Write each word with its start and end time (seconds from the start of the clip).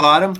Agora? 0.00 0.32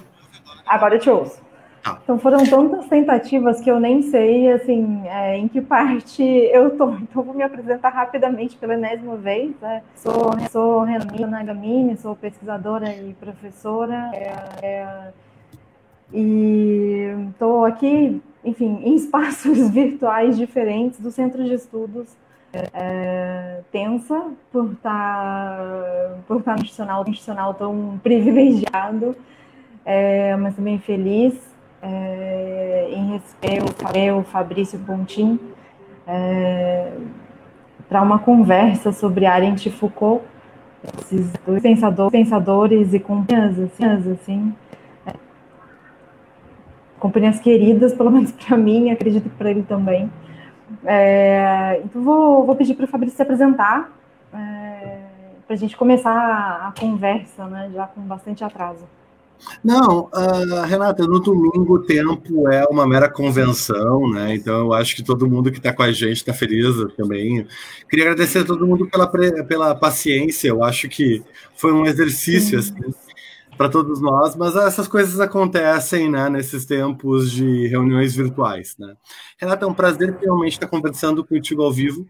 Agora 0.66 0.94
eu 0.94 0.98
te 0.98 1.10
ouço. 1.10 1.38
Ah. 1.84 1.98
Então 2.02 2.18
foram 2.18 2.42
tantas 2.46 2.88
tentativas 2.88 3.60
que 3.60 3.70
eu 3.70 3.78
nem 3.78 4.00
sei 4.00 4.50
assim 4.50 5.02
é, 5.06 5.36
em 5.36 5.48
que 5.48 5.60
parte 5.60 6.22
eu 6.22 6.68
estou. 6.68 6.94
Então 6.94 7.22
vou 7.22 7.34
me 7.34 7.42
apresentar 7.42 7.90
rapidamente 7.90 8.56
pela 8.56 8.72
enésima 8.72 9.16
vez. 9.16 9.54
Né? 9.60 9.82
Sou, 9.94 10.32
sou 10.50 10.80
Renata 10.84 11.26
Nagamini, 11.26 11.94
sou 11.98 12.16
pesquisadora 12.16 12.90
e 12.90 13.12
professora. 13.20 14.10
É, 14.14 14.32
é, 14.62 15.12
e 16.10 17.14
estou 17.30 17.66
aqui, 17.66 18.22
enfim, 18.42 18.80
em 18.82 18.94
espaços 18.94 19.68
virtuais 19.68 20.38
diferentes 20.38 20.98
do 21.00 21.10
Centro 21.10 21.44
de 21.44 21.52
Estudos 21.52 22.16
é, 22.52 23.60
tensa 23.70 24.32
por 24.50 24.72
estar 24.72 25.58
tá, 25.58 26.16
por 26.26 26.38
estar 26.38 26.52
tá 26.52 26.56
no 26.56 26.62
institucional, 26.62 27.04
institucional 27.06 27.54
tão 27.54 28.00
privilegiado, 28.02 29.14
é, 29.84 30.36
mas 30.36 30.54
também 30.56 30.78
feliz 30.78 31.34
é, 31.82 32.88
em 32.92 33.12
receber 33.12 34.12
o 34.12 34.22
Fabrício 34.22 34.78
Pontin 34.80 35.38
é, 36.06 36.92
para 37.88 38.02
uma 38.02 38.18
conversa 38.18 38.92
sobre 38.92 39.26
Arendt 39.26 39.68
e 39.68 39.72
Foucault, 39.72 40.24
esses 40.98 41.32
dois 41.46 41.62
pensadores, 41.62 42.12
pensadores 42.12 42.94
e 42.94 43.00
companhias 43.00 43.58
assim, 43.58 43.84
assim 43.84 44.54
é, 45.06 45.12
companhias 46.98 47.40
queridas, 47.40 47.94
pelo 47.94 48.10
menos 48.10 48.32
para 48.32 48.56
mim, 48.56 48.90
acredito 48.90 49.24
que 49.28 49.36
para 49.36 49.50
ele 49.50 49.62
também. 49.62 50.10
É, 50.84 51.80
então, 51.84 52.02
vou, 52.02 52.46
vou 52.46 52.54
pedir 52.56 52.74
para 52.74 52.84
o 52.84 52.88
Fabrício 52.88 53.16
se 53.16 53.22
apresentar, 53.22 53.90
é, 54.32 54.98
para 55.46 55.54
a 55.54 55.58
gente 55.58 55.76
começar 55.76 56.12
a 56.68 56.72
conversa, 56.80 57.46
né, 57.46 57.70
já 57.74 57.86
com 57.86 58.00
bastante 58.02 58.44
atraso. 58.44 58.86
Não, 59.62 60.10
uh, 60.12 60.62
Renata, 60.66 61.06
no 61.06 61.20
domingo 61.20 61.74
o 61.74 61.82
tempo 61.82 62.48
é 62.48 62.64
uma 62.66 62.86
mera 62.86 63.08
convenção, 63.08 64.10
né? 64.10 64.34
Então 64.34 64.60
eu 64.60 64.72
acho 64.72 64.96
que 64.96 65.02
todo 65.02 65.28
mundo 65.28 65.50
que 65.50 65.58
está 65.58 65.72
com 65.72 65.82
a 65.82 65.92
gente 65.92 66.18
está 66.18 66.32
feliz 66.32 66.74
também. 66.96 67.46
Queria 67.88 68.06
agradecer 68.06 68.40
a 68.40 68.44
todo 68.44 68.66
mundo 68.66 68.88
pela, 68.88 69.06
pela 69.44 69.74
paciência. 69.74 70.48
Eu 70.48 70.62
acho 70.62 70.88
que 70.88 71.22
foi 71.54 71.72
um 71.72 71.84
exercício 71.86 72.58
assim, 72.58 72.74
para 73.60 73.68
todos 73.68 74.00
nós, 74.00 74.34
mas 74.36 74.56
essas 74.56 74.88
coisas 74.88 75.20
acontecem 75.20 76.10
né, 76.10 76.30
nesses 76.30 76.64
tempos 76.64 77.30
de 77.30 77.66
reuniões 77.66 78.14
virtuais. 78.14 78.74
Né? 78.78 78.94
Renata, 79.38 79.66
é 79.66 79.68
um 79.68 79.74
prazer 79.74 80.16
realmente 80.18 80.54
estar 80.54 80.66
conversando 80.66 81.22
contigo 81.22 81.62
ao 81.62 81.70
vivo. 81.70 82.06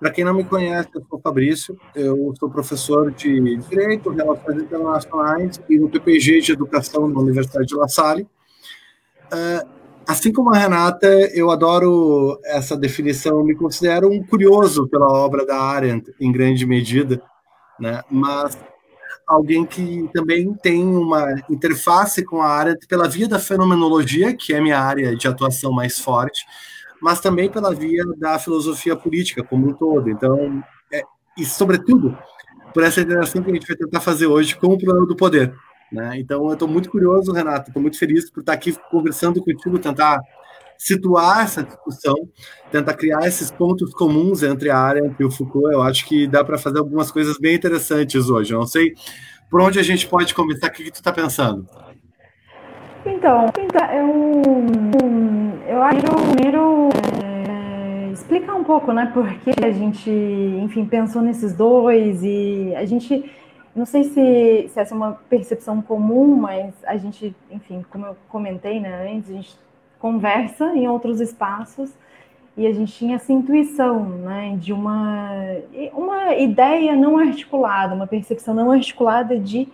Para 0.00 0.12
quem 0.12 0.24
não 0.24 0.32
me 0.32 0.44
conhece, 0.44 0.88
eu 0.94 1.04
sou 1.10 1.20
Fabrício, 1.20 1.76
eu 1.94 2.32
sou 2.38 2.48
professor 2.48 3.10
de 3.10 3.56
Direito, 3.68 4.10
Relações 4.10 4.62
Internacionais 4.62 5.60
e 5.68 5.76
no 5.76 5.88
PPG 5.88 6.40
de 6.40 6.52
Educação 6.52 7.08
na 7.08 7.18
Universidade 7.18 7.66
de 7.66 7.74
La 7.74 7.88
Salle. 7.88 8.22
Uh, 8.22 9.68
assim 10.06 10.32
como 10.32 10.54
a 10.54 10.56
Renata, 10.56 11.08
eu 11.34 11.50
adoro 11.50 12.38
essa 12.44 12.76
definição, 12.76 13.42
me 13.42 13.56
considero 13.56 14.08
um 14.08 14.22
curioso 14.24 14.86
pela 14.86 15.08
obra 15.08 15.44
da 15.44 15.60
Arendt, 15.60 16.14
em 16.20 16.30
grande 16.30 16.64
medida, 16.64 17.20
né? 17.80 18.00
mas 18.08 18.56
alguém 19.26 19.66
que 19.66 20.08
também 20.14 20.54
tem 20.54 20.86
uma 20.86 21.34
interface 21.50 22.24
com 22.24 22.40
a 22.40 22.48
Arendt 22.48 22.86
pela 22.86 23.08
via 23.08 23.28
da 23.28 23.40
fenomenologia, 23.40 24.34
que 24.34 24.54
é 24.54 24.60
minha 24.60 24.78
área 24.78 25.16
de 25.16 25.26
atuação 25.26 25.72
mais 25.72 25.98
forte, 25.98 26.46
mas 27.00 27.20
também 27.20 27.50
pela 27.50 27.74
via 27.74 28.04
da 28.16 28.38
filosofia 28.38 28.96
política 28.96 29.42
como 29.42 29.68
um 29.68 29.72
todo. 29.72 30.10
Então, 30.10 30.62
é, 30.92 31.02
e 31.36 31.44
sobretudo 31.44 32.16
por 32.72 32.82
essa 32.82 33.00
interação 33.00 33.42
que 33.42 33.50
a 33.50 33.54
gente 33.54 33.66
vai 33.66 33.76
tentar 33.76 34.00
fazer 34.00 34.26
hoje 34.26 34.56
com 34.56 34.68
o 34.68 34.78
problema 34.78 35.06
do 35.06 35.16
poder. 35.16 35.54
Né? 35.90 36.18
Então, 36.18 36.46
eu 36.46 36.52
estou 36.52 36.68
muito 36.68 36.90
curioso, 36.90 37.32
Renato, 37.32 37.70
estou 37.70 37.82
muito 37.82 37.98
feliz 37.98 38.30
por 38.30 38.40
estar 38.40 38.52
aqui 38.52 38.76
conversando 38.90 39.42
contigo, 39.42 39.78
tentar 39.78 40.20
situar 40.76 41.42
essa 41.44 41.62
discussão, 41.62 42.14
tentar 42.70 42.94
criar 42.94 43.26
esses 43.26 43.50
pontos 43.50 43.92
comuns 43.92 44.42
entre 44.42 44.70
a 44.70 44.78
área 44.78 45.14
e 45.18 45.24
o 45.24 45.30
Foucault. 45.30 45.72
Eu 45.72 45.82
acho 45.82 46.06
que 46.06 46.28
dá 46.28 46.44
para 46.44 46.56
fazer 46.56 46.78
algumas 46.78 47.10
coisas 47.10 47.38
bem 47.38 47.56
interessantes 47.56 48.28
hoje. 48.28 48.54
Eu 48.54 48.60
não 48.60 48.66
sei 48.66 48.94
por 49.50 49.60
onde 49.60 49.78
a 49.78 49.82
gente 49.82 50.06
pode 50.06 50.34
começar, 50.34 50.68
o 50.68 50.70
que, 50.70 50.84
que 50.84 50.92
tu 50.92 50.96
está 50.96 51.12
pensando? 51.12 51.66
Então, 53.04 53.46
então 53.58 53.86
eu, 53.90 54.42
eu 55.68 55.82
acho 55.82 56.00
primeiro 56.32 56.88
é, 57.22 58.10
explicar 58.10 58.54
um 58.54 58.64
pouco, 58.64 58.90
né, 58.90 59.10
por 59.12 59.28
que 59.40 59.52
a 59.62 59.70
gente, 59.70 60.10
enfim, 60.10 60.86
pensou 60.86 61.20
nesses 61.20 61.54
dois 61.54 62.22
e 62.22 62.72
a 62.74 62.86
gente, 62.86 63.30
não 63.76 63.84
sei 63.84 64.04
se, 64.04 64.70
se 64.72 64.80
essa 64.80 64.94
é 64.94 64.96
uma 64.96 65.12
percepção 65.28 65.82
comum, 65.82 66.34
mas 66.36 66.72
a 66.86 66.96
gente, 66.96 67.36
enfim, 67.50 67.84
como 67.90 68.06
eu 68.06 68.16
comentei, 68.30 68.80
né, 68.80 69.12
antes, 69.14 69.30
a 69.30 69.34
gente 69.34 69.58
conversa 70.00 70.74
em 70.74 70.88
outros 70.88 71.20
espaços 71.20 71.92
e 72.56 72.66
a 72.66 72.72
gente 72.72 72.92
tinha 72.94 73.16
essa 73.16 73.30
intuição, 73.30 74.04
né, 74.04 74.56
de 74.58 74.72
uma, 74.72 75.30
uma 75.92 76.34
ideia 76.34 76.96
não 76.96 77.18
articulada, 77.18 77.94
uma 77.94 78.06
percepção 78.06 78.54
não 78.54 78.72
articulada 78.72 79.38
de 79.38 79.68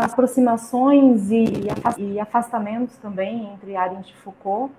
aproximações 0.00 1.30
e 1.30 2.18
afastamentos 2.18 2.96
também 2.96 3.50
entre 3.52 3.76
Arendt 3.76 4.10
e 4.10 4.22
Foucault. 4.22 4.72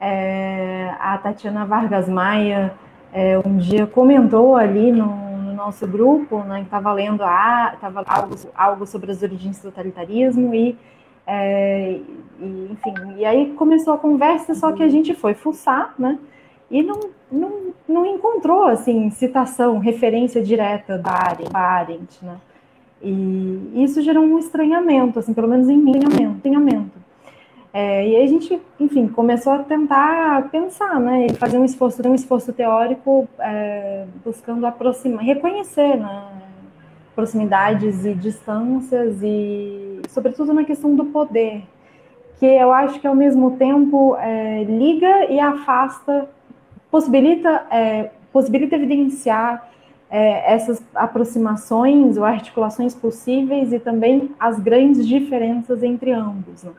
É, 0.00 0.94
a 1.00 1.16
Tatiana 1.18 1.64
Vargas 1.64 2.08
Maia 2.08 2.74
é, 3.12 3.38
um 3.38 3.56
dia 3.56 3.86
comentou 3.86 4.56
ali 4.56 4.92
no, 4.92 5.06
no 5.06 5.54
nosso 5.54 5.86
grupo, 5.86 6.40
né, 6.40 6.58
que 6.58 6.64
estava 6.64 6.92
lendo 6.92 7.22
a, 7.22 7.74
tava 7.80 8.04
algo, 8.06 8.36
algo 8.54 8.86
sobre 8.86 9.10
as 9.10 9.22
origens 9.22 9.58
do 9.58 9.70
totalitarismo 9.70 10.54
e, 10.54 10.76
é, 11.26 11.98
e, 12.38 12.68
enfim, 12.70 12.94
e 13.16 13.24
aí 13.24 13.52
começou 13.54 13.94
a 13.94 13.98
conversa, 13.98 14.54
só 14.54 14.72
que 14.72 14.82
a 14.82 14.88
gente 14.88 15.14
foi 15.14 15.32
fuçar, 15.32 15.94
né, 15.98 16.18
e 16.70 16.82
não, 16.82 17.00
não, 17.32 17.52
não 17.88 18.04
encontrou, 18.04 18.64
assim, 18.64 19.08
citação, 19.10 19.78
referência 19.78 20.42
direta 20.42 20.98
da 20.98 21.12
Arendt, 21.54 22.22
né, 22.22 22.36
e 23.00 23.82
isso 23.82 24.02
gerou 24.02 24.24
um 24.24 24.38
estranhamento, 24.38 25.18
assim, 25.18 25.32
pelo 25.32 25.48
menos 25.48 25.70
em 25.70 25.76
mim, 25.78 25.98
estranhamento. 26.34 27.05
É, 27.78 28.08
e 28.08 28.16
aí 28.16 28.24
a 28.24 28.26
gente, 28.26 28.58
enfim, 28.80 29.06
começou 29.06 29.52
a 29.52 29.58
tentar 29.58 30.48
pensar, 30.48 30.98
né, 30.98 31.28
fazer 31.38 31.58
um 31.58 31.64
esforço, 31.66 32.00
um 32.08 32.14
esforço 32.14 32.50
teórico 32.50 33.28
é, 33.38 34.06
buscando 34.24 34.66
aproximar, 34.66 35.22
reconhecer, 35.22 35.98
né, 35.98 36.24
proximidades 37.14 38.06
e 38.06 38.14
distâncias 38.14 39.18
e, 39.22 40.00
sobretudo, 40.08 40.54
na 40.54 40.64
questão 40.64 40.96
do 40.96 41.04
poder, 41.04 41.64
que 42.40 42.46
eu 42.46 42.72
acho 42.72 42.98
que 42.98 43.06
ao 43.06 43.14
mesmo 43.14 43.58
tempo 43.58 44.16
é, 44.16 44.64
liga 44.64 45.26
e 45.30 45.38
afasta, 45.38 46.30
possibilita, 46.90 47.66
é, 47.70 48.10
possibilita 48.32 48.74
evidenciar 48.76 49.70
é, 50.08 50.54
essas 50.54 50.82
aproximações 50.94 52.16
ou 52.16 52.24
articulações 52.24 52.94
possíveis 52.94 53.70
e 53.70 53.78
também 53.78 54.30
as 54.40 54.58
grandes 54.58 55.06
diferenças 55.06 55.82
entre 55.82 56.10
ambos. 56.10 56.62
Né? 56.64 56.72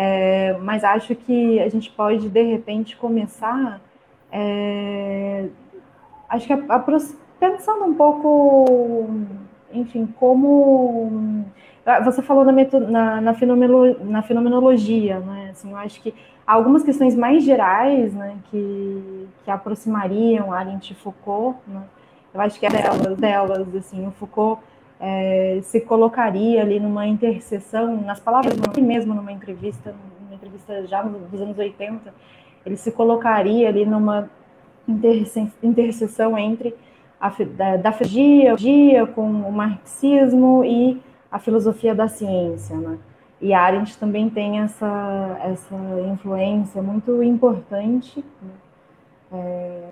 É, 0.00 0.56
mas 0.60 0.84
acho 0.84 1.12
que 1.16 1.58
a 1.58 1.68
gente 1.68 1.90
pode, 1.90 2.28
de 2.28 2.42
repente, 2.42 2.96
começar, 2.96 3.80
é, 4.30 5.48
acho 6.28 6.46
que 6.46 6.52
a, 6.52 6.58
a, 6.68 6.78
pensando 7.40 7.84
um 7.84 7.94
pouco, 7.94 9.10
enfim, 9.72 10.06
como 10.20 11.44
você 12.04 12.22
falou 12.22 12.44
na, 12.44 12.52
na, 12.52 13.20
na, 13.20 13.34
fenomenolo, 13.34 13.96
na 14.04 14.22
fenomenologia, 14.22 15.18
né? 15.18 15.48
Assim, 15.50 15.72
eu 15.72 15.76
acho 15.76 16.00
que 16.00 16.14
há 16.46 16.52
algumas 16.52 16.84
questões 16.84 17.16
mais 17.16 17.42
gerais, 17.42 18.14
né, 18.14 18.36
que, 18.52 19.26
que 19.44 19.50
aproximariam 19.50 20.52
Arendt 20.52 20.92
e 20.92 20.94
Foucault, 20.94 21.58
né? 21.66 21.82
Eu 22.32 22.40
acho 22.40 22.60
que 22.60 22.66
é 22.66 22.70
delas, 22.70 23.16
delas 23.16 23.74
assim, 23.74 24.06
o 24.06 24.12
Foucault 24.12 24.62
é, 25.00 25.60
se 25.62 25.80
colocaria 25.80 26.60
ali 26.60 26.80
numa 26.80 27.06
interseção, 27.06 28.00
nas 28.02 28.20
palavras 28.20 28.54
dele 28.56 28.86
mesmo 28.86 29.14
numa 29.14 29.32
entrevista, 29.32 29.94
numa 30.22 30.34
entrevista 30.34 30.86
já 30.86 31.02
nos 31.02 31.40
anos 31.40 31.58
80, 31.58 32.12
ele 32.66 32.76
se 32.76 32.92
colocaria 32.92 33.68
ali 33.68 33.86
numa 33.86 34.28
interseção 35.62 36.36
entre 36.36 36.74
a 37.20 37.30
da, 37.56 37.76
da 37.76 37.92
filosofia 37.92 39.06
com 39.06 39.22
o 39.22 39.52
marxismo 39.52 40.64
e 40.64 41.00
a 41.30 41.38
filosofia 41.38 41.94
da 41.94 42.08
ciência, 42.08 42.76
né? 42.76 42.98
E 43.40 43.54
Arendt 43.54 43.96
também 43.98 44.28
tem 44.28 44.60
essa, 44.60 45.38
essa 45.44 45.76
influência 46.12 46.82
muito 46.82 47.22
importante, 47.22 48.24
né? 48.42 48.50
é, 49.32 49.88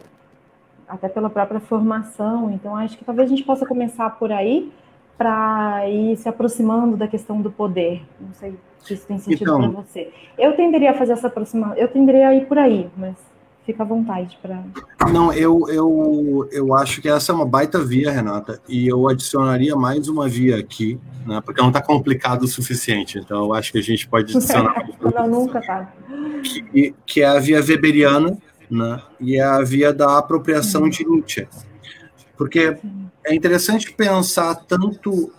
até 0.88 1.08
pela 1.08 1.30
própria 1.30 1.60
formação. 1.60 2.50
Então, 2.50 2.76
acho 2.76 2.96
que 2.98 3.04
talvez 3.04 3.30
a 3.30 3.34
gente 3.34 3.44
possa 3.44 3.66
começar 3.66 4.10
por 4.19 4.32
aí, 4.32 4.72
para 5.16 5.88
ir 5.88 6.16
se 6.16 6.28
aproximando 6.28 6.96
da 6.96 7.08
questão 7.08 7.40
do 7.40 7.50
poder. 7.50 8.02
Não 8.20 8.32
sei 8.34 8.54
se 8.80 8.94
isso 8.94 9.06
tem 9.06 9.18
sentido 9.18 9.42
então, 9.42 9.72
para 9.72 9.82
você. 9.82 10.12
Eu 10.38 10.54
tenderia 10.54 10.90
a 10.90 10.94
fazer 10.94 11.12
essa 11.12 11.26
aproximação, 11.26 11.76
eu 11.76 11.88
tenderia 11.88 12.28
a 12.28 12.34
ir 12.34 12.46
por 12.46 12.58
aí, 12.58 12.88
mas 12.96 13.16
fica 13.66 13.82
à 13.82 13.86
vontade 13.86 14.38
para. 14.40 14.62
Não, 15.12 15.32
eu, 15.32 15.68
eu, 15.68 16.48
eu 16.52 16.74
acho 16.74 17.02
que 17.02 17.08
essa 17.08 17.32
é 17.32 17.34
uma 17.34 17.44
baita 17.44 17.82
via, 17.84 18.12
Renata, 18.12 18.60
e 18.68 18.86
eu 18.86 19.08
adicionaria 19.08 19.74
mais 19.74 20.08
uma 20.08 20.28
via 20.28 20.56
aqui, 20.56 21.00
né, 21.26 21.40
porque 21.44 21.60
não 21.60 21.68
está 21.68 21.82
complicado 21.82 22.44
o 22.44 22.48
suficiente, 22.48 23.18
então 23.18 23.44
eu 23.44 23.54
acho 23.54 23.72
que 23.72 23.78
a 23.78 23.82
gente 23.82 24.08
pode 24.08 24.36
adicionar. 24.36 24.86
não, 25.14 25.28
nunca 25.28 25.60
tá. 25.60 25.92
Que, 26.70 26.94
que 27.04 27.22
é 27.22 27.26
a 27.26 27.40
via 27.40 27.60
weberiana, 27.60 28.38
né, 28.70 29.02
e 29.18 29.36
é 29.36 29.42
a 29.42 29.62
via 29.62 29.92
da 29.92 30.18
apropriação 30.18 30.82
uhum. 30.82 30.88
de 30.88 31.04
Nietzsche. 31.04 31.48
Porque 32.36 32.76
é 33.26 33.34
interessante 33.34 33.93
pensar 33.93 34.55
tanto 34.55 35.32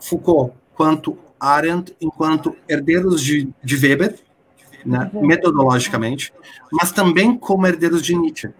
Foucault 0.00 0.52
quanto 0.74 1.16
Arendt 1.38 1.94
enquanto 2.00 2.56
herdeiros 2.68 3.22
de, 3.22 3.48
de 3.62 3.76
Weber, 3.76 4.18
né, 4.84 5.10
metodologicamente, 5.14 6.32
mas 6.72 6.90
também 6.90 7.36
como 7.36 7.66
herdeiros 7.66 8.02
de 8.02 8.16
Nietzsche, 8.16 8.50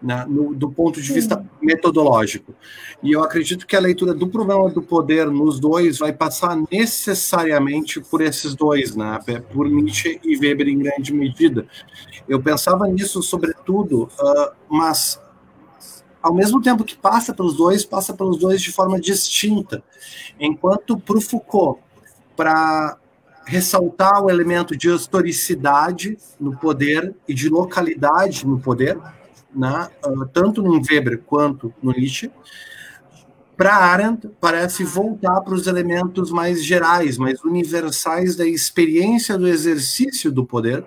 né, 0.00 0.24
no, 0.28 0.54
do 0.54 0.70
ponto 0.70 1.00
de 1.00 1.12
vista 1.12 1.44
metodológico. 1.60 2.54
E 3.02 3.12
eu 3.12 3.22
acredito 3.22 3.66
que 3.66 3.74
a 3.74 3.80
leitura 3.80 4.14
do 4.14 4.28
problema 4.28 4.70
do 4.70 4.82
poder 4.82 5.26
nos 5.26 5.58
dois 5.58 5.98
vai 5.98 6.12
passar 6.12 6.56
necessariamente 6.70 8.00
por 8.00 8.20
esses 8.20 8.54
dois, 8.54 8.94
né, 8.94 9.18
por 9.52 9.68
Nietzsche 9.68 10.20
e 10.22 10.36
Weber 10.38 10.68
em 10.68 10.78
grande 10.78 11.12
medida. 11.12 11.66
Eu 12.28 12.40
pensava 12.40 12.86
nisso 12.86 13.20
sobretudo, 13.22 14.04
uh, 14.04 14.52
mas 14.68 15.20
ao 16.22 16.34
mesmo 16.34 16.60
tempo 16.60 16.84
que 16.84 16.96
passa 16.96 17.32
pelos 17.32 17.56
dois, 17.56 17.84
passa 17.84 18.14
pelos 18.14 18.38
dois 18.38 18.60
de 18.60 18.72
forma 18.72 19.00
distinta. 19.00 19.82
Enquanto 20.38 20.98
para 20.98 21.18
o 21.18 21.20
Foucault, 21.20 21.80
para 22.36 22.96
ressaltar 23.44 24.22
o 24.22 24.30
elemento 24.30 24.76
de 24.76 24.88
historicidade 24.88 26.16
no 26.38 26.56
poder 26.56 27.14
e 27.26 27.34
de 27.34 27.48
localidade 27.48 28.46
no 28.46 28.60
poder, 28.60 28.98
né, 29.54 29.88
uh, 30.06 30.26
tanto 30.26 30.62
no 30.62 30.80
Weber 30.80 31.20
quanto 31.26 31.72
no 31.82 31.92
Nietzsche. 31.92 32.30
Para 33.56 33.74
Arendt, 33.74 34.28
parece 34.40 34.84
voltar 34.84 35.40
para 35.42 35.52
os 35.52 35.66
elementos 35.66 36.30
mais 36.30 36.64
gerais, 36.64 37.18
mais 37.18 37.42
universais 37.42 38.36
da 38.36 38.46
experiência 38.46 39.36
do 39.36 39.46
exercício 39.46 40.32
do 40.32 40.46
poder, 40.46 40.86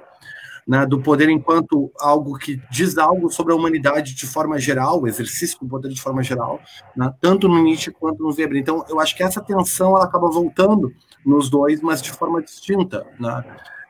né, 0.68 0.86
do 0.86 1.02
poder 1.02 1.30
enquanto 1.30 1.92
algo 2.00 2.38
que 2.38 2.62
diz 2.72 2.98
algo 2.98 3.30
sobre 3.30 3.54
a 3.54 3.56
humanidade 3.56 4.16
de 4.16 4.26
forma 4.26 4.58
geral, 4.60 5.02
o 5.02 5.08
exercício 5.08 5.60
do 5.60 5.68
poder 5.68 5.90
de 5.90 6.02
forma 6.02 6.24
geral, 6.24 6.60
né, 6.96 7.14
tanto 7.20 7.48
no 7.48 7.62
Nietzsche 7.62 7.92
quanto 7.92 8.24
no 8.24 8.34
Weber. 8.34 8.58
Então, 8.58 8.86
eu 8.90 9.00
acho 9.00 9.16
que 9.16 9.24
essa 9.24 9.42
tensão 9.42 9.96
ela 9.96 10.06
acaba 10.06 10.30
voltando 10.30 10.92
nos 11.26 11.50
dois, 11.50 11.82
mas 11.82 12.02
de 12.02 12.12
forma 12.12 12.42
distinta. 12.42 13.06
Né? 13.20 13.44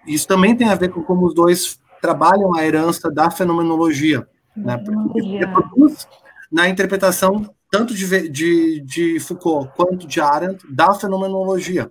Isso 0.07 0.27
também 0.27 0.55
tem 0.55 0.69
a 0.69 0.75
ver 0.75 0.89
com 0.89 1.03
como 1.03 1.25
os 1.25 1.33
dois 1.33 1.79
trabalham 2.01 2.53
a 2.55 2.65
herança 2.65 3.09
da 3.09 3.31
fenomenologia, 3.31 4.27
né? 4.55 4.77
porque 4.77 5.21
reproduz 5.21 6.07
na 6.51 6.67
interpretação 6.67 7.49
tanto 7.73 7.95
de, 7.95 8.29
de, 8.29 8.81
de, 8.81 9.19
Foucault 9.19 9.71
quanto 9.75 10.05
de 10.05 10.21
Arendt, 10.21 10.63
da 10.69 10.93
fenomenologia. 10.93 11.89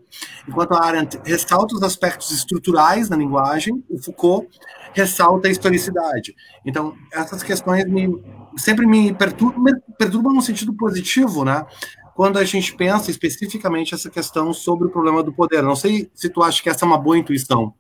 Enquanto 0.49 0.75
a 0.75 0.85
Arendt 0.85 1.19
ressalta 1.25 1.75
os 1.75 1.83
aspectos 1.83 2.31
estruturais 2.31 3.09
da 3.09 3.17
linguagem, 3.17 3.83
o 3.91 4.01
Foucault 4.01 4.47
ressalta 4.95 5.49
a 5.49 5.51
historicidade. 5.51 6.37
Então, 6.65 6.95
essas 7.13 7.43
questões 7.43 7.85
me, 7.87 8.17
sempre 8.57 8.87
me 8.87 9.13
perturbam, 9.13 9.61
me 9.61 9.73
perturbam 9.99 10.33
no 10.33 10.41
sentido 10.41 10.73
positivo, 10.73 11.45
né? 11.45 11.67
Quando 12.15 12.39
a 12.39 12.45
gente 12.45 12.77
pensa 12.77 13.11
especificamente 13.11 13.93
essa 13.93 14.09
questão 14.09 14.55
sobre 14.55 14.87
o 14.87 14.91
problema 14.91 15.21
do 15.21 15.33
poder. 15.33 15.65
Não 15.65 15.75
sei 15.75 16.09
se 16.15 16.29
tu 16.29 16.45
acha 16.45 16.63
que 16.63 16.69
essa 16.69 16.85
é 16.85 16.87
uma 16.87 16.99
boa 16.99 17.19
intuição. 17.19 17.75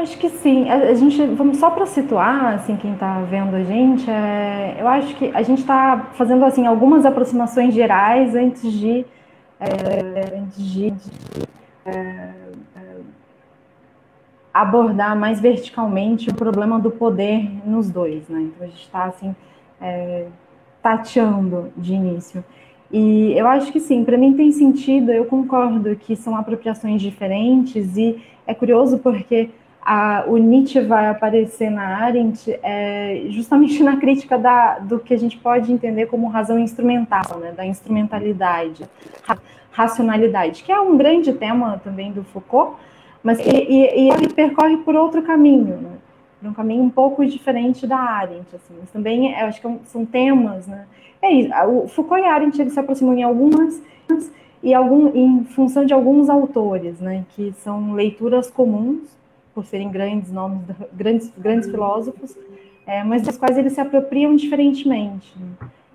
Acho 0.00 0.16
que 0.16 0.30
sim. 0.30 0.68
A, 0.70 0.94
gente, 0.94 1.26
vamos 1.26 1.58
só 1.58 1.70
para 1.70 1.84
situar, 1.84 2.54
assim, 2.54 2.74
quem 2.74 2.94
está 2.94 3.20
vendo 3.20 3.54
a 3.54 3.62
gente, 3.62 4.10
é, 4.10 4.78
eu 4.80 4.88
acho 4.88 5.14
que 5.14 5.30
a 5.34 5.42
gente 5.42 5.60
está 5.60 6.10
fazendo 6.14 6.42
assim 6.42 6.66
algumas 6.66 7.04
aproximações 7.04 7.74
gerais 7.74 8.34
antes 8.34 8.72
de, 8.72 9.04
é, 9.60 10.38
antes 10.38 10.64
de 10.64 10.94
é, 11.84 11.92
é, 11.92 12.32
abordar 14.54 15.14
mais 15.14 15.38
verticalmente 15.38 16.30
o 16.30 16.34
problema 16.34 16.80
do 16.80 16.90
poder 16.90 17.50
nos 17.66 17.90
dois, 17.90 18.26
né? 18.26 18.40
Então 18.40 18.66
a 18.66 18.70
gente 18.70 18.82
está 18.82 19.04
assim 19.04 19.36
é, 19.82 20.28
tateando 20.82 21.70
de 21.76 21.92
início. 21.92 22.42
E 22.90 23.34
eu 23.36 23.46
acho 23.46 23.70
que 23.70 23.78
sim, 23.80 24.02
para 24.02 24.16
mim 24.16 24.32
tem 24.32 24.50
sentido, 24.50 25.12
eu 25.12 25.26
concordo 25.26 25.94
que 25.94 26.16
são 26.16 26.34
apropriações 26.34 27.02
diferentes 27.02 27.98
e 27.98 28.18
é 28.46 28.54
curioso 28.54 28.98
porque 28.98 29.50
a, 29.82 30.24
o 30.26 30.36
Nietzsche 30.36 30.80
vai 30.80 31.08
aparecer 31.08 31.70
na 31.70 31.98
Arendt 31.98 32.58
é, 32.62 33.24
justamente 33.30 33.80
na 33.84 33.96
crítica 33.96 34.38
da, 34.38 34.78
do 34.78 34.98
que 34.98 35.14
a 35.14 35.18
gente 35.18 35.38
pode 35.38 35.72
entender 35.72 36.06
como 36.06 36.28
razão 36.28 36.58
instrumental, 36.58 37.38
né, 37.38 37.52
da 37.52 37.64
instrumentalidade, 37.64 38.84
ra, 39.24 39.38
racionalidade, 39.72 40.62
que 40.62 40.70
é 40.70 40.78
um 40.78 40.96
grande 40.96 41.32
tema 41.32 41.80
também 41.82 42.12
do 42.12 42.22
Foucault, 42.24 42.76
mas 43.22 43.38
e, 43.38 43.50
e, 43.50 44.04
e 44.04 44.10
ele 44.10 44.28
percorre 44.28 44.76
por 44.78 44.94
outro 44.94 45.22
caminho, 45.22 45.76
né, 45.76 45.92
por 46.40 46.50
um 46.50 46.52
caminho 46.52 46.82
um 46.82 46.90
pouco 46.90 47.24
diferente 47.24 47.86
da 47.86 47.98
Arendt, 47.98 48.54
assim, 48.54 48.74
mas 48.78 48.90
também 48.90 49.32
eu 49.32 49.46
acho 49.46 49.60
que 49.60 49.66
é 49.66 49.76
são 49.84 50.04
temas, 50.04 50.66
né, 50.66 50.86
é 51.22 51.32
isso, 51.32 51.54
o 51.68 51.88
Foucault 51.88 52.22
e 52.22 52.26
a 52.26 52.34
Arendt 52.34 52.60
eles 52.60 52.72
se 52.72 52.80
aproximam 52.80 53.14
em 53.14 53.22
algumas 53.22 53.80
e 54.62 54.74
algum, 54.74 55.08
em 55.14 55.44
função 55.44 55.86
de 55.86 55.94
alguns 55.94 56.28
autores, 56.28 57.00
né, 57.00 57.24
que 57.30 57.52
são 57.52 57.94
leituras 57.94 58.50
comuns 58.50 59.19
por 59.60 59.66
serem 59.66 59.90
grandes 59.90 60.32
nomes, 60.32 60.62
grandes, 60.90 61.30
grandes 61.36 61.70
filósofos, 61.70 62.34
é, 62.86 63.04
mas 63.04 63.20
dos 63.20 63.36
quais 63.36 63.58
eles 63.58 63.74
se 63.74 63.80
apropriam 63.80 64.34
diferentemente. 64.34 65.34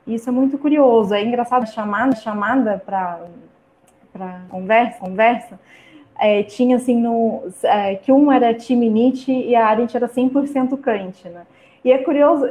isso 0.06 0.30
é 0.30 0.32
muito 0.32 0.56
curioso. 0.58 1.16
É 1.16 1.24
engraçado 1.24 1.66
chamada 1.66 2.16
chamada 2.16 2.82
para 2.86 4.42
conversa, 4.50 5.00
conversa. 5.00 5.60
É, 6.20 6.44
tinha 6.44 6.78
assim 6.78 7.02
no 7.02 7.44
é, 7.64 7.96
que 7.96 8.12
um 8.12 8.32
era 8.32 8.54
time 8.54 8.88
Nietzsche 8.88 9.34
e 9.34 9.56
a 9.56 9.66
Arendt 9.66 9.98
era 9.98 10.08
100% 10.08 10.80
Kant, 10.80 11.28
né? 11.28 11.42
E 11.84 11.92
é 11.92 11.98
curioso, 12.00 12.46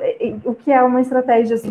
o 0.44 0.54
que 0.54 0.70
é 0.70 0.80
uma 0.82 1.00
estratégia 1.00 1.56
assim, 1.56 1.70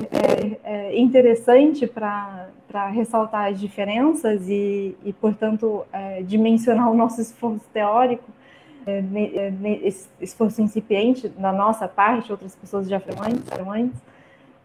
é, 0.66 0.90
é 0.90 1.00
interessante 1.00 1.88
para 1.88 2.50
ressaltar 2.92 3.52
as 3.52 3.60
diferenças 3.60 4.50
e, 4.50 4.98
e 5.06 5.14
portanto, 5.14 5.86
é, 5.94 6.22
dimensionar 6.24 6.92
o 6.92 6.94
nosso 6.94 7.22
esforço 7.22 7.64
teórico, 7.72 8.30
esforço 10.20 10.62
incipiente 10.62 11.28
da 11.28 11.52
nossa 11.52 11.88
parte, 11.88 12.32
outras 12.32 12.56
pessoas 12.56 12.88
já 12.88 13.00
foram 13.00 13.24
antes, 13.24 13.50
foram 13.50 13.72
antes. 13.72 14.02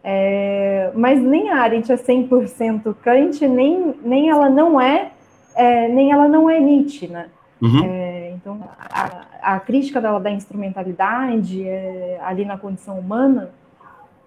É, 0.03 0.91
mas 0.95 1.21
nem 1.21 1.49
a 1.49 1.57
Arendt 1.61 1.91
é 1.91 1.95
100% 1.95 2.95
Kant, 3.01 3.47
nem, 3.47 3.95
nem 4.01 4.29
ela 4.29 4.49
não 4.49 4.79
é, 4.79 5.11
é, 5.55 5.87
nem 5.89 6.11
ela 6.11 6.27
não 6.27 6.49
é 6.49 6.59
Nietzsche, 6.59 7.07
né? 7.07 7.27
Uhum. 7.61 7.83
É, 7.83 8.31
então, 8.31 8.59
a, 8.79 9.55
a, 9.55 9.59
crítica 9.59 9.99
dela 9.99 10.19
da 10.19 10.31
instrumentalidade 10.31 11.67
é, 11.67 12.17
ali 12.23 12.45
na 12.45 12.57
condição 12.57 12.97
humana 12.97 13.51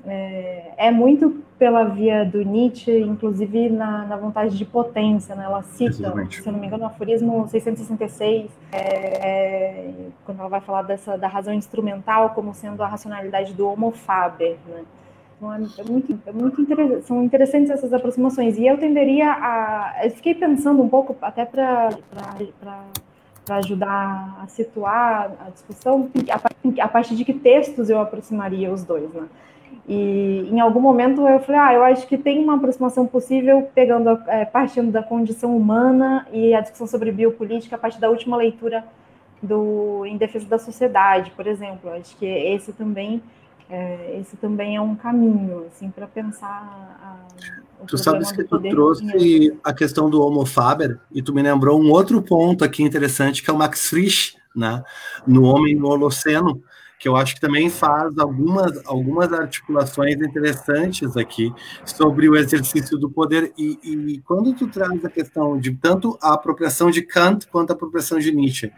é, 0.06 0.72
é, 0.76 0.90
muito 0.90 1.42
pela 1.62 1.84
via 1.84 2.24
do 2.24 2.42
Nietzsche, 2.42 2.90
inclusive 3.02 3.68
na, 3.70 4.04
na 4.04 4.16
vontade 4.16 4.58
de 4.58 4.64
potência, 4.64 5.32
né? 5.36 5.44
Ela 5.44 5.62
cita, 5.62 5.90
Exatamente. 5.90 6.42
se 6.42 6.48
eu 6.48 6.52
não 6.52 6.58
me 6.58 6.66
engano, 6.66 6.82
o 6.82 6.86
aforismo 6.86 7.46
666, 7.46 8.50
é, 8.72 8.78
é, 8.78 9.94
quando 10.24 10.40
ela 10.40 10.48
vai 10.48 10.60
falar 10.60 10.82
dessa, 10.82 11.16
da 11.16 11.28
razão 11.28 11.54
instrumental 11.54 12.30
como 12.30 12.52
sendo 12.52 12.82
a 12.82 12.88
racionalidade 12.88 13.54
do 13.54 13.68
homo 13.68 13.92
faber, 13.92 14.58
né? 14.66 14.82
Então, 15.36 15.54
é, 15.54 15.58
é 15.78 15.84
muito, 15.84 16.18
é 16.26 16.32
muito 16.32 16.60
interessante, 16.60 17.06
são 17.06 17.22
interessantes 17.22 17.70
essas 17.70 17.92
aproximações. 17.92 18.58
E 18.58 18.66
eu 18.66 18.76
tenderia 18.76 19.30
a. 19.30 20.00
Eu 20.02 20.10
fiquei 20.10 20.34
pensando 20.34 20.82
um 20.82 20.88
pouco, 20.88 21.16
até 21.22 21.44
para 21.44 21.90
ajudar 23.50 24.40
a 24.42 24.48
situar 24.48 25.30
a 25.46 25.50
discussão, 25.50 26.10
a, 26.28 26.84
a 26.84 26.88
partir 26.88 27.14
de 27.14 27.24
que 27.24 27.32
textos 27.32 27.88
eu 27.88 28.00
aproximaria 28.00 28.72
os 28.72 28.82
dois, 28.82 29.14
né? 29.14 29.28
E 29.88 30.48
em 30.50 30.60
algum 30.60 30.80
momento 30.80 31.26
eu 31.26 31.40
falei, 31.40 31.60
ah, 31.60 31.74
eu 31.74 31.82
acho 31.82 32.06
que 32.06 32.16
tem 32.16 32.38
uma 32.38 32.54
aproximação 32.54 33.06
possível 33.06 33.68
pegando, 33.74 34.10
é, 34.28 34.44
partindo 34.44 34.92
da 34.92 35.02
condição 35.02 35.56
humana 35.56 36.26
e 36.32 36.54
a 36.54 36.60
discussão 36.60 36.86
sobre 36.86 37.10
biopolítica 37.10 37.74
a 37.74 37.78
partir 37.78 38.00
da 38.00 38.08
última 38.08 38.36
leitura 38.36 38.84
do 39.42 40.06
Em 40.06 40.16
Defesa 40.16 40.46
da 40.46 40.58
Sociedade, 40.58 41.32
por 41.32 41.48
exemplo. 41.48 41.90
Eu 41.90 41.94
acho 41.94 42.16
que 42.16 42.24
esse 42.24 42.72
também 42.72 43.20
é, 43.72 44.18
esse 44.20 44.36
também 44.36 44.76
é 44.76 44.80
um 44.82 44.94
caminho, 44.94 45.64
assim, 45.66 45.90
para 45.90 46.06
pensar. 46.06 46.98
A, 47.02 47.86
tu 47.86 47.96
sabes 47.96 48.30
que 48.30 48.44
tu 48.44 48.60
trouxe 48.60 49.58
a 49.64 49.72
questão 49.72 50.10
do 50.10 50.20
Homo 50.20 50.44
Faber 50.44 51.00
e 51.10 51.22
tu 51.22 51.32
me 51.32 51.40
lembrou 51.40 51.80
um 51.80 51.90
outro 51.90 52.20
ponto 52.20 52.64
aqui 52.64 52.82
interessante 52.82 53.42
que 53.42 53.48
é 53.48 53.52
o 53.52 53.56
Max 53.56 53.88
Frisch, 53.88 54.36
né, 54.54 54.84
no 55.26 55.44
Homem 55.44 55.74
no 55.74 55.88
Holoceno, 55.88 56.62
que 57.02 57.08
eu 57.08 57.16
acho 57.16 57.34
que 57.34 57.40
também 57.40 57.68
faz 57.68 58.16
algumas, 58.16 58.80
algumas 58.86 59.32
articulações 59.32 60.14
interessantes 60.14 61.16
aqui 61.16 61.52
sobre 61.84 62.28
o 62.28 62.36
exercício 62.36 62.96
do 62.96 63.10
poder. 63.10 63.52
E, 63.58 63.76
e, 63.82 64.18
quando 64.20 64.54
tu 64.54 64.68
traz 64.68 65.04
a 65.04 65.10
questão 65.10 65.58
de 65.58 65.72
tanto 65.72 66.16
a 66.22 66.34
apropriação 66.34 66.92
de 66.92 67.02
Kant 67.02 67.48
quanto 67.48 67.72
a 67.72 67.74
apropriação 67.74 68.20
de 68.20 68.32
Nietzsche, 68.32 68.70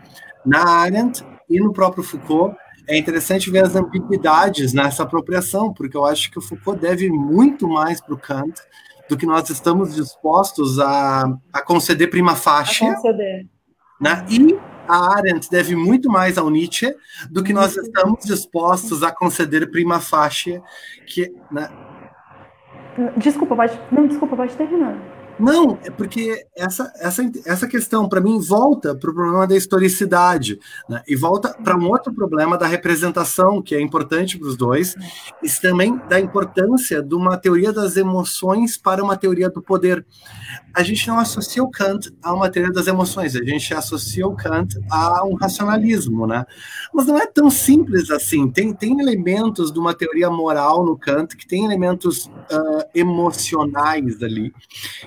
na 0.43 0.65
Arendt 0.65 1.23
e 1.51 1.61
no 1.61 1.71
próprio 1.71 2.03
Foucault, 2.03 2.57
é 2.89 2.97
interessante 2.97 3.51
ver 3.51 3.63
as 3.63 3.77
ambiguidades 3.77 4.73
nessa 4.73 5.03
apropriação, 5.03 5.75
porque 5.75 5.95
eu 5.95 6.07
acho 6.07 6.31
que 6.31 6.39
o 6.39 6.43
Foucault 6.43 6.81
deve 6.81 7.11
muito 7.11 7.69
mais 7.69 8.01
para 8.01 8.15
o 8.15 8.19
Kant 8.19 8.59
do 9.07 9.19
que 9.19 9.27
nós 9.27 9.51
estamos 9.51 9.95
dispostos 9.95 10.79
a, 10.79 11.27
a 11.53 11.61
conceder 11.61 12.09
prima 12.09 12.35
facie. 12.35 12.89
A 12.89 12.95
conceder. 12.95 13.47
Né? 14.01 14.27
E 14.31 14.59
a 14.89 15.17
Arendt 15.17 15.51
deve 15.51 15.75
muito 15.77 16.09
mais 16.09 16.39
ao 16.39 16.51
Nietzsche 16.51 16.95
do 17.31 17.43
que 17.43 17.53
nós 17.53 17.77
estamos 17.77 18.25
dispostos 18.25 19.03
a 19.03 19.11
conceder 19.11 19.71
prima 19.71 20.01
facie. 20.01 20.61
Que, 21.07 21.33
né? 21.51 21.69
Desculpa, 23.17 23.57
pode, 23.57 23.79
não, 23.91 24.07
desculpa, 24.07 24.37
pode 24.37 24.55
terminar. 24.57 25.14
Não, 25.39 25.79
é 25.83 25.91
porque 25.91 26.47
essa, 26.55 26.93
essa, 26.99 27.31
essa 27.45 27.67
questão, 27.67 28.09
para 28.09 28.21
mim, 28.21 28.39
volta 28.39 28.95
para 28.95 29.11
o 29.11 29.15
problema 29.15 29.47
da 29.47 29.57
historicidade, 29.57 30.61
né? 30.89 31.03
e 31.09 31.17
volta 31.17 31.53
para 31.63 31.77
um 31.77 31.89
outro 31.89 32.13
problema 32.13 32.57
da 32.57 32.67
representação, 32.67 33.61
que 33.61 33.75
é 33.75 33.81
importante 33.81 34.39
para 34.39 34.49
os 34.49 34.57
dois, 34.57 34.95
e 35.43 35.51
também 35.61 35.97
da 36.09 36.21
importância 36.21 37.03
de 37.03 37.15
uma 37.15 37.37
teoria 37.37 37.73
das 37.73 37.97
emoções 37.97 38.77
para 38.77 39.03
uma 39.03 39.17
teoria 39.17 39.51
do 39.51 39.61
poder. 39.61 40.07
A 40.73 40.83
gente 40.83 41.07
não 41.09 41.19
associa 41.19 41.63
o 41.63 41.71
Kant 41.71 42.13
a 42.23 42.33
uma 42.33 42.49
teoria 42.49 42.73
das 42.73 42.87
emoções, 42.87 43.35
a 43.35 43.45
gente 43.45 43.75
associa 43.75 44.27
o 44.27 44.37
Kant 44.37 44.79
a 44.91 45.25
um 45.25 45.35
racionalismo, 45.35 46.27
né? 46.27 46.45
Mas 46.93 47.07
não 47.07 47.19
é 47.19 47.27
tão 47.27 47.51
simples 47.51 48.11
assim. 48.11 48.51
Tem, 48.51 48.73
tem 48.73 49.01
elementos 49.01 49.73
de 49.73 49.79
uma 49.79 49.95
teoria 49.95 50.31
moral 50.31 50.85
no 50.85 50.97
Kant 50.97 51.37
que 51.37 51.47
tem 51.47 51.65
elementos 51.65 52.27
uh, 52.27 52.85
emocionais 52.95 54.23
ali, 54.23 54.53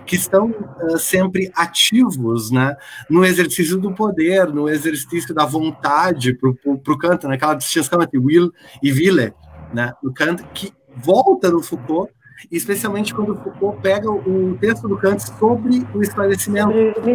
que 0.06 0.16
estão 0.16 0.50
uh, 0.50 0.98
sempre 0.98 1.51
ativos 1.56 2.51
né, 2.51 2.75
no 3.10 3.25
exercício 3.25 3.77
do 3.77 3.94
poder, 3.94 4.48
no 4.48 4.70
exercício 4.70 5.34
da 5.34 5.46
vontade 5.46 6.34
para 6.34 6.50
o 6.50 6.98
Kant, 6.98 7.25
naquela 7.27 7.54
né, 7.54 7.58
distinção 7.58 8.01
entre 8.01 8.18
will 8.18 8.51
e 8.82 8.92
wille, 8.92 9.34
né, 9.74 9.94
no 10.01 10.13
Kant, 10.13 10.44
que 10.54 10.74
volta 10.96 11.50
no 11.50 11.62
Foucault, 11.62 12.12
especialmente 12.51 13.13
quando 13.13 13.36
Foucault 13.36 13.82
pega 13.82 14.10
o 14.10 14.58
texto 14.60 14.88
do 14.88 14.98
Kant 14.98 15.20
sobre 15.38 15.86
o 15.94 16.01
esclarecimento. 16.01 16.72
Sobre 16.96 17.13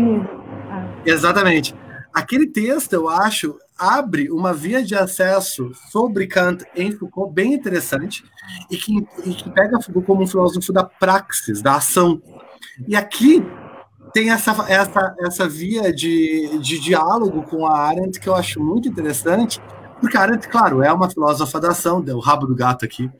ah. 0.71 0.89
Exatamente. 1.05 1.75
Aquele 2.13 2.47
texto, 2.47 2.93
eu 2.93 3.09
acho, 3.09 3.57
abre 3.79 4.31
uma 4.31 4.53
via 4.53 4.83
de 4.83 4.95
acesso 4.95 5.73
sobre 5.91 6.27
Kant 6.27 6.65
em 6.77 6.93
Foucault 6.93 7.33
bem 7.33 7.55
interessante 7.55 8.23
e 8.71 8.77
que, 8.77 8.99
e 9.25 9.35
que 9.35 9.51
pega 9.51 9.81
Foucault 9.81 10.07
como 10.07 10.23
um 10.23 10.27
filósofo 10.27 10.73
da 10.73 10.85
praxis, 10.85 11.63
da 11.63 11.77
ação, 11.77 12.21
e 12.87 12.97
aqui 12.97 13.45
tem 14.13 14.31
essa, 14.31 14.51
essa, 14.69 15.15
essa 15.21 15.49
via 15.49 15.93
de, 15.93 16.59
de 16.59 16.79
diálogo 16.79 17.43
com 17.45 17.67
a 17.67 17.79
Arendt 17.79 18.21
que 18.21 18.29
eu 18.29 18.35
acho 18.35 18.63
muito 18.63 18.89
interessante, 18.89 19.61
porque 20.01 20.17
a 20.17 20.23
Arendt, 20.23 20.49
claro, 20.49 20.83
é 20.83 20.93
uma 20.93 21.09
filósofa 21.09 21.61
da 21.61 21.71
ação, 21.71 22.03
deu 22.03 22.17
o 22.17 22.21
rabo 22.21 22.47
do 22.47 22.55
gato 22.55 22.85
aqui, 22.85 23.11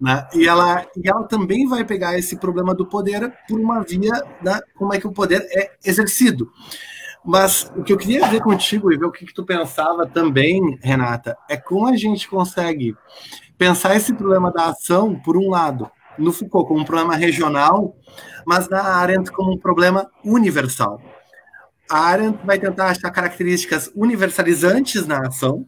né? 0.00 0.26
e, 0.32 0.46
ela, 0.46 0.86
e 0.96 1.08
ela 1.08 1.24
também 1.24 1.66
vai 1.68 1.84
pegar 1.84 2.16
esse 2.18 2.36
problema 2.36 2.74
do 2.74 2.86
poder 2.86 3.32
por 3.48 3.60
uma 3.60 3.82
via 3.82 4.12
da 4.42 4.62
como 4.74 4.94
é 4.94 5.00
que 5.00 5.06
o 5.06 5.12
poder 5.12 5.46
é 5.50 5.72
exercido. 5.84 6.50
Mas 7.24 7.70
o 7.76 7.82
que 7.82 7.92
eu 7.92 7.98
queria 7.98 8.26
ver 8.28 8.40
contigo 8.40 8.92
e 8.92 8.96
ver 8.96 9.04
o 9.04 9.10
que, 9.10 9.26
que 9.26 9.34
tu 9.34 9.44
pensava 9.44 10.06
também, 10.06 10.78
Renata, 10.80 11.36
é 11.50 11.56
como 11.56 11.86
a 11.86 11.96
gente 11.96 12.28
consegue 12.28 12.96
pensar 13.58 13.96
esse 13.96 14.14
problema 14.14 14.52
da 14.52 14.66
ação, 14.66 15.16
por 15.16 15.36
um 15.36 15.50
lado, 15.50 15.90
no 16.18 16.32
Foucault 16.32 16.68
como 16.68 16.80
um 16.80 16.84
problema 16.84 17.14
regional, 17.14 17.96
mas 18.46 18.68
na 18.68 18.82
Arendt 18.82 19.30
como 19.32 19.52
um 19.52 19.58
problema 19.58 20.10
universal. 20.24 21.00
A 21.90 22.00
Arendt 22.00 22.38
vai 22.44 22.58
tentar 22.58 22.88
achar 22.88 23.10
características 23.10 23.90
universalizantes 23.94 25.06
na 25.06 25.26
ação. 25.26 25.66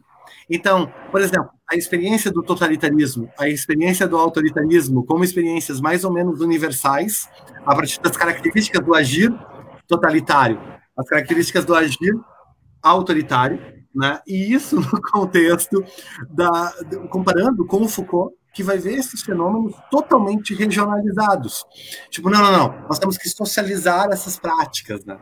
Então, 0.49 0.91
por 1.11 1.21
exemplo, 1.21 1.49
a 1.71 1.75
experiência 1.75 2.29
do 2.31 2.43
totalitarismo, 2.43 3.29
a 3.39 3.47
experiência 3.47 4.07
do 4.07 4.17
autoritarismo 4.17 5.05
como 5.05 5.23
experiências 5.23 5.79
mais 5.79 6.03
ou 6.03 6.11
menos 6.11 6.41
universais, 6.41 7.29
a 7.65 7.73
partir 7.73 7.99
das 8.01 8.17
características 8.17 8.85
do 8.85 8.93
agir 8.93 9.33
totalitário, 9.87 10.59
as 10.97 11.07
características 11.07 11.65
do 11.65 11.73
agir 11.73 12.13
autoritário, 12.83 13.59
né? 13.95 14.19
E 14.27 14.53
isso 14.53 14.77
no 14.77 15.01
contexto 15.11 15.83
da 16.29 16.71
comparando 17.09 17.65
com 17.65 17.83
o 17.83 17.87
Foucault, 17.89 18.35
que 18.53 18.63
vai 18.63 18.77
ver 18.77 18.95
esses 18.95 19.21
fenômenos 19.21 19.73
totalmente 19.89 20.53
regionalizados. 20.53 21.65
Tipo, 22.09 22.29
não, 22.29 22.41
não, 22.41 22.51
não, 22.51 22.87
nós 22.87 22.99
temos 22.99 23.17
que 23.17 23.29
socializar 23.29 24.09
essas 24.11 24.37
práticas, 24.37 25.05
né? 25.05 25.17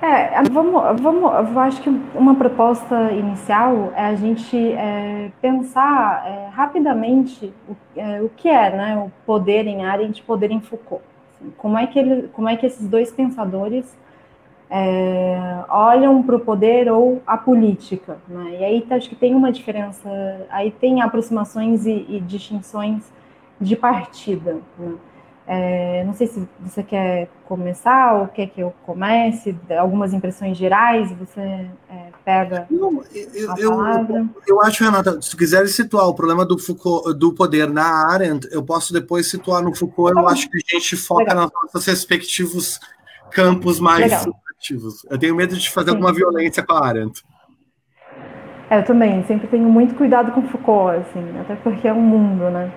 É, 0.00 0.42
vamos, 0.50 1.00
vamos, 1.00 1.56
acho 1.56 1.80
que 1.80 1.88
uma 2.14 2.34
proposta 2.34 3.10
inicial 3.12 3.92
é 3.96 4.06
a 4.06 4.14
gente 4.14 4.56
é, 4.72 5.32
pensar 5.40 6.22
é, 6.26 6.48
rapidamente 6.48 7.52
o, 7.66 7.76
é, 7.96 8.20
o, 8.20 8.28
que 8.28 8.48
é 8.48 8.76
né, 8.76 8.96
o 8.98 9.10
poder 9.24 9.66
em 9.66 9.86
Arendt 9.86 10.20
e 10.20 10.24
poder 10.24 10.50
em 10.50 10.60
Foucault. 10.60 11.02
Assim, 11.34 11.50
como, 11.56 11.78
é 11.78 11.86
que 11.86 11.98
ele, 11.98 12.28
como 12.28 12.48
é 12.48 12.56
que 12.56 12.66
esses 12.66 12.86
dois 12.86 13.10
pensadores 13.10 13.96
é, 14.70 15.64
olham 15.68 16.22
para 16.22 16.36
o 16.36 16.40
poder 16.40 16.90
ou 16.90 17.22
a 17.26 17.36
política. 17.36 18.18
Né? 18.28 18.58
E 18.60 18.64
aí 18.64 18.82
tá, 18.82 18.96
acho 18.96 19.08
que 19.08 19.16
tem 19.16 19.34
uma 19.34 19.52
diferença, 19.52 20.08
aí 20.50 20.70
tem 20.70 21.00
aproximações 21.02 21.86
e, 21.86 22.04
e 22.08 22.20
distinções 22.20 23.04
de 23.60 23.76
partida. 23.76 24.58
Né? 24.78 24.94
É, 25.48 26.02
não 26.04 26.12
sei 26.12 26.26
se 26.26 26.48
você 26.60 26.82
quer 26.82 27.28
começar 27.44 28.14
ou 28.14 28.26
quer 28.26 28.48
que 28.48 28.60
eu 28.60 28.74
comece, 28.84 29.56
algumas 29.78 30.12
impressões 30.12 30.56
gerais, 30.56 31.12
você 31.12 31.70
é, 31.88 32.08
pega 32.24 32.66
não, 32.68 33.04
eu, 33.14 33.52
a 33.52 33.56
palavra. 33.56 34.26
Eu, 34.44 34.56
eu, 34.56 34.62
acho, 34.62 34.82
Renata, 34.82 35.22
se 35.22 35.30
tu 35.30 35.36
quiser 35.36 35.64
situar 35.68 36.08
o 36.08 36.14
problema 36.14 36.44
do, 36.44 36.58
Foucault, 36.58 37.16
do 37.16 37.32
poder 37.32 37.70
na 37.70 38.08
Arendt, 38.10 38.48
eu 38.50 38.64
posso 38.64 38.92
depois 38.92 39.30
situar 39.30 39.62
no 39.62 39.72
Foucault, 39.72 40.18
eu 40.18 40.26
acho 40.26 40.50
que 40.50 40.56
a 40.56 40.76
gente 40.76 40.96
foca 40.96 41.22
Legal. 41.22 41.36
nas 41.36 41.50
nossas 41.52 41.86
respectivos 41.86 42.80
campos 43.30 43.78
mais 43.78 44.10
Legal 44.10 44.45
Eu 44.74 45.18
tenho 45.18 45.34
medo 45.34 45.56
de 45.56 45.70
fazer 45.70 45.90
Sim. 45.90 45.96
alguma 45.96 46.12
violência 46.12 46.64
com 46.64 46.72
a 46.72 46.86
Arendt. 46.86 47.22
É, 48.68 48.78
eu 48.78 48.84
também, 48.84 49.22
sempre 49.24 49.46
tenho 49.46 49.68
muito 49.68 49.94
cuidado 49.94 50.32
com 50.32 50.42
Foucault, 50.48 50.98
assim, 50.98 51.38
até 51.40 51.54
porque 51.56 51.86
é 51.86 51.92
um 51.92 52.00
mundo, 52.00 52.50
né? 52.50 52.72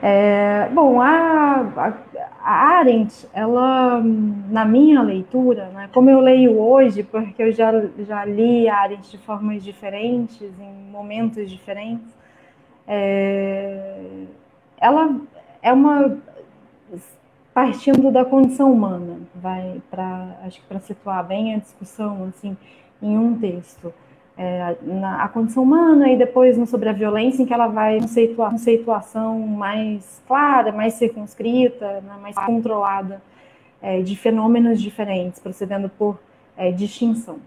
É, 0.00 0.68
bom, 0.72 1.00
a, 1.00 1.60
a, 1.76 1.92
a, 2.40 2.78
Arendt, 2.78 3.26
ela, 3.32 4.00
na 4.48 4.64
minha 4.64 5.02
leitura, 5.02 5.68
né, 5.70 5.88
como 5.92 6.08
eu 6.08 6.20
leio 6.20 6.58
hoje, 6.58 7.02
porque 7.02 7.42
eu 7.42 7.52
já, 7.52 7.72
já 7.98 8.24
li 8.24 8.68
a 8.68 8.76
Arendt 8.78 9.10
de 9.10 9.18
formas 9.18 9.62
diferentes, 9.62 10.40
em 10.40 10.90
momentos 10.90 11.50
diferentes, 11.50 12.16
é, 12.86 14.24
ela 14.80 15.16
é 15.62 15.72
uma 15.72 16.16
partindo 17.58 18.12
da 18.12 18.24
condição 18.24 18.72
humana, 18.72 19.18
vai 19.34 19.82
para 19.90 20.36
acho 20.44 20.60
que 20.60 20.66
para 20.68 20.78
situar 20.78 21.26
bem 21.26 21.56
a 21.56 21.58
discussão 21.58 22.26
assim 22.28 22.56
em 23.02 23.18
um 23.18 23.36
texto. 23.36 23.92
É, 24.36 24.76
na, 24.80 25.24
a 25.24 25.28
condição 25.28 25.64
humana 25.64 26.08
e 26.08 26.16
depois 26.16 26.56
no 26.56 26.68
sobre 26.68 26.88
a 26.88 26.92
violência, 26.92 27.42
em 27.42 27.46
que 27.46 27.52
ela 27.52 27.66
vai 27.66 27.98
conceituar 27.98 28.50
uma 28.50 28.58
situação 28.58 29.40
mais 29.40 30.22
clara, 30.28 30.70
mais 30.70 30.94
circunscrita, 30.94 32.00
né, 32.00 32.16
mais 32.22 32.36
controlada 32.36 33.20
é, 33.82 34.02
de 34.02 34.14
fenômenos 34.14 34.80
diferentes, 34.80 35.40
procedendo 35.40 35.88
por 35.88 36.16
é, 36.56 36.70
distinção. 36.70 37.40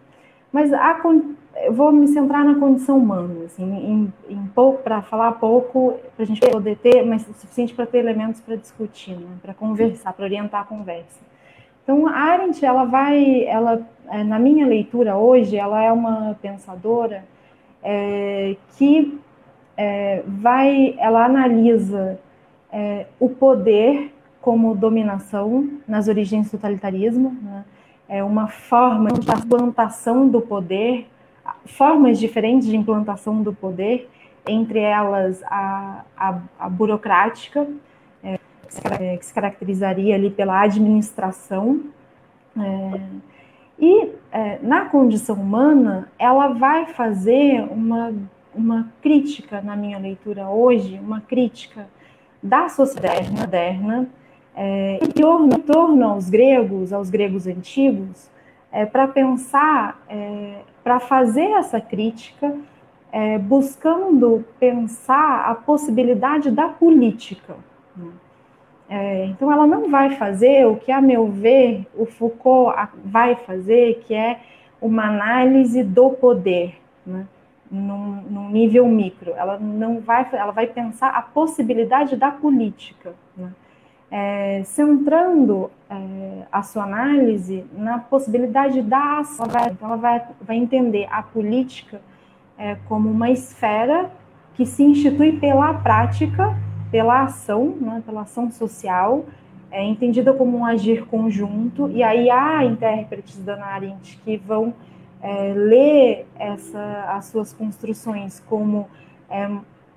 Mas 0.52 0.74
a, 0.74 1.00
eu 1.64 1.74
vou 1.74 1.92
me 1.92 2.08
centrar 2.08 2.44
na 2.44 2.56
condição 2.56 2.98
humana, 2.98 3.46
assim, 3.46 3.64
em, 3.64 4.14
em 4.30 4.46
pouco 4.48 4.84
para 4.84 5.02
falar 5.02 5.34
pouco, 5.34 5.96
para 6.16 6.24
a 6.24 6.28
gente 6.28 6.42
poder 6.42 6.78
ter, 6.78 7.06
mas 7.06 7.28
o 7.28 7.34
suficiente 7.34 7.74
para 7.74 7.86
ter 7.86 8.00
elementos 8.00 8.42
para 8.42 8.56
discutir, 8.56 9.16
né, 9.16 9.28
para 9.42 9.54
conversar, 9.54 10.14
para 10.14 10.26
orientar 10.26 10.62
a 10.62 10.66
conversa. 10.66 11.20
Então, 11.84 12.08
a 12.08 12.12
Arendt, 12.12 12.64
ela 12.64 12.86
vai, 12.86 13.44
ela, 13.46 13.82
é, 14.10 14.24
na 14.24 14.40
minha 14.40 14.66
leitura 14.66 15.18
hoje, 15.18 15.58
ela 15.58 15.82
é 15.84 15.92
uma 15.92 16.38
pensadora 16.42 17.24
é, 17.84 18.56
que 18.78 19.20
é, 19.76 20.24
vai, 20.28 20.96
ela 20.98 21.26
analisa 21.26 22.20
é, 22.72 23.08
o 23.20 23.30
poder 23.30 24.14
como 24.40 24.76
dominação 24.76 25.70
nas 25.88 26.08
origens 26.08 26.48
do 26.48 26.52
totalitarismo, 26.52 27.36
né? 27.42 27.64
É 28.12 28.22
uma 28.22 28.50
forma 28.50 29.10
de 29.10 29.32
implantação 29.32 30.28
do 30.28 30.42
poder, 30.42 31.08
formas 31.66 32.20
diferentes 32.20 32.68
de 32.68 32.76
implantação 32.76 33.42
do 33.42 33.54
poder, 33.54 34.10
entre 34.46 34.80
elas 34.80 35.42
a, 35.44 36.04
a, 36.18 36.40
a 36.60 36.70
burocrática, 36.70 37.66
é, 38.22 38.38
que 39.16 39.26
se 39.26 39.34
caracterizaria 39.34 40.14
ali 40.14 40.30
pela 40.30 40.60
administração, 40.62 41.84
é, 42.60 43.00
e 43.80 44.10
é, 44.30 44.60
na 44.62 44.86
condição 44.86 45.38
humana, 45.38 46.10
ela 46.20 46.50
vai 46.50 46.88
fazer 46.88 47.62
uma, 47.72 48.14
uma 48.54 48.92
crítica, 49.02 49.62
na 49.62 49.78
minha 49.78 49.98
leitura 49.98 50.50
hoje, 50.50 51.00
uma 51.02 51.22
crítica 51.22 51.88
da 52.44 52.68
sociedade 52.68 53.32
moderna, 53.32 54.10
é, 54.56 55.00
torno, 55.16 55.60
torno 55.60 56.06
aos 56.06 56.30
gregos, 56.30 56.92
aos 56.92 57.10
gregos 57.10 57.48
antigos, 57.48 58.30
é, 58.72 58.86
para 58.86 59.08
pensar, 59.08 60.04
é, 60.10 60.60
para 60.84 61.00
fazer 61.00 61.52
essa 61.52 61.80
crítica 61.80 62.56
é, 63.12 63.38
buscando 63.38 64.46
pensar 64.60 65.46
a 65.50 65.56
possibilidade 65.56 66.50
da 66.50 66.70
política. 66.70 67.56
Né? 67.96 68.12
É, 68.90 69.26
então, 69.26 69.52
ela 69.52 69.68
não 69.68 69.90
vai 69.90 70.16
fazer 70.16 70.66
o 70.66 70.78
que, 70.78 70.92
a 70.92 71.02
meu 71.02 71.28
ver, 71.28 71.86
o 71.96 72.06
Foucault 72.06 72.76
vai 73.04 73.36
fazer, 73.36 74.02
que 74.06 74.14
é 74.14 74.40
uma 74.82 75.08
análise 75.08 75.84
do 75.84 76.10
poder, 76.10 76.78
né? 77.06 77.26
num, 77.70 78.22
num, 78.30 78.50
nível 78.50 78.88
micro. 78.88 79.32
Ela 79.32 79.58
não 79.58 80.00
vai, 80.00 80.28
ela 80.34 80.52
vai 80.52 80.68
pensar 80.68 81.10
a 81.10 81.22
possibilidade 81.22 82.16
da 82.16 82.32
política, 82.32 83.14
né? 83.36 83.52
É, 84.12 84.62
centrando 84.66 85.72
é, 85.90 86.44
a 86.52 86.62
sua 86.62 86.84
análise 86.84 87.66
na 87.72 87.98
possibilidade 87.98 88.82
da 88.82 89.20
ação. 89.20 89.46
Ela 89.46 89.54
vai, 89.54 89.70
então, 89.72 89.88
ela 89.88 89.98
vai, 89.98 90.28
vai 90.42 90.56
entender 90.58 91.08
a 91.10 91.24
política 91.24 92.02
é, 92.58 92.76
como 92.88 93.10
uma 93.10 93.32
esfera 93.32 94.12
que 94.54 94.66
se 94.66 94.84
institui 94.84 95.40
pela 95.40 95.74
prática, 95.76 96.56
pela 96.92 97.24
ação, 97.24 97.74
né, 97.80 98.04
pela 98.06 98.22
ação 98.22 98.52
social, 98.52 99.26
é 99.72 99.82
entendida 99.82 100.34
como 100.34 100.58
um 100.58 100.66
agir 100.66 101.06
conjunto, 101.06 101.90
e 101.90 102.04
aí 102.04 102.30
há 102.30 102.66
intérpretes 102.66 103.38
da 103.38 103.66
Arendt 103.66 104.20
que 104.26 104.36
vão 104.36 104.74
é, 105.22 105.54
ler 105.54 106.28
essa, 106.38 107.06
as 107.08 107.26
suas 107.26 107.54
construções 107.54 108.44
como 108.48 108.90
é, 109.30 109.50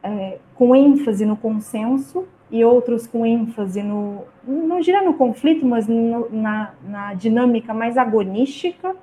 é, 0.05 0.39
com 0.55 0.77
ênfase 0.77 1.27
no 1.27 1.37
consenso 1.37 2.25
e 2.55 2.65
outros 2.65 3.05
com 3.05 3.27
ênfase 3.27 3.83
no, 3.83 4.23
não 4.47 4.79
diria 4.79 5.03
no 5.03 5.15
conflito, 5.15 5.67
mas 5.67 5.89
no, 5.89 6.31
na, 6.31 6.73
na, 6.87 7.13
dinâmica 7.13 7.75
mais 7.75 7.99
agonística 7.99 8.95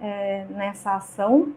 é, 0.00 0.44
nessa 0.50 0.96
ação. 0.96 1.52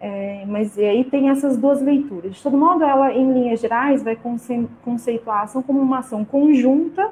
É, 0.00 0.44
mas 0.46 0.78
aí 0.78 1.02
tem 1.02 1.28
essas 1.28 1.56
duas 1.56 1.82
leituras. 1.82 2.36
De 2.36 2.42
todo 2.42 2.56
modo, 2.56 2.84
ela, 2.84 3.12
em 3.12 3.32
linhas 3.32 3.58
gerais, 3.58 4.04
vai 4.04 4.16
conceituar 4.84 5.38
a 5.38 5.42
ação 5.42 5.60
como 5.60 5.80
uma 5.80 5.98
ação 5.98 6.24
conjunta 6.24 7.10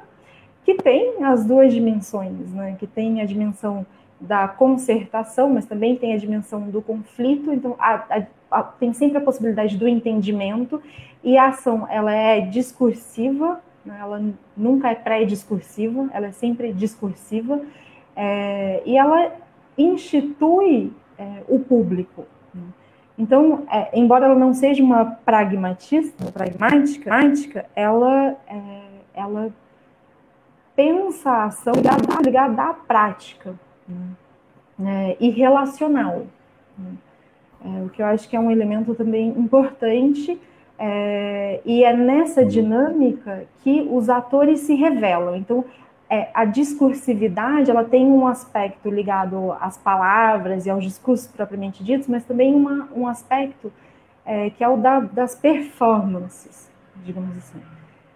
que 0.63 0.75
tem 0.75 1.25
as 1.25 1.43
duas 1.43 1.73
dimensões, 1.73 2.53
né? 2.53 2.77
que 2.79 2.87
tem 2.87 3.19
a 3.19 3.25
dimensão 3.25 3.85
da 4.21 4.47
concertação, 4.47 5.49
mas 5.49 5.65
também 5.65 5.97
tem 5.97 6.13
a 6.13 6.17
dimensão 6.17 6.61
do 6.69 6.81
conflito, 6.81 7.51
então 7.51 7.75
a, 7.77 7.95
a, 8.09 8.23
tem 8.79 8.93
sempre 8.93 9.17
a 9.17 9.21
possibilidade 9.21 9.77
do 9.77 9.87
entendimento, 9.87 10.81
e 11.23 11.37
a 11.37 11.47
ação 11.47 11.87
ela 11.89 12.13
é 12.13 12.41
discursiva, 12.41 13.61
né? 13.85 13.97
ela 13.99 14.21
nunca 14.55 14.89
é 14.89 14.95
pré-discursiva, 14.95 16.09
ela 16.13 16.27
é 16.27 16.31
sempre 16.31 16.73
discursiva, 16.73 17.61
é, 18.15 18.81
e 18.85 18.97
ela 18.97 19.31
institui 19.77 20.91
é, 21.17 21.43
o 21.47 21.59
público. 21.59 22.25
Né? 22.53 22.63
Então, 23.17 23.63
é, 23.71 23.97
embora 23.97 24.25
ela 24.25 24.35
não 24.35 24.53
seja 24.53 24.83
uma 24.83 25.05
pragmatista, 25.05 26.31
pragmática, 26.31 27.65
ela, 27.75 28.35
é, 28.47 28.81
ela 29.13 29.53
pensa 30.75 31.29
a 31.29 31.45
ação 31.45 31.73
ligada, 31.73 32.21
ligada 32.23 32.63
à 32.63 32.73
prática 32.73 33.53
né? 34.77 35.17
e 35.19 35.29
relacional. 35.29 36.25
É, 37.63 37.83
o 37.83 37.89
que 37.89 38.01
eu 38.01 38.05
acho 38.05 38.27
que 38.29 38.35
é 38.35 38.39
um 38.39 38.49
elemento 38.49 38.95
também 38.95 39.29
importante, 39.29 40.39
é, 40.77 41.59
e 41.65 41.83
é 41.83 41.93
nessa 41.93 42.45
dinâmica 42.45 43.45
que 43.63 43.87
os 43.91 44.09
atores 44.09 44.61
se 44.61 44.73
revelam. 44.75 45.35
Então, 45.35 45.65
é, 46.09 46.29
a 46.33 46.45
discursividade 46.45 47.69
ela 47.69 47.83
tem 47.83 48.05
um 48.05 48.25
aspecto 48.25 48.89
ligado 48.89 49.51
às 49.59 49.77
palavras 49.77 50.65
e 50.65 50.69
aos 50.69 50.83
discursos 50.83 51.27
propriamente 51.27 51.83
ditos, 51.83 52.07
mas 52.07 52.23
também 52.23 52.55
uma, 52.55 52.87
um 52.95 53.07
aspecto 53.07 53.71
é, 54.25 54.49
que 54.49 54.63
é 54.63 54.69
o 54.69 54.77
da, 54.77 54.99
das 55.01 55.35
performances, 55.35 56.69
digamos 57.03 57.37
assim. 57.37 57.61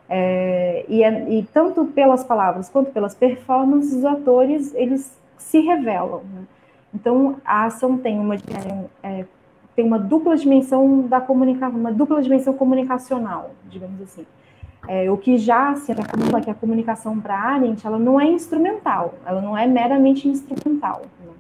É, 0.10 0.86
e, 0.88 1.04
é, 1.04 1.30
e, 1.30 1.44
tanto 1.54 1.86
pelas 1.86 2.24
palavras 2.24 2.70
quanto 2.70 2.92
pelas 2.92 3.16
performances, 3.16 3.94
os 3.94 4.06
atores 4.06 4.74
eles 4.76 5.20
se 5.38 5.60
revelam. 5.60 6.22
Né? 6.34 6.44
Então, 6.94 7.38
a 7.44 7.66
ação 7.66 7.98
tem 7.98 8.20
uma, 8.20 8.36
é, 9.02 9.26
tem 9.76 9.86
uma 9.86 9.98
dupla 9.98 10.38
dimensão 10.38 11.02
da 11.08 11.20
comunicação, 11.20 11.80
uma 11.80 11.92
dupla 11.92 12.22
dimensão 12.22 12.54
comunicacional, 12.54 13.52
digamos 13.70 14.02
assim. 14.02 14.26
É, 14.88 15.10
o 15.10 15.18
que 15.18 15.38
já 15.38 15.76
se 15.76 15.92
acumula 15.92 16.42
que 16.42 16.50
a 16.50 16.54
comunicação 16.54 17.20
para 17.20 17.36
Arendt, 17.38 17.86
ela 17.88 17.98
não 17.98 18.20
é 18.20 18.26
instrumental, 18.26 19.14
ela 19.26 19.42
não 19.42 19.58
é 19.58 19.66
meramente 19.66 20.28
instrumental. 20.28 21.04
Né? 21.22 21.32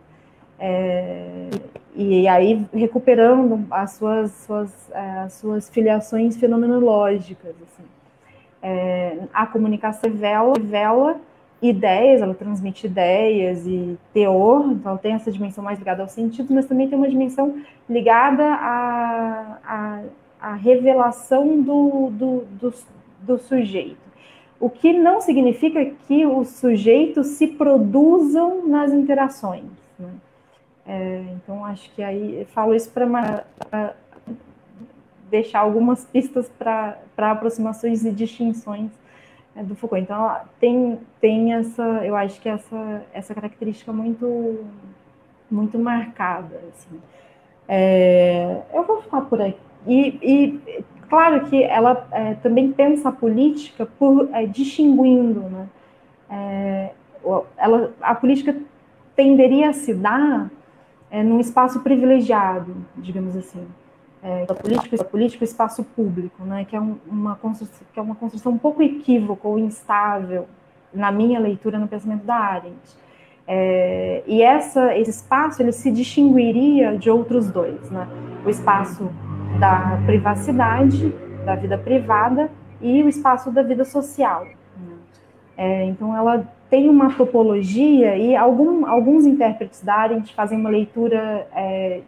É, 0.60 1.50
e 1.94 2.28
aí 2.28 2.66
recuperando 2.74 3.68
as 3.70 3.92
suas, 3.92 4.32
suas, 4.32 4.92
é, 4.92 5.20
as 5.20 5.34
suas 5.34 5.70
filiações 5.70 6.38
fenomenológicas. 6.38 7.52
Assim. 7.52 7.84
É, 8.62 9.18
a 9.34 9.46
comunicação 9.46 10.10
revela, 10.10 10.54
revela 10.54 11.18
ideias, 11.70 12.22
ela 12.22 12.34
transmite 12.34 12.88
ideias 12.88 13.66
e 13.66 13.98
teor, 14.14 14.72
então 14.72 14.98
tem 14.98 15.14
essa 15.14 15.32
dimensão 15.32 15.64
mais 15.64 15.80
ligada 15.80 16.02
ao 16.02 16.10
sentido, 16.10 16.54
mas 16.54 16.66
também 16.66 16.90
tem 16.90 16.98
uma 16.98 17.10
dimensão 17.10 17.62
ligada 17.90 18.44
à, 18.44 20.00
revelação 20.62 21.62
do, 21.62 22.10
do, 22.12 22.44
do, 22.60 22.74
do, 23.22 23.38
sujeito. 23.38 24.04
O 24.60 24.70
que 24.70 24.92
não 24.94 25.22
significa 25.22 25.86
que 26.08 26.26
os 26.26 26.50
sujeitos 26.50 27.28
se 27.28 27.48
produzam 27.48 28.68
nas 28.68 28.92
interações. 28.92 29.64
Né? 29.98 30.10
É, 30.86 31.24
então, 31.36 31.64
acho 31.64 31.90
que 31.96 32.04
aí 32.04 32.46
falo 32.54 32.76
isso 32.76 32.92
para 32.92 33.46
deixar 35.32 35.62
algumas 35.62 36.06
pistas 36.06 36.50
para 36.60 36.98
aproximações 37.18 38.06
e 38.06 38.12
distinções 38.12 38.92
é, 39.56 39.64
do 39.64 39.76
Foucault. 39.76 40.02
Então, 40.02 40.36
tem, 40.60 41.00
tem 41.22 41.54
essa, 41.54 41.84
eu 42.04 42.16
acho 42.16 42.40
que 42.42 42.50
essa, 42.50 43.04
essa 43.14 43.34
característica 43.34 43.92
muito, 43.92 44.66
muito 45.50 45.78
marcada. 45.78 46.60
Assim. 46.70 47.00
É, 47.68 48.62
eu 48.74 48.84
vou 48.84 49.02
ficar 49.02 49.22
por 49.22 49.42
aqui. 49.42 49.60
E, 49.86 50.20
e 50.22 50.84
claro 51.10 51.46
que 51.46 51.62
ela 51.64 52.08
é, 52.12 52.36
também 52.36 52.72
pensa 52.72 53.10
a 53.10 53.12
política 53.12 53.86
por 53.86 54.30
é, 54.34 54.46
distinguindo, 54.46 55.42
né? 55.42 55.68
É, 56.30 56.92
ela, 57.58 57.94
a 58.02 58.16
política 58.16 58.56
tenderia 59.16 59.70
a 59.70 59.74
se 59.74 59.94
dar 59.94 60.50
é, 61.12 61.22
num 61.22 61.40
espaço 61.40 61.82
privilegiado, 61.82 62.76
digamos 62.98 63.36
assim 63.36 63.66
é, 64.24 64.46
da 64.46 64.56
política, 64.56 65.04
política 65.04 65.44
espaço 65.44 65.84
público, 65.84 66.44
né, 66.44 66.66
que, 66.66 66.76
é 66.76 66.80
um, 66.80 66.98
uma 67.06 67.38
que 67.92 68.00
é 68.00 68.02
uma 68.02 68.16
construção 68.16 68.54
um 68.54 68.58
pouco 68.58 68.82
equívoca 68.82 69.48
ou 69.48 69.60
instável 69.60 70.48
na 70.94 71.12
minha 71.12 71.40
leitura 71.40 71.78
no 71.78 71.88
pensamento 71.88 72.24
da 72.24 72.36
Arendt. 72.36 73.04
É, 73.46 74.24
e 74.26 74.42
essa, 74.42 74.98
esse 74.98 75.12
espaço 75.12 75.62
ele 75.62 75.74
se 75.74 75.92
distinguiria 75.92 76.98
de 76.98 77.10
outros 77.10 77.52
dois, 77.52 77.92
né? 77.92 78.08
o 78.46 78.50
espaço 78.50 79.12
da 79.60 80.02
privacidade, 80.06 81.14
da 81.46 81.56
vida 81.56 81.78
privada, 81.78 82.50
e 82.80 83.04
o 83.04 83.10
espaço 83.10 83.52
da 83.52 83.62
vida 83.62 83.84
social. 83.84 84.46
Né? 84.46 84.96
É, 85.58 85.84
então, 85.86 86.16
ela 86.16 86.48
tem 86.74 86.90
uma 86.90 87.14
topologia 87.14 88.18
e 88.18 88.36
algum, 88.36 88.88
alguns 88.88 89.28
intérpretes 89.28 89.84
da 89.84 89.94
Arendt 89.94 90.34
fazem 90.34 90.58
uma 90.58 90.72
leitura, 90.72 91.48
é, 91.56 92.02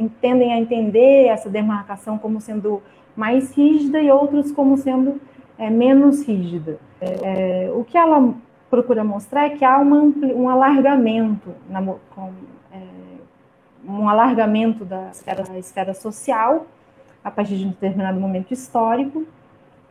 entendem 0.00 0.54
a 0.54 0.58
entender 0.58 1.26
essa 1.26 1.50
demarcação 1.50 2.16
como 2.16 2.40
sendo 2.40 2.82
mais 3.14 3.54
rígida 3.54 4.00
e 4.00 4.10
outros 4.10 4.50
como 4.50 4.78
sendo 4.78 5.20
é, 5.58 5.68
menos 5.68 6.26
rígida. 6.26 6.78
É, 6.98 7.70
o 7.74 7.84
que 7.84 7.98
ela 7.98 8.32
procura 8.70 9.04
mostrar 9.04 9.48
é 9.48 9.50
que 9.50 9.62
há 9.62 9.76
uma, 9.76 10.00
um 10.34 10.48
alargamento, 10.48 11.50
na, 11.68 11.82
com, 11.82 12.32
é, 12.72 12.78
um 13.86 14.08
alargamento 14.08 14.82
da 14.86 15.10
esfera, 15.10 15.42
da 15.42 15.58
esfera, 15.58 15.92
social 15.92 16.64
a 17.22 17.30
partir 17.30 17.58
de 17.58 17.66
um 17.66 17.68
determinado 17.68 18.18
momento 18.18 18.50
histórico, 18.50 19.26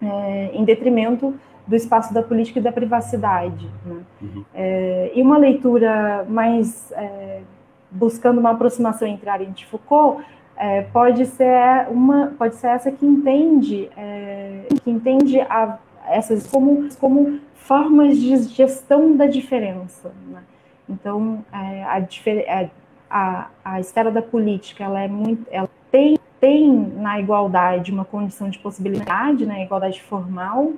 é, 0.01 0.49
em 0.51 0.63
detrimento 0.63 1.35
do 1.65 1.75
espaço 1.75 2.13
da 2.13 2.21
política 2.21 2.59
e 2.59 2.61
da 2.61 2.71
privacidade. 2.71 3.69
Né? 3.85 4.01
Uhum. 4.21 4.45
É, 4.53 5.11
e 5.15 5.21
uma 5.21 5.37
leitura 5.37 6.25
mais 6.27 6.91
é, 6.91 7.41
buscando 7.89 8.39
uma 8.39 8.51
aproximação 8.51 9.07
entre 9.07 9.29
Arendt 9.29 9.63
e 9.63 9.67
Foucault 9.67 10.23
é, 10.57 10.81
pode 10.81 11.25
ser 11.25 11.87
uma 11.89 12.33
pode 12.37 12.55
ser 12.55 12.67
essa 12.67 12.91
que 12.91 13.05
entende 13.05 13.89
é, 13.97 14.65
que 14.83 14.91
entende 14.91 15.39
a, 15.41 15.77
essas 16.07 16.47
como 16.47 16.89
como 16.99 17.39
formas 17.55 18.17
de 18.17 18.35
gestão 18.43 19.15
da 19.15 19.25
diferença. 19.25 20.11
Né? 20.27 20.43
Então 20.89 21.43
é, 21.51 21.83
a, 21.83 21.99
é, 21.99 22.69
a, 23.09 23.47
a 23.63 23.79
esfera 23.79 24.11
da 24.11 24.21
política 24.21 24.83
ela 24.83 25.01
é 25.01 25.07
muito 25.07 25.47
ela 25.49 25.69
tem 25.89 26.17
tem 26.39 26.69
na 26.97 27.21
igualdade 27.21 27.89
uma 27.89 28.03
condição 28.03 28.49
de 28.49 28.59
possibilidade, 28.59 29.45
na 29.45 29.53
né, 29.53 29.63
igualdade 29.63 30.01
formal, 30.01 30.73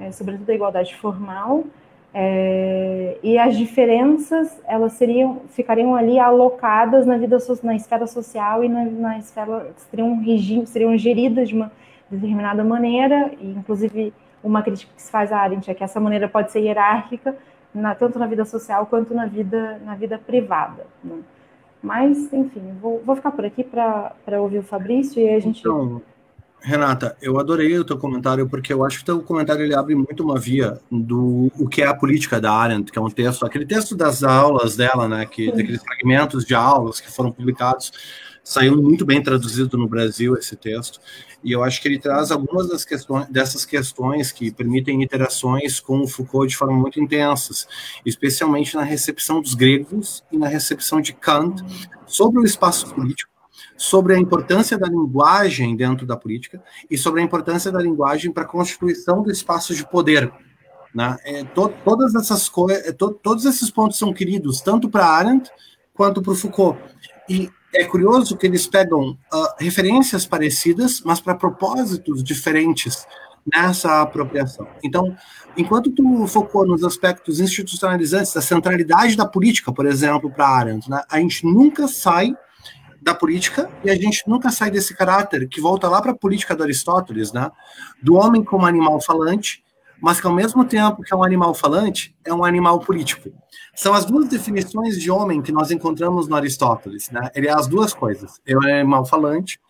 é, 0.00 0.12
sobretudo 0.12 0.50
a 0.50 0.54
igualdade 0.54 0.94
formal, 0.96 1.64
É, 2.18 3.18
e 3.22 3.36
as 3.36 3.54
diferenças 3.58 4.58
elas 4.64 4.92
seriam 4.94 5.42
ficariam 5.50 5.94
ali 5.94 6.18
alocadas 6.18 7.04
na 7.04 7.18
vida 7.18 7.36
na 7.62 7.74
esfera 7.74 8.06
social 8.06 8.64
e 8.64 8.68
na, 8.70 8.84
na 8.86 9.18
esfera 9.18 9.74
seriam 9.90 10.18
regime, 10.22 10.66
seriam 10.66 10.96
geridas 10.96 11.50
de 11.50 11.54
uma 11.54 11.70
determinada 12.10 12.64
maneira 12.64 13.32
e 13.38 13.50
inclusive 13.50 14.14
uma 14.42 14.62
crítica 14.62 14.90
que 14.96 15.02
se 15.02 15.10
faz 15.10 15.30
à 15.30 15.40
Arendt 15.40 15.70
é 15.70 15.74
que 15.74 15.84
essa 15.84 16.00
maneira 16.00 16.26
pode 16.26 16.50
ser 16.52 16.60
hierárquica 16.60 17.36
na, 17.74 17.94
tanto 17.94 18.18
na 18.18 18.26
vida 18.26 18.46
social 18.46 18.86
quanto 18.86 19.12
na 19.12 19.26
vida 19.26 19.78
na 19.84 19.94
vida 19.94 20.16
privada 20.16 20.86
né? 21.04 21.18
mas 21.82 22.32
enfim 22.32 22.78
vou, 22.80 23.02
vou 23.04 23.14
ficar 23.14 23.32
por 23.32 23.44
aqui 23.44 23.62
para 23.62 24.40
ouvir 24.40 24.60
o 24.60 24.62
Fabrício 24.62 25.20
e 25.20 25.28
a 25.28 25.38
gente 25.38 25.60
então 25.60 26.00
Renata, 26.60 27.16
eu 27.22 27.38
adorei 27.38 27.78
o 27.78 27.84
teu 27.84 27.96
comentário, 27.96 28.48
porque 28.48 28.72
eu 28.72 28.84
acho 28.84 28.98
que 28.98 29.02
o 29.04 29.06
teu 29.06 29.22
comentário 29.22 29.62
ele 29.62 29.74
abre 29.74 29.94
muito 29.94 30.24
uma 30.24 30.38
via 30.38 30.80
do 30.90 31.50
o 31.58 31.68
que 31.68 31.82
é 31.82 31.86
a 31.86 31.94
política 31.94 32.40
da 32.40 32.52
Arendt, 32.52 32.90
que 32.90 32.98
é 32.98 33.02
um 33.02 33.10
texto, 33.10 33.46
aquele 33.46 33.64
texto 33.64 33.94
das 33.94 34.24
aulas 34.24 34.76
dela, 34.76 35.06
né, 35.06 35.26
que, 35.26 35.50
daqueles 35.52 35.82
fragmentos 35.82 36.44
de 36.44 36.54
aulas 36.54 37.00
que 37.00 37.10
foram 37.10 37.30
publicados, 37.30 37.92
saiu 38.42 38.80
muito 38.80 39.04
bem 39.04 39.22
traduzido 39.22 39.76
no 39.76 39.88
Brasil 39.88 40.36
esse 40.36 40.56
texto, 40.56 41.00
e 41.42 41.52
eu 41.52 41.62
acho 41.62 41.80
que 41.80 41.88
ele 41.88 41.98
traz 41.98 42.30
algumas 42.30 42.68
das 42.68 42.84
questões, 42.84 43.26
dessas 43.28 43.64
questões 43.64 44.32
que 44.32 44.52
permitem 44.52 45.02
interações 45.02 45.78
com 45.78 46.00
o 46.00 46.08
Foucault 46.08 46.48
de 46.48 46.56
forma 46.56 46.76
muito 46.76 47.00
intensas, 47.00 47.68
especialmente 48.04 48.74
na 48.74 48.82
recepção 48.82 49.40
dos 49.40 49.54
gregos 49.54 50.24
e 50.32 50.38
na 50.38 50.48
recepção 50.48 51.00
de 51.00 51.12
Kant 51.12 51.62
sobre 52.06 52.40
o 52.40 52.44
espaço 52.44 52.92
político, 52.94 53.30
sobre 53.76 54.14
a 54.14 54.18
importância 54.18 54.78
da 54.78 54.86
linguagem 54.88 55.76
dentro 55.76 56.06
da 56.06 56.16
política 56.16 56.62
e 56.90 56.96
sobre 56.96 57.20
a 57.20 57.24
importância 57.24 57.70
da 57.70 57.80
linguagem 57.80 58.32
para 58.32 58.44
a 58.44 58.48
constituição 58.48 59.22
do 59.22 59.30
espaço 59.30 59.74
de 59.74 59.86
poder. 59.88 60.32
Né? 60.94 61.16
É, 61.24 61.44
to, 61.44 61.72
todas 61.84 62.14
essas 62.14 62.48
coisas, 62.48 62.86
é, 62.86 62.92
to, 62.92 63.12
todos 63.12 63.44
esses 63.44 63.70
pontos 63.70 63.98
são 63.98 64.12
queridos 64.12 64.60
tanto 64.60 64.88
para 64.88 65.06
Arendt 65.06 65.50
quanto 65.92 66.22
para 66.22 66.34
Foucault. 66.34 66.78
E 67.28 67.50
é 67.74 67.84
curioso 67.84 68.36
que 68.36 68.46
eles 68.46 68.66
pegam 68.66 69.10
uh, 69.10 69.48
referências 69.58 70.24
parecidas, 70.24 71.02
mas 71.04 71.20
para 71.20 71.34
propósitos 71.34 72.22
diferentes 72.22 73.06
nessa 73.54 74.02
apropriação. 74.02 74.66
Então, 74.82 75.14
enquanto 75.56 75.90
tu 75.90 76.26
focou 76.26 76.66
nos 76.66 76.82
aspectos 76.82 77.38
institucionalizantes, 77.40 78.32
da 78.32 78.40
centralidade 78.40 79.16
da 79.16 79.26
política, 79.26 79.72
por 79.72 79.86
exemplo, 79.86 80.30
para 80.30 80.48
Arendt, 80.48 80.90
né, 80.90 81.02
a 81.08 81.20
gente 81.20 81.44
nunca 81.44 81.86
sai 81.86 82.34
da 83.06 83.14
política 83.14 83.70
e 83.84 83.88
a 83.90 83.94
gente 83.94 84.24
nunca 84.26 84.50
sai 84.50 84.68
desse 84.68 84.92
caráter 84.92 85.48
que 85.48 85.60
volta 85.60 85.88
lá 85.88 86.02
para 86.02 86.10
a 86.10 86.16
política 86.16 86.56
do 86.56 86.64
Aristóteles, 86.64 87.32
né? 87.32 87.48
Do 88.02 88.14
homem 88.14 88.42
como 88.42 88.66
animal 88.66 89.00
falante, 89.00 89.62
mas 90.02 90.20
que 90.20 90.26
ao 90.26 90.34
mesmo 90.34 90.64
tempo 90.64 91.02
que 91.02 91.14
é 91.14 91.16
um 91.16 91.22
animal 91.22 91.54
falante, 91.54 92.16
é 92.24 92.34
um 92.34 92.44
animal 92.44 92.80
político. 92.80 93.30
São 93.76 93.94
as 93.94 94.04
duas 94.04 94.28
definições 94.28 95.00
de 95.00 95.08
homem 95.08 95.40
que 95.40 95.52
nós 95.52 95.70
encontramos 95.70 96.26
no 96.26 96.34
Aristóteles, 96.34 97.08
né? 97.10 97.30
Ele 97.32 97.46
é 97.46 97.52
as 97.52 97.68
duas 97.68 97.94
coisas. 97.94 98.40
Ele 98.44 98.56
é 98.56 98.74
um 98.74 98.78
animal 98.80 99.06
falante 99.06 99.60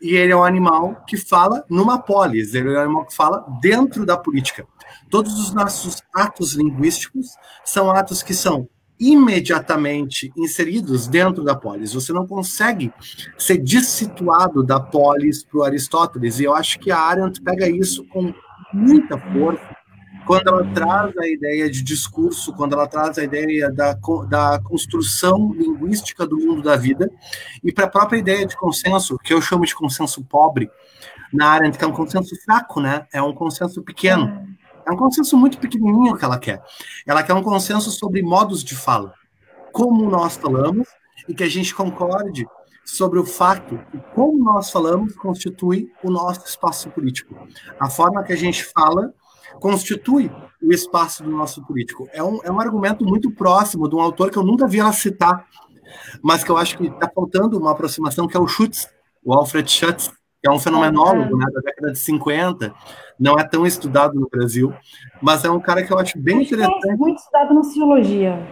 e 0.00 0.14
ele 0.14 0.32
é 0.32 0.36
um 0.36 0.44
animal 0.44 1.02
que 1.04 1.16
fala 1.16 1.64
numa 1.68 1.98
polis, 1.98 2.54
ele 2.54 2.72
é 2.72 2.78
um 2.78 2.82
animal 2.82 3.06
que 3.06 3.14
fala 3.14 3.44
dentro 3.60 4.06
da 4.06 4.16
política. 4.16 4.64
Todos 5.10 5.36
os 5.40 5.52
nossos 5.52 6.00
atos 6.14 6.52
linguísticos 6.52 7.26
são 7.64 7.90
atos 7.90 8.22
que 8.22 8.34
são 8.34 8.68
imediatamente 8.98 10.32
inseridos 10.36 11.06
dentro 11.06 11.42
da 11.42 11.54
polis. 11.54 11.92
Você 11.92 12.12
não 12.12 12.26
consegue 12.26 12.92
ser 13.36 13.58
dissituado 13.58 14.62
da 14.62 14.78
polis 14.78 15.44
para 15.44 15.58
o 15.58 15.62
Aristóteles. 15.62 16.38
E 16.38 16.44
eu 16.44 16.54
acho 16.54 16.78
que 16.78 16.90
a 16.90 16.98
Arendt 16.98 17.40
pega 17.42 17.68
isso 17.68 18.04
com 18.06 18.32
muita 18.72 19.18
força 19.18 19.84
quando 20.26 20.48
ela 20.48 20.64
traz 20.72 21.16
a 21.18 21.26
ideia 21.26 21.70
de 21.70 21.82
discurso, 21.82 22.52
quando 22.54 22.72
ela 22.72 22.86
traz 22.86 23.18
a 23.18 23.24
ideia 23.24 23.70
da, 23.70 23.96
da 24.28 24.58
construção 24.60 25.52
linguística 25.52 26.26
do 26.26 26.38
mundo 26.38 26.62
da 26.62 26.76
vida, 26.76 27.10
e 27.62 27.70
para 27.70 27.84
a 27.84 27.90
própria 27.90 28.18
ideia 28.18 28.46
de 28.46 28.56
consenso, 28.56 29.18
que 29.18 29.34
eu 29.34 29.40
chamo 29.42 29.66
de 29.66 29.74
consenso 29.74 30.24
pobre, 30.24 30.70
na 31.32 31.48
Arendt, 31.48 31.76
que 31.76 31.84
é 31.84 31.88
um 31.88 31.92
consenso 31.92 32.34
fraco, 32.44 32.80
né? 32.80 33.06
É 33.12 33.20
um 33.20 33.34
consenso 33.34 33.82
pequeno. 33.82 34.46
É 34.86 34.92
um 34.92 34.96
consenso 34.96 35.36
muito 35.36 35.58
pequenininho 35.58 36.16
que 36.16 36.24
ela 36.24 36.38
quer. 36.38 36.62
Ela 37.06 37.22
quer 37.22 37.34
um 37.34 37.42
consenso 37.42 37.90
sobre 37.90 38.22
modos 38.22 38.62
de 38.62 38.74
fala, 38.74 39.14
como 39.72 40.08
nós 40.10 40.36
falamos, 40.36 40.88
e 41.28 41.34
que 41.34 41.42
a 41.42 41.48
gente 41.48 41.74
concorde 41.74 42.46
sobre 42.84 43.18
o 43.18 43.24
fato 43.24 43.78
que 43.90 43.98
como 44.14 44.38
nós 44.44 44.70
falamos 44.70 45.14
constitui 45.16 45.90
o 46.02 46.10
nosso 46.10 46.44
espaço 46.44 46.90
político. 46.90 47.34
A 47.80 47.88
forma 47.88 48.22
que 48.22 48.32
a 48.32 48.36
gente 48.36 48.64
fala 48.64 49.12
constitui 49.58 50.30
o 50.62 50.72
espaço 50.72 51.22
do 51.22 51.30
nosso 51.30 51.64
político. 51.64 52.08
É 52.12 52.22
um, 52.22 52.40
é 52.44 52.50
um 52.50 52.60
argumento 52.60 53.04
muito 53.04 53.30
próximo 53.30 53.88
de 53.88 53.94
um 53.94 54.00
autor 54.00 54.30
que 54.30 54.36
eu 54.36 54.42
nunca 54.42 54.66
vi 54.66 54.80
ela 54.80 54.92
citar, 54.92 55.46
mas 56.22 56.44
que 56.44 56.50
eu 56.50 56.56
acho 56.56 56.76
que 56.76 56.86
está 56.86 57.10
faltando 57.14 57.58
uma 57.58 57.70
aproximação, 57.70 58.26
que 58.26 58.36
é 58.36 58.40
o 58.40 58.46
Schutz, 58.46 58.88
o 59.24 59.32
Alfred 59.32 59.70
Schutz, 59.70 60.10
que 60.44 60.48
é 60.50 60.52
um 60.52 60.58
fenomenólogo 60.58 61.38
né, 61.38 61.46
da 61.50 61.60
década 61.62 61.92
de 61.92 61.98
50, 61.98 62.70
não 63.18 63.38
é 63.38 63.48
tão 63.48 63.66
estudado 63.66 64.12
no 64.12 64.28
Brasil, 64.28 64.74
mas 65.22 65.42
é 65.42 65.50
um 65.50 65.58
cara 65.58 65.82
que 65.82 65.90
eu 65.90 65.98
acho 65.98 66.18
bem 66.18 66.42
acho 66.42 66.52
interessante. 66.54 66.90
É 66.90 66.96
muito 66.96 67.18
estudado 67.18 67.54
na 67.54 67.62
sociologia. 67.62 68.46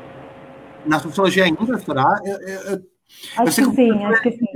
Na 0.87 0.99
sociologia 0.99 1.45
ainda, 1.45 1.79
será? 1.79 2.19
Eu, 2.25 2.41
eu, 2.41 2.83
acho 3.37 3.61
eu 3.61 3.69
que 3.69 3.77
sim, 3.77 4.05
acho 4.05 4.23
que 4.23 4.33
sim. 4.33 4.47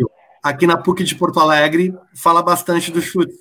Aqui 0.42 0.66
na 0.66 0.78
PUC 0.78 1.04
de 1.04 1.14
Porto 1.14 1.38
Alegre 1.38 1.94
fala 2.14 2.42
bastante 2.42 2.90
do 2.90 3.02
chute. 3.02 3.34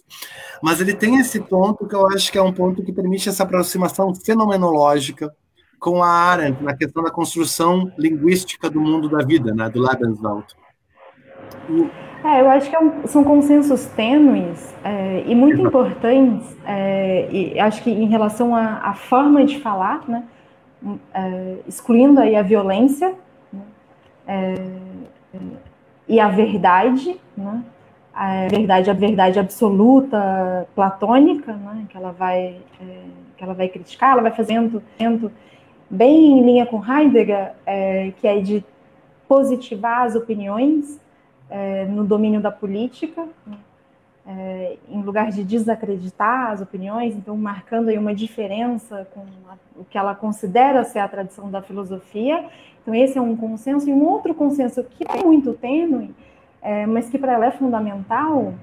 Mas 0.61 0.81
ele 0.81 0.93
tem 0.93 1.17
esse 1.17 1.39
ponto 1.39 1.87
que 1.87 1.95
eu 1.95 2.05
acho 2.07 2.29
que 2.29 2.37
é 2.37 2.41
um 2.41 2.51
ponto 2.51 2.83
que 2.83 2.91
permite 2.91 3.29
essa 3.29 3.43
aproximação 3.43 4.13
fenomenológica 4.13 5.33
com 5.79 6.03
a 6.03 6.09
Arendt 6.09 6.61
na 6.61 6.75
questão 6.75 7.01
da 7.01 7.11
construção 7.11 7.89
linguística 7.97 8.69
do 8.69 8.81
mundo 8.81 9.07
da 9.07 9.23
vida, 9.23 9.53
né, 9.55 9.69
do 9.69 9.81
Lebenswelt. 9.81 10.53
É, 12.25 12.41
eu 12.41 12.49
acho 12.49 12.67
que 12.71 12.75
é 12.75 12.79
um, 12.79 13.05
são 13.05 13.23
consensos 13.23 13.85
tênues 13.85 14.73
é, 14.83 15.23
e 15.27 15.35
muito 15.35 15.61
importantes, 15.61 16.57
é, 16.65 17.29
e 17.31 17.59
acho 17.59 17.83
que 17.83 17.91
em 17.91 18.07
relação 18.07 18.55
à, 18.55 18.95
forma 18.95 19.45
de 19.45 19.59
falar, 19.59 20.03
né, 20.07 20.23
é, 21.13 21.57
excluindo 21.67 22.19
aí 22.19 22.35
a 22.35 22.41
violência 22.41 23.13
né, 23.53 23.61
é, 24.27 24.55
e 26.07 26.19
a 26.19 26.27
verdade, 26.27 27.15
né, 27.37 27.63
a 28.11 28.47
verdade, 28.47 28.89
a 28.89 28.93
verdade 28.93 29.39
absoluta, 29.39 30.67
platônica, 30.73 31.53
né, 31.53 31.85
que 31.87 31.95
ela 31.95 32.11
vai 32.11 32.57
que 33.37 33.43
ela 33.43 33.53
vai 33.53 33.67
criticar, 33.67 34.13
ela 34.13 34.21
vai 34.23 34.31
fazendo, 34.31 34.81
fazendo 34.97 35.31
bem 35.87 36.39
em 36.39 36.43
linha 36.43 36.65
com 36.65 36.81
Heidegger, 36.83 37.51
que 38.17 38.25
é 38.25 38.39
de 38.39 38.63
positivar 39.27 40.03
as 40.03 40.15
opiniões 40.15 41.04
é, 41.55 41.85
no 41.85 42.03
domínio 42.03 42.41
da 42.41 42.51
política, 42.51 43.25
é, 44.27 44.77
em 44.89 45.01
lugar 45.01 45.31
de 45.31 45.41
desacreditar 45.41 46.51
as 46.51 46.59
opiniões, 46.59 47.15
então 47.15 47.37
marcando 47.37 47.87
aí 47.87 47.97
uma 47.97 48.13
diferença 48.13 49.07
com 49.13 49.21
a, 49.47 49.55
o 49.77 49.85
que 49.85 49.97
ela 49.97 50.13
considera 50.13 50.83
ser 50.83 50.99
a 50.99 51.07
tradição 51.07 51.49
da 51.49 51.61
filosofia. 51.61 52.45
Então 52.81 52.93
esse 52.93 53.17
é 53.17 53.21
um 53.21 53.37
consenso 53.37 53.89
e 53.89 53.93
um 53.93 54.03
outro 54.03 54.33
consenso 54.33 54.83
que 54.83 55.05
é 55.07 55.23
muito 55.23 55.53
tênue, 55.53 56.13
é, 56.61 56.85
mas 56.85 57.09
que 57.09 57.17
para 57.17 57.31
ela 57.31 57.45
é 57.45 57.51
fundamental, 57.51 58.53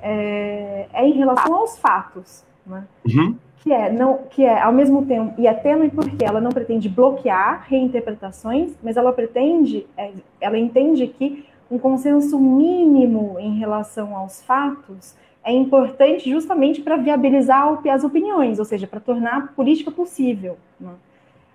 é, 0.00 0.88
é, 0.92 1.06
em 1.06 1.12
relação 1.12 1.54
aos 1.54 1.78
fatos, 1.78 2.44
né? 2.66 2.84
Uhum. 3.06 3.36
que 3.58 3.72
é 3.72 3.92
não 3.92 4.18
que 4.30 4.44
é 4.44 4.60
ao 4.60 4.72
mesmo 4.72 5.04
tempo 5.06 5.40
e 5.40 5.46
é 5.46 5.54
tênue 5.54 5.90
porque 5.90 6.24
ela 6.24 6.40
não 6.40 6.50
pretende 6.50 6.88
bloquear 6.88 7.66
reinterpretações, 7.68 8.72
mas 8.82 8.96
ela 8.96 9.12
pretende, 9.12 9.86
é, 9.96 10.10
ela 10.40 10.58
entende 10.58 11.06
que 11.06 11.51
um 11.72 11.78
consenso 11.78 12.38
mínimo 12.38 13.36
em 13.40 13.58
relação 13.58 14.14
aos 14.14 14.42
fatos 14.42 15.14
é 15.42 15.52
importante 15.52 16.30
justamente 16.30 16.82
para 16.82 16.98
viabilizar 16.98 17.80
as 17.90 18.04
opiniões, 18.04 18.58
ou 18.58 18.64
seja, 18.66 18.86
para 18.86 19.00
tornar 19.00 19.36
a 19.38 19.40
política 19.48 19.90
possível. 19.90 20.58
Né? 20.78 20.92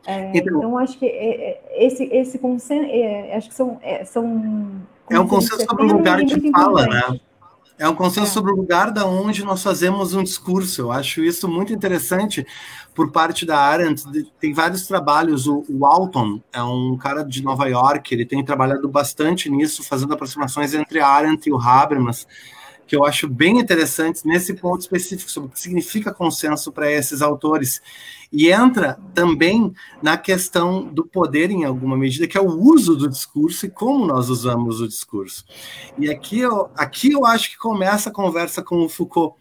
É, 0.07 0.31
então, 0.35 0.57
então, 0.57 0.77
acho 0.77 0.97
que 0.97 1.05
é, 1.05 1.51
é, 1.51 1.85
esse, 1.85 2.03
esse 2.05 2.39
consenso, 2.39 2.89
é, 2.89 3.35
acho 3.35 3.49
que 3.49 3.53
são... 3.53 3.77
É, 3.83 4.03
são 4.05 4.71
é 5.07 5.19
um 5.19 5.27
consenso 5.27 5.63
sobre 5.65 5.85
o 5.85 5.93
lugar 5.97 6.23
de 6.23 6.51
fala, 6.51 6.87
né? 6.87 7.19
É 7.79 7.87
um 7.87 7.93
consenso 7.93 8.31
é. 8.31 8.33
sobre 8.33 8.51
o 8.51 8.55
lugar 8.55 8.91
da 8.91 9.05
onde 9.05 9.43
nós 9.43 9.61
fazemos 9.61 10.13
um 10.13 10.23
discurso. 10.23 10.81
Eu 10.81 10.91
acho 10.91 11.23
isso 11.23 11.47
muito 11.47 11.71
interessante 11.71 12.45
por 12.95 13.11
parte 13.11 13.45
da 13.45 13.59
Arendt. 13.59 14.03
Tem 14.39 14.51
vários 14.51 14.87
trabalhos. 14.87 15.45
O, 15.45 15.63
o 15.69 15.85
Alton 15.85 16.41
é 16.51 16.63
um 16.63 16.97
cara 16.97 17.23
de 17.23 17.43
Nova 17.43 17.67
York. 17.67 18.13
Ele 18.13 18.25
tem 18.25 18.43
trabalhado 18.43 18.87
bastante 18.89 19.49
nisso, 19.49 19.83
fazendo 19.83 20.13
aproximações 20.13 20.73
entre 20.73 20.99
a 20.99 21.07
Arendt 21.07 21.47
e 21.47 21.53
o 21.53 21.59
Habermas 21.59 22.27
que 22.87 22.95
eu 22.95 23.05
acho 23.05 23.27
bem 23.27 23.59
interessantes 23.59 24.23
nesse 24.23 24.53
ponto 24.53 24.81
específico 24.81 25.29
sobre 25.29 25.49
o 25.49 25.51
que 25.51 25.59
significa 25.59 26.13
consenso 26.13 26.71
para 26.71 26.89
esses 26.89 27.21
autores. 27.21 27.81
E 28.31 28.49
entra 28.49 28.97
também 29.13 29.73
na 30.01 30.17
questão 30.17 30.85
do 30.85 31.05
poder, 31.05 31.51
em 31.51 31.65
alguma 31.65 31.97
medida, 31.97 32.27
que 32.27 32.37
é 32.37 32.41
o 32.41 32.59
uso 32.59 32.95
do 32.95 33.09
discurso 33.09 33.65
e 33.65 33.69
como 33.69 34.05
nós 34.05 34.29
usamos 34.29 34.79
o 34.79 34.87
discurso. 34.87 35.45
E 35.97 36.09
aqui 36.09 36.39
eu, 36.39 36.69
aqui 36.75 37.11
eu 37.11 37.25
acho 37.25 37.51
que 37.51 37.57
começa 37.57 38.09
a 38.09 38.13
conversa 38.13 38.63
com 38.63 38.83
o 38.83 38.89
Foucault. 38.89 39.35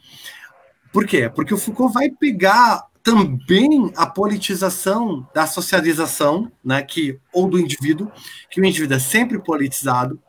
Por 0.93 1.07
quê? 1.07 1.31
Porque 1.33 1.55
o 1.55 1.59
Foucault 1.59 1.95
vai 1.95 2.11
pegar 2.11 2.87
também 3.03 3.93
a 3.95 4.05
politização 4.05 5.29
da 5.33 5.47
socialização, 5.47 6.51
né, 6.65 6.83
que 6.83 7.21
ou 7.33 7.49
do 7.49 7.61
indivíduo, 7.61 8.11
que 8.51 8.61
o 8.61 8.65
indivíduo 8.65 8.97
é 8.97 9.01
sempre 9.01 9.39
politizado, 9.39 10.21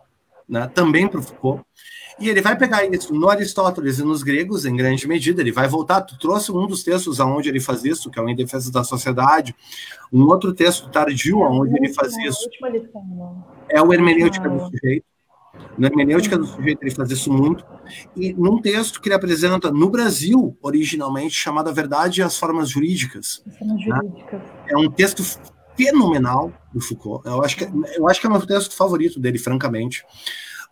né, 0.47 0.69
também 0.75 1.07
para 1.07 1.19
o 1.19 1.23
Foucault. 1.23 1.63
E 2.19 2.29
ele 2.29 2.41
vai 2.41 2.57
pegar 2.57 2.83
isso 2.85 3.13
no 3.13 3.29
Aristóteles 3.29 3.99
e 3.99 4.03
nos 4.03 4.23
gregos, 4.23 4.65
em 4.65 4.75
grande 4.75 5.07
medida. 5.07 5.41
Ele 5.41 5.51
vai 5.51 5.67
voltar. 5.67 6.01
Tu 6.01 6.17
trouxe 6.17 6.51
um 6.51 6.65
dos 6.65 6.83
textos 6.83 7.19
aonde 7.19 7.49
ele 7.49 7.59
faz 7.59 7.83
isso, 7.85 8.09
que 8.09 8.19
é 8.19 8.21
o 8.21 8.27
Em 8.27 8.35
Defesa 8.35 8.71
da 8.71 8.83
Sociedade. 8.83 9.55
Um 10.11 10.23
outro 10.23 10.53
texto 10.53 10.89
tardio, 10.89 11.39
onde 11.39 11.75
ele 11.77 11.93
faz 11.93 12.17
isso. 12.17 12.49
É 13.69 13.81
o 13.81 13.93
Hermenêutica 13.93 14.49
do 14.49 14.59
Sujeito. 14.65 15.05
Na 15.77 15.87
hermenêutica 15.87 16.37
do 16.37 16.45
sujeito, 16.45 16.83
ele 16.83 16.91
faz 16.91 17.09
isso 17.09 17.31
muito. 17.31 17.65
E 18.15 18.31
num 18.33 18.61
texto 18.61 19.01
que 19.01 19.07
ele 19.07 19.15
apresenta 19.15 19.71
no 19.71 19.89
Brasil, 19.89 20.55
originalmente, 20.61 21.33
chamado 21.33 21.69
A 21.69 21.73
Verdade 21.73 22.21
e 22.21 22.23
as 22.23 22.37
Formas 22.37 22.69
Jurídicas. 22.69 23.43
Formas 23.57 23.85
né? 23.85 23.99
É 24.67 24.77
um 24.77 24.89
texto 24.89 25.23
fenomenal 25.75 26.51
do 26.73 26.79
Foucault. 26.79 27.27
Eu 27.27 27.43
acho 27.43 27.57
que, 27.57 27.67
eu 27.95 28.07
acho 28.07 28.19
que 28.19 28.27
é 28.27 28.29
o 28.29 28.33
meu 28.33 28.45
texto 28.45 28.75
favorito 28.75 29.19
dele, 29.19 29.37
francamente 29.37 30.03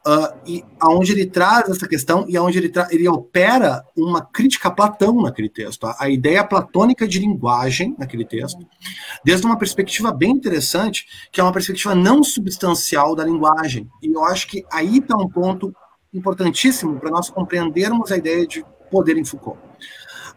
uh, 0.06 0.38
e 0.46 0.64
aonde 0.80 1.12
ele 1.12 1.26
traz 1.26 1.70
essa 1.70 1.88
questão 1.88 2.26
e 2.28 2.38
aonde 2.38 2.58
ele, 2.58 2.72
ele 2.92 3.08
opera 3.08 3.84
uma 3.96 4.24
crítica 4.24 4.70
a 4.70 4.72
Platão 4.72 5.22
naquele 5.22 5.50
texto, 5.50 5.86
a, 5.86 5.96
a, 6.00 6.10
ideia 6.10 6.44
platônica 6.44 7.08
de 7.08 7.20
linguagem 7.20 7.96
naquele 7.98 8.26
texto, 8.26 8.66
desde 9.24 9.46
uma 9.46 9.58
perspectiva 9.58 10.12
bem 10.12 10.32
interessante, 10.32 11.06
que 11.32 11.40
é 11.40 11.44
uma 11.44 11.54
perspectiva 11.54 11.96
não 11.96 12.24
substancial 12.24 13.16
da 13.16 13.24
linguagem. 13.24 13.90
E 14.02 14.08
eu 14.08 14.24
acho 14.24 14.48
que 14.48 14.64
aí 14.72 14.98
está 14.98 15.18
um 15.18 15.30
ponto 15.30 15.74
importantíssimo 16.14 17.00
para 17.00 17.12
nós 17.12 17.30
compreendermos 17.30 18.12
a 18.12 18.18
ideia 18.18 18.48
de 18.48 18.64
poder 18.90 19.18
em 19.18 19.26
Foucault. 19.26 19.60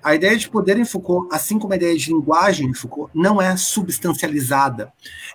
A 0.08 0.14
ideia 0.14 0.38
de 0.38 0.48
poder 0.48 0.78
em 0.78 0.86
Foucault, 0.86 1.28
assim 1.30 1.58
como 1.58 1.74
a 1.74 1.76
ideia 1.76 1.94
de 1.94 2.08
linguagem 2.08 2.66
em 2.66 2.72
Foucault, 2.72 3.10
não 3.14 3.42
é 3.42 3.54
substancializada. 3.58 4.90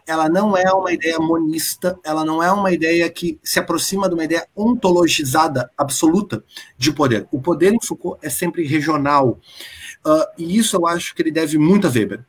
Ela 0.07 0.27
não 0.27 0.57
é 0.57 0.73
uma 0.73 0.91
ideia 0.91 1.19
monista, 1.19 1.95
ela 2.03 2.25
não 2.25 2.41
é 2.41 2.51
uma 2.51 2.71
ideia 2.71 3.07
que 3.07 3.39
se 3.43 3.59
aproxima 3.59 4.09
de 4.09 4.15
uma 4.15 4.23
ideia 4.23 4.47
ontologizada, 4.57 5.69
absoluta, 5.77 6.43
de 6.75 6.91
poder. 6.91 7.27
O 7.31 7.39
poder 7.39 7.71
em 7.71 7.79
Foucault 7.79 8.17
é 8.25 8.31
sempre 8.31 8.65
regional. 8.65 9.39
Uh, 10.03 10.25
e 10.39 10.57
isso 10.57 10.75
eu 10.75 10.88
acho 10.88 11.13
que 11.13 11.21
ele 11.21 11.29
deve 11.29 11.59
muito 11.59 11.86
a 11.86 11.91
Weber. 11.91 12.25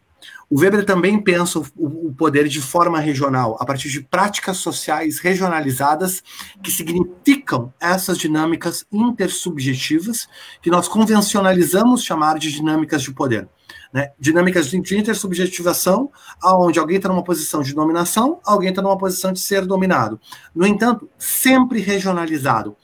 O 0.50 0.60
Weber 0.60 0.84
também 0.84 1.20
pensa 1.20 1.58
o, 1.58 2.12
poder 2.16 2.48
de 2.48 2.60
forma 2.60 3.00
regional, 3.00 3.56
a 3.60 3.64
partir 3.64 3.88
de 3.88 4.02
práticas 4.02 4.58
sociais 4.58 5.18
regionalizadas, 5.18 6.22
que 6.62 6.70
significam 6.70 7.72
essas 7.80 8.18
dinâmicas 8.18 8.86
intersubjetivas, 8.92 10.28
que 10.62 10.70
nós 10.70 10.86
convencionalizamos 10.86 12.04
chamar 12.04 12.38
de 12.38 12.52
dinâmicas 12.52 13.02
de 13.02 13.12
poder. 13.12 13.48
Né? 13.92 14.12
Dinâmicas 14.18 14.68
de 14.68 14.76
intersubjetivação, 14.76 16.10
onde 16.44 16.78
alguém 16.78 16.96
está 16.96 17.08
numa 17.08 17.24
posição 17.24 17.62
de 17.62 17.74
dominação, 17.74 18.40
alguém 18.44 18.70
está 18.70 18.82
numa 18.82 18.98
posição 18.98 19.32
de 19.32 19.40
ser 19.40 19.64
dominado. 19.66 20.20
No 20.54 20.66
entanto, 20.66 21.08
sempre 21.18 21.80
regionalizado. 21.80 22.76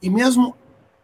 E 0.00 0.08
mesmo 0.08 0.54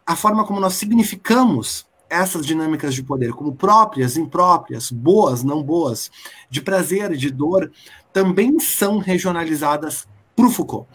a 0.05 0.15
forma 0.15 0.45
como 0.45 0.59
nós 0.59 0.75
significamos 0.75 1.87
essas 2.15 2.45
dinâmicas 2.45 2.93
de 2.93 3.03
poder 3.03 3.33
como 3.33 3.55
próprias, 3.55 4.17
impróprias, 4.17 4.91
boas, 4.91 5.43
não 5.43 5.61
boas, 5.61 6.09
de 6.49 6.61
prazer, 6.61 7.15
de 7.15 7.29
dor, 7.29 7.71
também 8.13 8.59
são 8.59 8.97
regionalizadas 8.97 10.07
para 10.35 10.45
o 10.45 10.51
Foucault. 10.51 10.87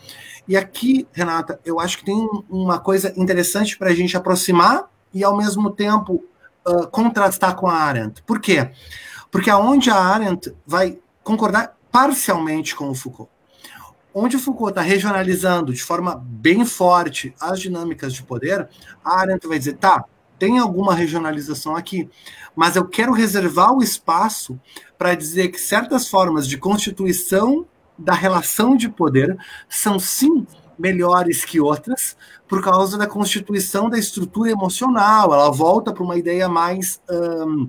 E 0.48 0.56
aqui, 0.56 1.06
Renata, 1.12 1.60
eu 1.64 1.78
acho 1.78 1.98
que 1.98 2.04
tem 2.04 2.28
uma 2.48 2.78
coisa 2.78 3.12
interessante 3.16 3.78
para 3.78 3.90
a 3.90 3.94
gente 3.94 4.16
aproximar 4.16 4.90
e, 5.12 5.22
ao 5.22 5.36
mesmo 5.36 5.70
tempo, 5.70 6.24
uh, 6.66 6.88
contrastar 6.88 7.54
com 7.54 7.68
a 7.68 7.74
Arendt. 7.74 8.22
Por 8.22 8.40
quê? 8.40 8.70
Porque 9.30 9.50
aonde 9.50 9.90
a 9.90 9.96
Arendt 9.96 10.52
vai 10.66 10.98
concordar 11.22 11.76
parcialmente 11.92 12.74
com 12.74 12.88
o 12.88 12.94
Foucault, 12.94 13.30
onde 14.14 14.36
o 14.36 14.40
Foucault 14.40 14.70
está 14.70 14.80
regionalizando 14.82 15.72
de 15.72 15.82
forma 15.82 16.20
bem 16.24 16.64
forte 16.64 17.34
as 17.40 17.60
dinâmicas 17.60 18.12
de 18.12 18.22
poder, 18.22 18.68
a 19.04 19.20
Arendt 19.20 19.46
vai 19.46 19.58
dizer, 19.58 19.76
tá, 19.76 20.04
tem 20.40 20.58
alguma 20.58 20.94
regionalização 20.94 21.76
aqui, 21.76 22.08
mas 22.56 22.74
eu 22.74 22.88
quero 22.88 23.12
reservar 23.12 23.74
o 23.74 23.82
espaço 23.82 24.58
para 24.96 25.14
dizer 25.14 25.48
que 25.48 25.60
certas 25.60 26.08
formas 26.08 26.48
de 26.48 26.56
constituição 26.56 27.66
da 27.96 28.14
relação 28.14 28.74
de 28.74 28.88
poder 28.88 29.36
são 29.68 29.98
sim 29.98 30.46
melhores 30.78 31.44
que 31.44 31.60
outras 31.60 32.16
por 32.48 32.64
causa 32.64 32.96
da 32.96 33.06
constituição 33.06 33.90
da 33.90 33.98
estrutura 33.98 34.50
emocional. 34.50 35.34
Ela 35.34 35.50
volta 35.50 35.92
para 35.92 36.02
uma 36.02 36.16
ideia 36.16 36.48
mais 36.48 36.98
um, 37.10 37.68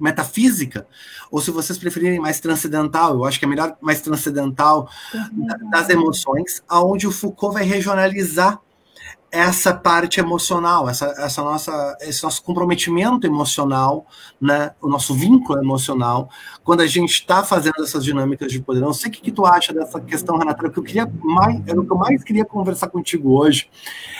metafísica, 0.00 0.86
ou 1.30 1.38
se 1.42 1.50
vocês 1.50 1.78
preferirem 1.78 2.18
mais 2.18 2.40
transcendental, 2.40 3.16
eu 3.16 3.24
acho 3.26 3.38
que 3.38 3.44
é 3.44 3.48
melhor 3.48 3.76
mais 3.82 4.00
transcendental. 4.00 4.88
das 5.70 5.90
emoções, 5.90 6.62
aonde 6.66 7.06
o 7.06 7.12
Foucault 7.12 7.52
vai 7.52 7.64
regionalizar 7.64 8.58
essa 9.32 9.72
parte 9.72 10.18
emocional, 10.18 10.88
essa, 10.88 11.06
essa 11.18 11.42
nossa, 11.42 11.96
esse 12.00 12.22
nosso 12.22 12.42
comprometimento 12.42 13.26
emocional, 13.26 14.06
né, 14.40 14.72
o 14.82 14.88
nosso 14.88 15.14
vínculo 15.14 15.60
emocional, 15.60 16.28
quando 16.64 16.80
a 16.80 16.86
gente 16.86 17.12
está 17.12 17.44
fazendo 17.44 17.80
essas 17.80 18.04
dinâmicas 18.04 18.50
de 18.50 18.60
poder. 18.60 18.80
Não 18.80 18.92
sei 18.92 19.08
o 19.08 19.12
que, 19.12 19.20
que 19.20 19.30
tu 19.30 19.46
acha 19.46 19.72
dessa 19.72 20.00
questão, 20.00 20.36
Renata, 20.36 20.66
o 20.66 20.70
que 20.70 20.78
eu 20.78 20.82
queria 20.82 21.12
mais, 21.22 21.62
era 21.66 21.80
o 21.80 21.86
que 21.86 21.92
eu 21.92 21.96
mais 21.96 22.24
queria 22.24 22.44
conversar 22.44 22.88
contigo 22.88 23.38
hoje, 23.38 23.70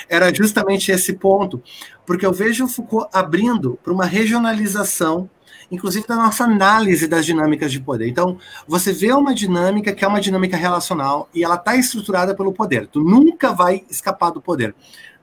era 0.09 0.33
justamente 0.33 0.93
esse 0.93 1.15
ponto, 1.15 1.61
porque 2.07 2.25
eu 2.25 2.33
vejo 2.33 2.65
o 2.65 2.69
Foucault 2.69 3.09
abrindo 3.13 3.79
para 3.83 3.93
uma 3.93 4.05
regionalização 4.05 5.29
inclusive 5.71 6.07
da 6.07 6.17
nossa 6.17 6.45
análise 6.45 7.07
das 7.07 7.25
dinâmicas 7.25 7.71
de 7.71 7.81
poder. 7.81 8.09
Então, 8.09 8.39
você 8.67 8.93
vê 8.93 9.13
uma 9.13 9.35
dinâmica 9.35 9.93
que 9.93 10.05
é 10.05 10.09
uma 10.09 10.21
dinâmica 10.21 10.57
relacional 10.57 11.29
e 11.35 11.45
ela 11.45 11.55
está 11.55 11.77
estruturada 11.77 12.35
pelo 12.35 12.53
poder. 12.53 12.87
Tu 12.89 13.01
nunca 13.01 13.53
vai 13.53 13.85
escapar 13.89 14.31
do 14.31 14.41
poder. 14.41 14.75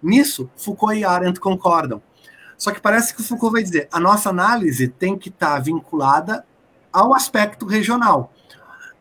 Nisso, 0.02 0.50
Foucault 0.56 0.98
e 0.98 1.04
Arendt 1.04 1.40
concordam. 1.40 2.02
Só 2.58 2.72
que 2.72 2.82
parece 2.82 3.14
que 3.14 3.22
o 3.22 3.24
Foucault 3.24 3.54
vai 3.54 3.64
dizer: 3.64 3.88
a 3.92 4.00
nossa 4.00 4.30
análise 4.30 4.88
tem 4.88 5.18
que 5.18 5.30
estar 5.30 5.56
tá 5.56 5.60
vinculada 5.60 6.46
ao 6.92 7.14
aspecto 7.14 7.66
regional. 7.66 8.32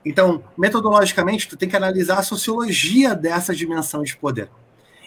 Então, 0.05 0.45
metodologicamente, 0.57 1.49
tu 1.49 1.57
tem 1.57 1.69
que 1.69 1.77
analisar 1.77 2.19
a 2.19 2.23
sociologia 2.23 3.15
dessa 3.15 3.55
dimensão 3.55 4.03
de 4.03 4.17
poder. 4.17 4.49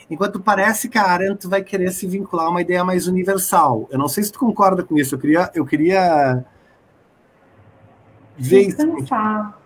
Enquanto 0.09 0.39
parece 0.39 0.89
que 0.89 0.97
a 0.97 1.03
Arendt 1.03 1.47
vai 1.47 1.63
querer 1.63 1.91
se 1.91 2.07
vincular 2.07 2.47
a 2.47 2.49
uma 2.49 2.61
ideia 2.61 2.83
mais 2.83 3.07
universal. 3.07 3.87
Eu 3.91 3.99
não 3.99 4.07
sei 4.07 4.23
se 4.23 4.31
tu 4.31 4.39
concorda 4.39 4.83
com 4.83 4.97
isso. 4.97 5.13
Eu 5.13 5.19
queria, 5.19 5.51
eu 5.53 5.65
queria 5.65 6.43
ver 8.35 8.65
Preciso 8.65 8.87
isso. 8.87 8.95
pensar. 8.95 9.59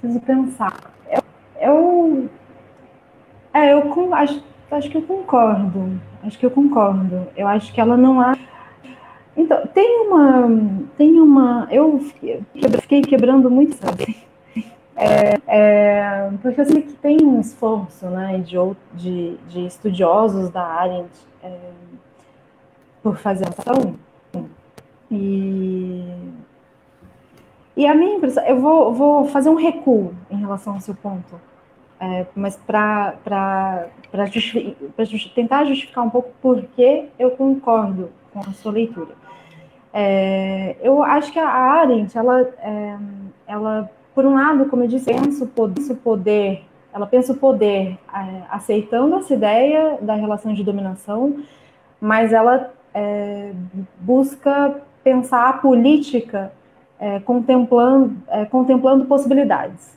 Preciso 0.00 0.20
pensar. 0.20 0.92
Eu, 1.10 1.22
eu, 1.60 2.30
é, 3.52 3.72
eu 3.72 4.14
acho, 4.14 4.44
acho 4.70 4.88
que 4.88 4.96
eu 4.98 5.02
concordo. 5.02 6.00
Acho 6.22 6.38
que 6.38 6.46
eu 6.46 6.50
concordo. 6.50 7.26
Eu 7.36 7.48
acho 7.48 7.72
que 7.72 7.80
ela 7.80 7.96
não 7.96 8.20
há. 8.20 8.36
Então, 9.36 9.66
tem 9.68 10.06
uma. 10.06 10.48
Tem 10.96 11.20
uma. 11.20 11.66
Eu 11.72 11.98
fiquei 12.80 13.02
quebrando 13.02 13.50
muito, 13.50 13.74
sabe? 13.76 14.27
É, 15.00 15.40
é, 15.46 16.30
porque 16.42 16.60
eu 16.60 16.64
sei 16.64 16.82
que 16.82 16.92
tem 16.94 17.22
um 17.22 17.40
esforço 17.40 18.04
né, 18.06 18.38
de, 18.38 18.56
de, 18.94 19.36
de 19.48 19.66
estudiosos 19.66 20.50
da 20.50 20.64
Arendt 20.64 21.12
é, 21.40 21.56
por 23.00 23.16
fazer 23.16 23.46
ação. 23.46 23.94
E, 25.08 26.04
e 27.76 27.86
a 27.86 27.94
minha 27.94 28.16
impressão, 28.16 28.44
eu 28.44 28.60
vou, 28.60 28.92
vou 28.92 29.24
fazer 29.26 29.48
um 29.48 29.54
recuo 29.54 30.12
em 30.28 30.40
relação 30.40 30.74
ao 30.74 30.80
seu 30.80 30.96
ponto, 30.96 31.40
é, 32.00 32.26
mas 32.34 32.56
para 32.56 33.86
justific, 34.32 34.76
justi 34.98 35.32
tentar 35.32 35.64
justificar 35.64 36.04
um 36.04 36.10
pouco 36.10 36.32
por 36.42 36.60
que 36.74 37.08
eu 37.16 37.30
concordo 37.30 38.10
com 38.32 38.40
a 38.40 38.52
sua 38.52 38.72
leitura. 38.72 39.14
É, 39.92 40.76
eu 40.82 41.04
acho 41.04 41.32
que 41.32 41.38
a 41.38 41.48
Arendt, 41.48 42.18
ela, 42.18 42.40
é, 42.40 42.98
ela 43.46 43.88
por 44.18 44.26
um 44.26 44.34
lado, 44.34 44.66
como 44.66 44.82
eu 44.82 44.88
disse, 44.88 45.04
pensa 45.04 45.44
o 45.44 45.96
poder, 45.96 46.64
ela 46.92 47.06
pensa 47.06 47.32
o 47.32 47.36
poder 47.36 47.96
é, 48.12 48.42
aceitando 48.50 49.14
essa 49.14 49.32
ideia 49.32 49.96
da 50.02 50.16
relação 50.16 50.52
de 50.52 50.64
dominação, 50.64 51.36
mas 52.00 52.32
ela 52.32 52.72
é, 52.92 53.52
busca 54.00 54.82
pensar 55.04 55.48
a 55.48 55.52
política 55.52 56.52
é, 56.98 57.20
contemplando, 57.20 58.16
é, 58.26 58.44
contemplando 58.44 59.04
possibilidades. 59.04 59.96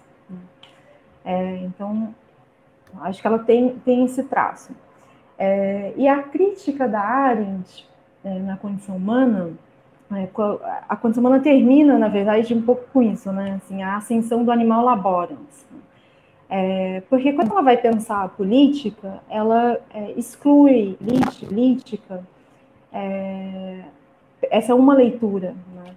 É, 1.26 1.56
então, 1.64 2.14
acho 3.02 3.20
que 3.20 3.26
ela 3.26 3.40
tem, 3.40 3.70
tem 3.84 4.06
esse 4.06 4.22
traço. 4.26 4.72
É, 5.36 5.94
e 5.98 6.08
a 6.08 6.22
crítica 6.22 6.88
da 6.88 7.02
Arendt 7.02 7.90
na 8.24 8.56
condição 8.56 8.98
humana 8.98 9.50
a 10.90 10.96
condição 10.96 11.24
humana 11.24 11.42
termina, 11.42 11.98
na 11.98 12.08
verdade, 12.08 12.54
um 12.54 12.62
pouco 12.62 12.84
com 12.92 13.02
isso, 13.02 13.32
né? 13.32 13.60
Assim, 13.64 13.82
a 13.82 13.98
ascensão 13.98 14.44
do 14.44 14.52
animal 14.52 14.84
laborans. 14.84 15.66
É, 16.50 17.02
porque 17.10 17.32
quando 17.32 17.52
ela 17.52 17.62
vai 17.62 17.78
pensar 17.78 18.26
a 18.26 18.28
política, 18.28 19.22
ela 19.30 19.80
é, 19.94 20.12
exclui 20.18 20.98
política, 21.40 22.22
é, 22.92 23.86
essa 24.50 24.74
é 24.74 24.76
uma 24.76 24.94
leitura. 24.94 25.56
Né? 25.74 25.94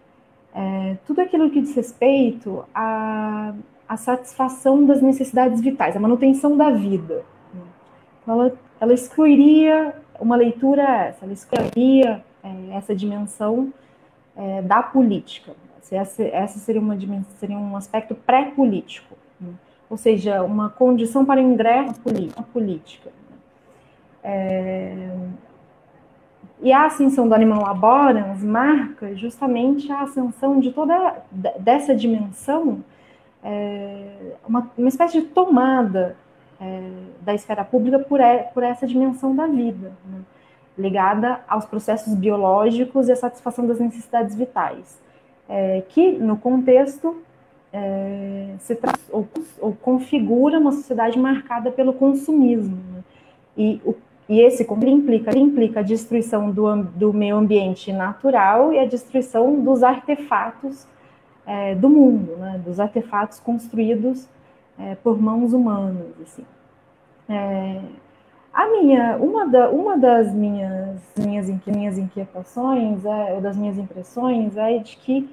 É, 0.55 0.96
tudo 1.09 1.20
aquilo 1.20 1.50
que 1.50 1.61
diz 1.61 1.74
respeito 1.74 2.64
à, 2.72 3.53
à 3.88 3.96
satisfação 3.96 4.87
das 4.87 5.03
necessidades 5.03 5.61
vitais, 5.61 5.96
a 5.96 6.00
manutenção 6.00 6.57
da 6.57 6.70
vida. 6.70 7.24
Né? 7.53 7.62
Ela, 8.29 8.53
ela 8.81 8.94
excluiria 8.94 9.92
uma 10.20 10.37
leitura 10.37 10.83
essa, 10.83 11.24
ela 11.24 11.33
excluiria 11.33 12.24
é, 12.44 12.77
essa 12.77 12.94
dimensão 12.94 13.72
é, 14.37 14.62
da 14.62 14.83
política. 14.83 15.53
Essa, 15.90 16.59
seria, 16.59 16.81
uma, 16.81 16.97
seria 17.38 17.59
um 17.59 17.77
aspecto 17.77 18.14
pré-político, 18.14 19.16
né? 19.40 19.53
ou 19.88 19.97
seja, 19.97 20.42
uma 20.42 20.70
condição 20.70 21.25
para 21.25 21.40
o 21.40 21.44
ingresso 21.44 22.01
na 22.37 22.42
política. 22.42 23.11
Né? 23.11 23.37
É, 24.25 25.16
e 26.61 26.73
a 26.73 26.87
ascensão 26.87 27.29
do 27.29 27.35
animal 27.35 27.62
laborans 27.62 28.42
marca 28.42 29.14
justamente 29.14 29.92
a 29.92 30.01
ascensão 30.01 30.59
de 30.59 30.73
toda 30.73 31.23
dessa 31.61 31.94
dimensão, 31.94 32.83
é, 33.42 34.33
uma, 34.49 34.70
uma 34.77 34.88
espécie 34.88 35.20
de 35.20 35.29
tomada 35.29 36.16
é, 36.59 36.90
da 37.20 37.35
esfera 37.35 37.64
pública 37.64 37.99
por, 37.99 38.18
por 38.55 38.62
essa 38.62 38.87
dimensão 38.87 39.37
da 39.37 39.47
vida, 39.47 39.92
né? 40.07 40.20
Ligada 40.77 41.41
aos 41.49 41.65
processos 41.65 42.15
biológicos 42.15 43.09
e 43.09 43.13
à 43.13 43.17
satisfação 43.17 43.67
das 43.67 43.79
necessidades 43.79 44.35
vitais, 44.35 45.01
é, 45.49 45.83
que 45.89 46.13
no 46.13 46.37
contexto 46.37 47.23
é, 47.73 48.55
se 48.61 48.79
ou, 49.11 49.27
ou, 49.61 49.73
configura 49.73 50.59
uma 50.59 50.73
sociedade 50.73 51.19
marcada 51.19 51.71
pelo 51.71 51.93
consumismo. 51.93 52.77
Né? 52.77 53.05
E, 53.57 53.81
o, 53.85 53.95
e 54.29 54.41
esse 54.41 54.67
implica, 54.87 55.37
implica 55.37 55.81
a 55.81 55.83
destruição 55.83 56.51
do, 56.51 56.85
do 56.85 57.13
meio 57.13 57.37
ambiente 57.37 57.93
natural 57.93 58.73
e 58.73 58.79
a 58.79 58.85
destruição 58.85 59.61
dos 59.61 59.83
artefatos 59.83 60.87
é, 61.47 61.75
do 61.75 61.91
mundo, 61.91 62.37
né? 62.37 62.61
dos 62.65 62.81
artefatos 62.81 63.39
construídos 63.41 64.29
é, 64.79 64.95
por 64.97 65.21
mãos 65.21 65.53
humanas. 65.53 66.07
Assim. 66.23 66.45
A 68.55 68.69
minha, 68.69 69.17
uma, 69.17 69.47
da, 69.49 69.69
uma 69.69 69.99
das 69.99 70.33
minhas, 70.33 71.01
minhas, 71.17 71.51
minhas 71.67 71.99
inquietações, 71.99 73.05
é, 73.05 73.40
das 73.40 73.57
minhas 73.57 73.77
impressões, 73.77 74.57
é 74.57 74.79
de 74.79 74.97
que, 74.97 75.29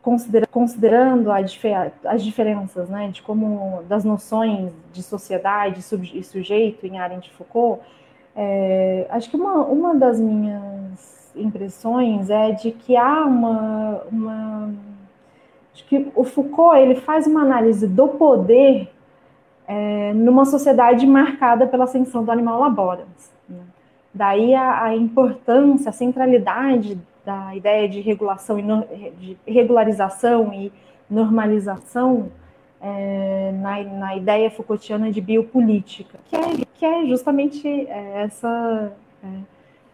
considera, 0.00 0.46
considerando 0.46 1.32
a, 1.32 1.38
as 2.04 2.22
diferenças 2.22 2.88
né, 2.88 3.08
de 3.08 3.20
como 3.20 3.82
das 3.88 4.04
noções 4.04 4.72
de 4.92 5.02
sociedade 5.02 5.80
e 6.14 6.22
sujeito 6.22 6.86
em 6.86 7.00
Arendt 7.00 7.28
de 7.28 7.34
Foucault, 7.36 7.82
é, 8.36 9.08
acho 9.10 9.28
que 9.28 9.36
uma, 9.36 9.64
uma 9.64 9.96
das 9.96 10.20
minhas 10.20 11.32
impressões 11.34 12.30
é 12.30 12.52
de 12.52 12.70
que 12.70 12.96
há 12.96 13.24
uma, 13.26 14.02
uma 14.10 14.72
Acho 15.74 15.86
que 15.86 16.12
o 16.14 16.22
Foucault 16.22 16.78
ele 16.78 16.96
faz 16.96 17.26
uma 17.26 17.42
análise 17.42 17.86
do 17.86 18.08
poder 18.08 18.92
é, 19.66 20.12
numa 20.12 20.44
sociedade 20.44 21.06
marcada 21.06 21.66
pela 21.66 21.84
ascensão 21.84 22.24
do 22.24 22.30
animal 22.30 22.60
laborans. 22.60 23.32
Né? 23.48 23.60
Daí 24.12 24.54
a, 24.54 24.84
a, 24.84 24.96
importância, 24.96 25.90
a 25.90 25.92
centralidade 25.92 26.98
da 27.24 27.54
ideia 27.54 27.88
de 27.88 28.00
regulação 28.00 28.58
e 28.58 28.62
no, 28.62 28.84
de 29.18 29.36
regularização 29.46 30.52
e 30.52 30.72
normalização 31.08 32.30
é, 32.80 33.52
na, 33.52 33.82
na, 33.84 34.16
ideia 34.16 34.50
Foucaultiana 34.50 35.10
de 35.10 35.20
biopolítica, 35.20 36.18
que 36.28 36.34
é, 36.34 36.40
que 36.74 36.84
é 36.84 37.06
justamente 37.06 37.68
é, 37.68 38.24
essa 38.24 38.92
é, 39.22 39.28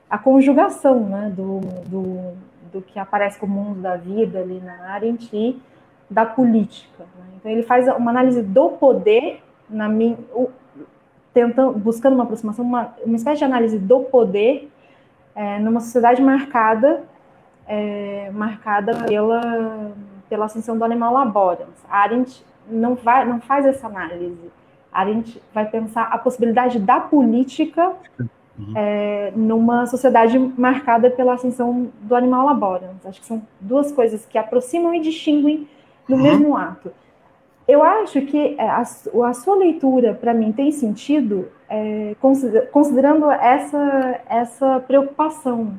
a 0.09 0.17
conjugação 0.17 1.01
né, 1.01 1.31
do, 1.37 1.61
do, 1.87 2.33
do 2.73 2.81
que 2.81 2.99
aparece 2.99 3.39
como 3.39 3.61
mundo 3.61 3.83
da 3.83 3.97
vida 3.97 4.41
ali 4.41 4.59
na 4.61 4.93
Arendt 4.93 5.61
da 6.09 6.25
política. 6.25 7.05
Né? 7.19 7.25
Então 7.37 7.53
ele 7.53 7.63
faz 7.63 7.87
uma 7.89 8.11
análise 8.11 8.43
do 8.43 8.71
poder 8.71 9.43
na 9.69 9.89
minha, 9.89 10.17
tentando, 11.33 11.79
buscando 11.79 12.15
uma 12.15 12.25
aproximação, 12.25 12.65
uma, 12.65 12.95
uma 13.05 13.17
espécie 13.17 13.39
de 13.39 13.45
análise 13.45 13.79
do 13.79 14.01
poder 14.01 14.71
é, 15.35 15.59
numa 15.59 15.81
sociedade 15.81 16.21
marcada 16.21 17.05
é, 17.67 18.31
marcada 18.33 19.05
pela 19.05 19.93
pela 20.29 20.45
ascensão 20.45 20.77
do 20.77 20.85
animal 20.85 21.13
laborans. 21.13 21.85
A 21.89 22.01
Arendt 22.01 22.45
não 22.69 22.95
vai 22.95 23.25
não 23.27 23.41
faz 23.41 23.65
essa 23.65 23.87
análise. 23.87 24.51
A 24.93 25.01
Arendt 25.01 25.41
vai 25.55 25.67
pensar 25.67 26.05
a 26.05 26.19
possibilidade 26.19 26.79
da 26.79 26.99
política 26.99 27.93
uhum. 28.59 28.73
é, 28.75 29.33
numa 29.37 29.87
sociedade 29.87 30.39
marcada 30.39 31.11
pela 31.11 31.35
ascensão 31.35 31.91
do 32.01 32.15
animal 32.15 32.47
laborans. 32.47 33.05
Acho 33.05 33.21
que 33.21 33.27
são 33.27 33.43
duas 33.61 33.93
coisas 33.93 34.27
que 34.27 34.37
aproximam 34.37 34.95
e 34.95 35.01
distinguem 35.01 35.69
no 36.09 36.17
uhum. 36.17 36.23
mesmo 36.23 36.57
ato. 36.57 36.91
Eu 37.69 37.83
acho 37.83 38.23
que 38.23 38.57
é, 38.59 38.67
a, 38.67 38.81
a 38.81 39.35
sua 39.35 39.55
leitura, 39.55 40.15
para 40.15 40.33
mim, 40.33 40.53
tem 40.53 40.73
sentido 40.73 41.49
é, 41.69 42.17
considerando 42.73 43.31
essa, 43.31 44.21
essa 44.27 44.81
preocupação, 44.81 45.79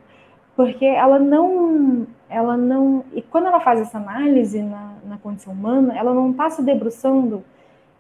porque 0.55 0.85
ela 0.85 1.17
não, 1.17 2.05
ela 2.29 2.55
não, 2.55 3.03
e 3.11 3.23
quando 3.23 3.47
ela 3.47 3.59
faz 3.59 3.81
essa 3.81 3.97
análise 3.97 4.61
na, 4.61 4.93
na 5.03 5.17
condição 5.17 5.51
humana, 5.51 5.97
ela 5.97 6.13
não 6.13 6.29
está 6.29 6.47
se 6.51 6.61
debruçando, 6.61 7.43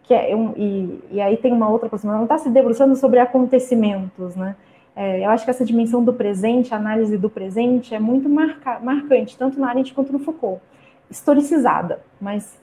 que 0.03 0.13
é 0.13 0.35
um, 0.35 0.53
e, 0.55 1.03
e 1.11 1.19
aí 1.19 1.35
tem 1.37 1.51
uma 1.51 1.67
outra 1.67 1.87
aproximação, 1.87 2.19
ela 2.19 2.27
não 2.27 2.35
está 2.35 2.37
se 2.37 2.49
debruçando 2.51 2.95
sobre 2.95 3.19
acontecimentos, 3.19 4.35
né? 4.35 4.55
É, 4.95 5.25
eu 5.25 5.29
acho 5.29 5.45
que 5.45 5.49
essa 5.49 5.65
dimensão 5.65 6.03
do 6.03 6.13
presente, 6.13 6.73
a 6.73 6.77
análise 6.77 7.17
do 7.17 7.29
presente, 7.29 7.95
é 7.95 7.99
muito 7.99 8.27
marca, 8.29 8.79
marcante, 8.79 9.37
tanto 9.37 9.59
na 9.59 9.69
Arendt 9.69 9.93
quanto 9.93 10.11
no 10.11 10.19
Foucault 10.19 10.61
historicizada, 11.09 12.01
mas 12.21 12.59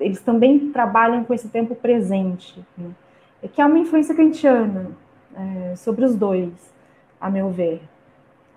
eles 0.00 0.20
também 0.20 0.70
trabalham 0.70 1.22
com 1.24 1.34
esse 1.34 1.48
tempo 1.48 1.74
presente, 1.74 2.58
né? 2.76 2.90
que 3.52 3.60
é 3.60 3.64
uma 3.64 3.78
influência 3.78 4.14
kantiana 4.14 4.90
é, 5.36 5.76
sobre 5.76 6.04
os 6.04 6.16
dois, 6.16 6.52
a 7.20 7.30
meu 7.30 7.50
ver. 7.50 7.82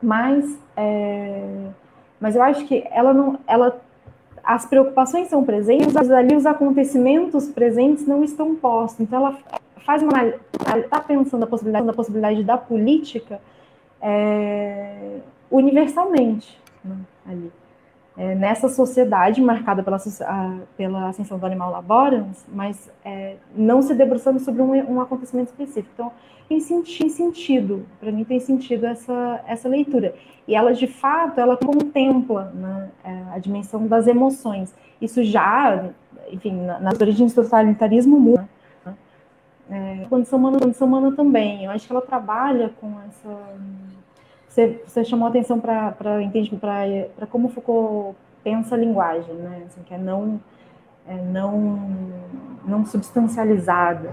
Mas, 0.02 0.58
é, 0.76 1.68
mas 2.20 2.36
eu 2.36 2.42
acho 2.42 2.66
que 2.66 2.84
ela 2.90 3.14
não, 3.14 3.40
ela, 3.46 3.82
as 4.44 4.66
preocupações 4.66 5.28
são 5.28 5.44
presentes, 5.44 5.94
mas 5.94 6.10
ali 6.10 6.36
os 6.36 6.46
acontecimentos 6.46 7.48
presentes 7.50 8.08
não 8.08 8.24
estão 8.24 8.56
postos. 8.56 9.02
Então 9.02 9.20
ela 9.20 9.38
faz 9.86 10.02
uma, 10.02 10.26
está 10.78 11.00
pensando 11.00 11.42
na 11.42 11.48
possibilidade, 11.48 11.86
na 11.86 11.94
possibilidade 11.94 12.44
da 12.44 12.58
política 12.58 13.40
é, 14.02 15.20
universalmente 15.52 16.58
né, 16.84 16.98
ali 17.26 17.52
é, 18.16 18.36
nessa 18.36 18.70
sociedade 18.70 19.42
marcada 19.42 19.82
pela, 19.82 19.98
a, 19.98 20.58
pela 20.78 21.10
ascensão 21.10 21.40
do 21.40 21.46
animal 21.46 21.72
laborans, 21.72 22.46
mas 22.48 22.92
é, 23.04 23.38
não 23.56 23.82
se 23.82 23.94
debruçando 23.96 24.40
sobre 24.40 24.62
um, 24.62 24.94
um 24.94 25.02
acontecimento 25.02 25.48
específico. 25.50 25.90
Então, 25.94 26.12
tem, 26.48 26.60
senti, 26.60 27.10
sentido, 27.10 27.86
para 28.00 28.12
mim 28.12 28.24
tem 28.24 28.40
sentido 28.40 28.86
essa, 28.86 29.44
essa 29.48 29.68
leitura. 29.68 30.14
E 30.48 30.56
ela, 30.56 30.74
de 30.74 30.88
fato, 30.88 31.40
ela 31.40 31.58
contempla 31.58 32.52
né, 32.54 32.90
é, 33.04 33.24
a 33.34 33.40
dimensão 33.40 33.88
das 33.88 34.08
emoções. 34.08 34.74
Isso 35.02 35.24
já, 35.24 35.90
enfim, 36.32 36.54
nas 36.82 37.00
origens 37.00 37.34
do 37.34 37.44
totalitarismo 37.44 38.20
muda. 38.20 38.48
Né? 38.86 38.94
É, 39.72 40.06
condição 40.10 40.38
humana, 40.38 40.60
condição 40.60 40.88
humana 40.88 41.16
também. 41.16 41.66
Eu 41.66 41.72
acho 41.72 41.88
que 41.88 41.94
ela 41.94 42.02
trabalha 42.02 42.70
com 42.80 42.94
essa 43.08 43.40
você, 44.54 44.84
você 44.86 45.04
chamou 45.04 45.28
atenção 45.28 45.60
para 45.60 45.92
para 45.92 47.28
como 47.28 47.50
Foucault 47.50 48.16
pensa 48.44 48.76
a 48.76 48.78
linguagem, 48.78 49.34
né? 49.34 49.64
Assim, 49.66 49.82
que 49.84 49.96
é 49.96 49.98
não 49.98 50.40
é 51.08 51.16
não 51.16 51.80
não 52.64 52.86
substancializada. 52.86 54.12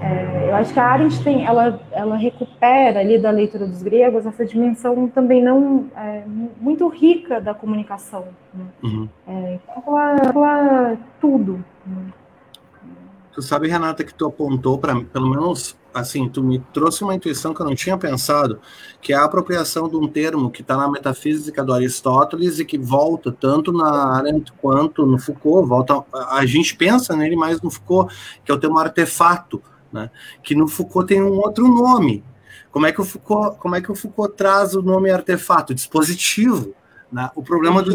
É, 0.00 0.50
eu 0.50 0.56
acho 0.56 0.74
que 0.74 0.80
a 0.80 0.84
Arendt 0.84 1.22
tem, 1.22 1.46
ela, 1.46 1.80
ela 1.90 2.16
recupera 2.16 3.00
ali 3.00 3.18
da 3.18 3.30
leitura 3.30 3.66
dos 3.66 3.82
gregos 3.82 4.26
essa 4.26 4.44
dimensão 4.44 5.08
também 5.08 5.42
não 5.42 5.86
é, 5.96 6.22
muito 6.60 6.86
rica 6.88 7.40
da 7.40 7.54
comunicação. 7.54 8.26
Né? 8.52 8.64
Uhum. 8.82 9.08
É, 9.26 9.58
ela, 9.86 10.98
tudo. 11.18 11.64
Né? 11.86 12.12
Tu 13.36 13.42
sabe, 13.42 13.68
Renata, 13.68 14.02
que 14.02 14.14
tu 14.14 14.24
apontou 14.24 14.78
para 14.78 14.98
pelo 14.98 15.28
menos 15.28 15.76
assim, 15.92 16.26
tu 16.26 16.42
me 16.42 16.58
trouxe 16.72 17.04
uma 17.04 17.14
intuição 17.14 17.52
que 17.52 17.60
eu 17.60 17.66
não 17.66 17.74
tinha 17.74 17.98
pensado, 17.98 18.58
que 18.98 19.12
é 19.12 19.16
a 19.16 19.24
apropriação 19.24 19.90
de 19.90 19.96
um 19.96 20.08
termo 20.08 20.50
que 20.50 20.62
está 20.62 20.74
na 20.74 20.90
metafísica 20.90 21.62
do 21.62 21.74
Aristóteles 21.74 22.58
e 22.58 22.64
que 22.64 22.78
volta 22.78 23.30
tanto 23.30 23.74
na 23.74 24.16
Arendt 24.16 24.50
quanto 24.54 25.04
no 25.04 25.18
Foucault, 25.18 25.68
volta, 25.68 26.02
a 26.30 26.46
gente 26.46 26.74
pensa 26.74 27.14
nele 27.14 27.36
mais 27.36 27.60
no 27.60 27.70
Foucault, 27.70 28.10
que 28.42 28.50
é 28.50 28.54
o 28.54 28.58
termo 28.58 28.78
artefato, 28.78 29.62
né? 29.92 30.10
que 30.42 30.54
no 30.54 30.66
Foucault 30.66 31.06
tem 31.06 31.22
um 31.22 31.36
outro 31.36 31.68
nome. 31.68 32.24
Como 32.70 32.86
é 32.86 32.92
que 32.92 33.02
o 33.02 33.04
Foucault, 33.04 33.58
como 33.58 33.76
é 33.76 33.82
que 33.82 33.92
o 33.92 33.94
Foucault 33.94 34.34
traz 34.34 34.74
o 34.74 34.80
nome 34.80 35.10
artefato? 35.10 35.74
Dispositivo. 35.74 36.74
Né? 37.12 37.30
O 37.34 37.42
problema 37.42 37.82
do 37.82 37.94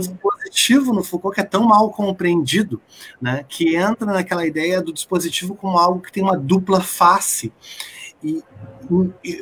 dispositivo 0.49 0.93
no 0.93 1.03
Foucault 1.03 1.35
que 1.35 1.41
é 1.41 1.45
tão 1.45 1.63
mal 1.63 1.89
compreendido, 1.91 2.81
né? 3.21 3.45
que 3.47 3.75
entra 3.75 4.05
naquela 4.05 4.45
ideia 4.45 4.81
do 4.81 4.93
dispositivo 4.93 5.55
como 5.55 5.77
algo 5.77 6.01
que 6.01 6.11
tem 6.11 6.23
uma 6.23 6.37
dupla 6.37 6.81
face. 6.81 7.51
e, 8.23 8.43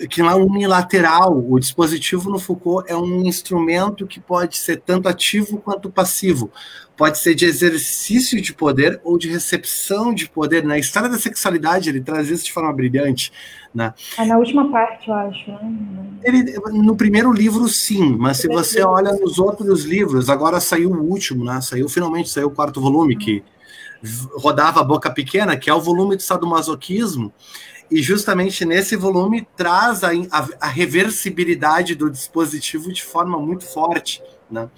que 0.08 0.22
não 0.22 0.30
é 0.30 0.36
unilateral. 0.36 1.38
O 1.38 1.60
dispositivo 1.60 2.30
no 2.30 2.40
Foucault 2.40 2.90
é 2.90 2.96
um 2.96 3.24
instrumento 3.26 4.08
que 4.08 4.20
pode 4.20 4.58
ser 4.58 4.82
tanto 4.82 5.10
ativo 5.10 5.58
quanto 5.58 5.90
passivo. 5.90 6.52
Pode 7.00 7.18
ser 7.18 7.34
de 7.34 7.46
exercício 7.46 8.42
de 8.42 8.54
poder 8.54 9.00
ou 9.06 9.18
de 9.18 9.30
recepção 9.30 10.14
de 10.14 10.30
poder. 10.30 10.66
Na 10.66 10.78
história 10.78 11.08
da 11.08 11.18
sexualidade, 11.18 11.88
ele 11.88 12.02
traz 12.02 12.30
isso 12.30 12.44
de 12.44 12.52
forma 12.52 12.74
brilhante. 12.74 13.32
Né? 13.74 13.94
É 14.18 14.26
na 14.26 14.38
última 14.38 14.70
parte, 14.70 15.08
eu 15.08 15.14
acho. 15.14 15.50
Né? 15.50 16.20
Ele, 16.26 16.60
no 16.74 16.98
primeiro 16.98 17.32
livro, 17.32 17.70
sim, 17.70 18.18
mas 18.18 18.40
se 18.40 18.50
você 18.50 18.84
olha 18.84 19.14
nos 19.14 19.40
outros 19.40 19.86
livros, 19.86 20.30
agora 20.30 20.60
saiu 20.60 20.92
o 20.92 21.10
último, 21.10 21.46
né? 21.46 21.62
Saiu 21.62 21.88
finalmente, 21.88 22.28
saiu 22.28 22.48
o 22.48 22.52
quarto 22.52 22.82
volume, 22.82 23.16
que 23.16 23.46
rodava 24.34 24.82
a 24.82 24.84
boca 24.84 25.10
pequena, 25.10 25.56
que 25.56 25.70
é 25.70 25.74
o 25.74 25.80
volume 25.80 26.18
do 26.18 26.22
sadomasoquismo, 26.22 27.32
e 27.90 28.02
justamente 28.02 28.66
nesse 28.66 28.98
volume 28.98 29.48
traz 29.56 30.04
a, 30.04 30.10
a, 30.10 30.50
a, 30.60 30.68
reversibilidade 30.68 31.96
do 31.96 32.10
dispositivo 32.10 32.92
de 32.92 33.04
forma 33.04 33.40
muito 33.40 33.64
forte, 33.64 34.22
né? 34.52 34.70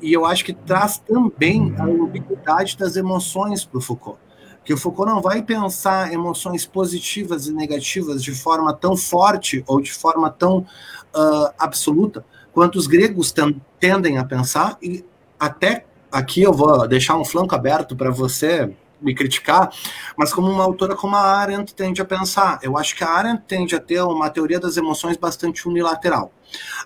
E 0.00 0.12
eu 0.12 0.24
acho 0.24 0.44
que 0.44 0.52
traz 0.52 0.98
também 0.98 1.74
a 1.78 1.84
ambiguidade 1.84 2.76
das 2.76 2.96
emoções 2.96 3.64
para 3.64 3.78
o 3.78 3.80
Foucault. 3.80 4.18
Que 4.64 4.72
o 4.72 4.76
Foucault 4.76 5.10
não 5.10 5.20
vai 5.20 5.42
pensar 5.42 6.12
emoções 6.12 6.66
positivas 6.66 7.46
e 7.46 7.52
negativas 7.52 8.22
de 8.22 8.32
forma 8.32 8.72
tão 8.72 8.96
forte 8.96 9.64
ou 9.66 9.80
de 9.80 9.92
forma 9.92 10.30
tão 10.30 10.58
uh, 10.58 11.52
absoluta 11.58 12.24
quanto 12.52 12.76
os 12.76 12.86
gregos 12.86 13.32
tendem 13.78 14.18
a 14.18 14.24
pensar, 14.24 14.76
e 14.82 15.04
até 15.38 15.86
aqui 16.10 16.42
eu 16.42 16.52
vou 16.52 16.86
deixar 16.86 17.16
um 17.16 17.24
flanco 17.24 17.54
aberto 17.54 17.96
para 17.96 18.10
você 18.10 18.74
me 19.00 19.14
criticar, 19.14 19.70
mas 20.16 20.32
como 20.32 20.50
uma 20.50 20.64
autora 20.64 20.94
como 20.94 21.16
a 21.16 21.20
Arendt 21.20 21.74
tende 21.74 22.00
a 22.00 22.04
pensar. 22.04 22.58
Eu 22.62 22.76
acho 22.76 22.96
que 22.96 23.04
a 23.04 23.08
Arendt 23.08 23.44
tende 23.46 23.74
a 23.74 23.80
ter 23.80 24.00
uma 24.02 24.30
teoria 24.30 24.60
das 24.60 24.76
emoções 24.76 25.16
bastante 25.16 25.68
unilateral. 25.68 26.32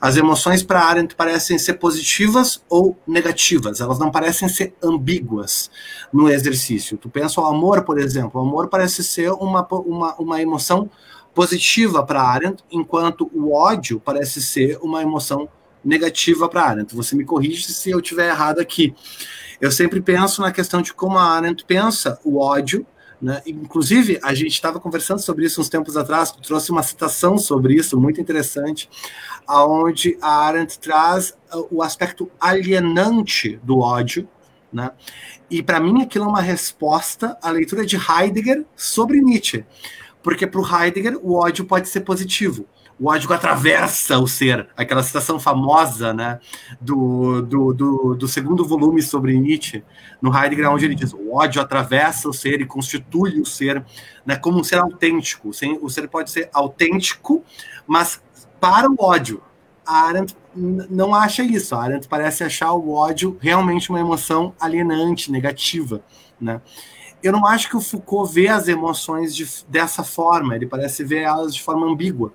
As 0.01 0.17
emoções 0.17 0.63
para 0.63 0.81
Arendt 0.81 1.15
parecem 1.15 1.59
ser 1.59 1.75
positivas 1.75 2.63
ou 2.69 2.97
negativas, 3.07 3.81
elas 3.81 3.99
não 3.99 4.11
parecem 4.11 4.49
ser 4.49 4.75
ambíguas 4.83 5.71
no 6.13 6.29
exercício. 6.29 6.99
Tu 6.99 7.09
pensa 7.09 7.41
o 7.41 7.47
amor, 7.47 7.83
por 7.83 7.99
exemplo, 7.99 8.41
o 8.41 8.45
amor 8.45 8.69
parece 8.69 9.03
ser 9.03 9.33
uma, 9.33 9.67
uma, 9.71 10.15
uma 10.17 10.43
emoção 10.43 10.91
positiva 11.35 12.05
para 12.05 12.23
Arendt, 12.23 12.63
enquanto 12.71 13.31
o 13.33 13.53
ódio 13.53 13.99
parece 13.99 14.41
ser 14.41 14.79
uma 14.81 15.03
emoção 15.03 15.49
negativa 15.85 16.49
para 16.49 16.63
Arendt. 16.63 16.95
Você 16.95 17.17
me 17.17 17.25
corrige 17.25 17.73
se 17.73 17.91
eu 17.91 17.99
estiver 17.99 18.29
errado 18.29 18.61
aqui. 18.61 18.95
Eu 19.61 19.71
sempre 19.71 20.01
penso 20.01 20.41
na 20.41 20.53
questão 20.53 20.83
de 20.83 20.93
como 20.93 21.19
a 21.19 21.25
Arendt 21.25 21.65
pensa 21.65 22.19
o 22.25 22.39
ódio, 22.39 22.87
né? 23.21 23.41
Inclusive, 23.47 24.19
a 24.23 24.35
gente 24.35 24.53
estava 24.53 24.79
conversando 24.81 25.21
sobre 25.21 25.47
isso 25.47 25.61
uns 25.61 25.69
tempos 25.69 25.97
atrás, 25.97 26.31
trouxe 26.31 26.71
uma 26.71 26.83
citação 26.83 27.39
sobre 27.39 27.75
isso 27.75 27.99
muito 27.99 28.21
interessante, 28.21 28.89
aonde 29.47 30.19
a 30.21 30.45
Arendt 30.47 30.79
traz 30.79 31.31
uh, 31.53 31.67
o 31.71 31.83
aspecto 31.83 32.31
alienante 32.41 33.59
do 33.63 33.79
ódio, 33.79 34.29
né? 34.73 34.91
E 35.51 35.63
para 35.63 35.81
mim 35.81 36.03
aquilo 36.03 36.25
é 36.25 36.29
uma 36.29 36.41
resposta 36.41 37.39
à 37.41 37.51
leitura 37.51 37.87
de 37.87 37.97
Heidegger 37.97 38.65
sobre 38.77 39.21
Nietzsche, 39.21 39.65
porque 40.23 40.47
para 40.47 40.61
o 40.61 40.67
Heidegger 40.67 41.19
o 41.23 41.35
ódio 41.35 41.65
pode 41.65 41.89
ser 41.89 42.01
positivo 42.01 42.67
o 42.99 43.09
ódio 43.09 43.33
atravessa 43.33 44.19
o 44.19 44.27
ser, 44.27 44.69
aquela 44.77 45.03
citação 45.03 45.39
famosa 45.41 46.15
né, 46.15 46.39
do, 46.81 47.43
do, 47.43 47.73
do, 47.75 48.15
do, 48.15 48.29
segundo 48.29 48.65
volume 48.65 49.03
sobre 49.03 49.39
Nietzsche, 49.39 49.85
no 50.23 50.37
Heidegger, 50.37 50.71
onde 50.71 50.85
ele 50.85 50.95
diz: 50.95 51.13
o 51.13 51.35
ódio 51.35 51.61
atravessa 51.61 52.29
o 52.29 52.33
ser 52.33 52.61
e 52.61 52.67
constitui 52.67 53.41
o 53.41 53.45
ser 53.47 53.85
né, 54.25 54.37
como 54.37 54.61
um 54.61 54.65
ser 54.65 54.79
autêntico. 54.79 55.49
O 55.49 55.91
ser 55.91 56.09
pode 56.09 56.31
ser 56.31 56.49
autêntico, 56.53 57.45
mas 57.87 58.23
para 58.61 58.89
o 58.89 58.97
ódio. 58.99 59.43
A 59.87 60.07
Arendt 60.07 60.35
não 60.55 61.15
acha 61.15 61.43
isso. 61.43 61.75
A 61.75 61.83
Arendt 61.83 62.09
parece 62.09 62.43
achar 62.43 62.73
o 62.73 62.93
ódio 62.93 63.37
realmente 63.41 63.91
uma 63.91 64.01
emoção 64.01 64.55
alienante, 64.59 65.31
negativa. 65.31 66.01
Né? 66.41 66.63
Eu 67.23 67.33
não 67.33 67.45
acho 67.45 67.69
que 67.69 67.77
o 67.77 67.83
Foucault 67.83 68.33
vê 68.33 68.49
as 68.49 68.67
emoções 68.67 69.35
de, 69.35 69.47
dessa 69.69 70.03
forma, 70.03 70.55
ele 70.55 70.67
parece 70.67 71.05
ver 71.05 71.23
elas 71.23 71.55
de 71.55 71.63
forma 71.63 71.87
ambígua 71.87 72.33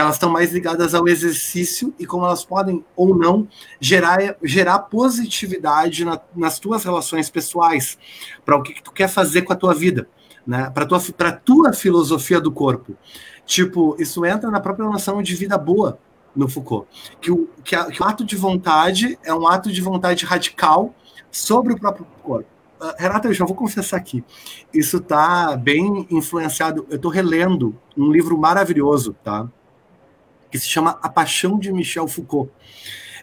que 0.00 0.02
elas 0.02 0.14
estão 0.14 0.30
mais 0.30 0.50
ligadas 0.50 0.94
ao 0.94 1.06
exercício 1.06 1.94
e 1.98 2.06
como 2.06 2.24
elas 2.24 2.42
podem 2.42 2.82
ou 2.96 3.14
não 3.14 3.46
gerar, 3.78 4.34
gerar 4.42 4.78
positividade 4.78 6.06
na, 6.06 6.18
nas 6.34 6.58
tuas 6.58 6.84
relações 6.84 7.28
pessoais, 7.28 7.98
para 8.42 8.56
o 8.56 8.62
que, 8.62 8.72
que, 8.72 8.82
tu 8.82 8.92
quer 8.92 9.08
fazer 9.08 9.42
com 9.42 9.52
a 9.52 9.56
tua 9.56 9.74
vida, 9.74 10.08
né? 10.46 10.70
para 10.70 10.84
a 10.84 10.86
tua, 10.86 11.00
tua 11.44 11.72
filosofia 11.74 12.40
do 12.40 12.50
corpo. 12.50 12.96
Tipo, 13.44 13.94
isso 13.98 14.24
entra 14.24 14.50
na 14.50 14.58
própria 14.58 14.86
noção 14.86 15.22
de 15.22 15.34
vida 15.34 15.58
boa 15.58 15.98
no 16.34 16.48
Foucault, 16.48 16.88
que 17.20 17.30
o, 17.30 17.50
que, 17.62 17.76
a, 17.76 17.84
que 17.86 18.02
o 18.02 18.06
ato 18.06 18.24
de 18.24 18.36
vontade 18.36 19.18
é 19.22 19.34
um 19.34 19.46
ato 19.46 19.70
de 19.70 19.82
vontade 19.82 20.24
radical 20.24 20.94
sobre 21.30 21.74
o 21.74 21.78
próprio 21.78 22.06
corpo. 22.22 22.48
Uh, 22.80 22.94
Renata, 22.96 23.28
eu 23.28 23.34
já 23.34 23.44
vou 23.44 23.54
confessar 23.54 23.98
aqui. 23.98 24.24
Isso 24.72 24.96
está 24.96 25.54
bem 25.56 26.06
influenciado. 26.10 26.86
Eu 26.88 26.96
estou 26.96 27.10
relendo 27.10 27.76
um 27.94 28.10
livro 28.10 28.38
maravilhoso, 28.38 29.14
tá? 29.22 29.46
Que 30.50 30.58
se 30.58 30.68
chama 30.68 30.98
A 31.02 31.08
Paixão 31.08 31.58
de 31.58 31.72
Michel 31.72 32.08
Foucault. 32.08 32.50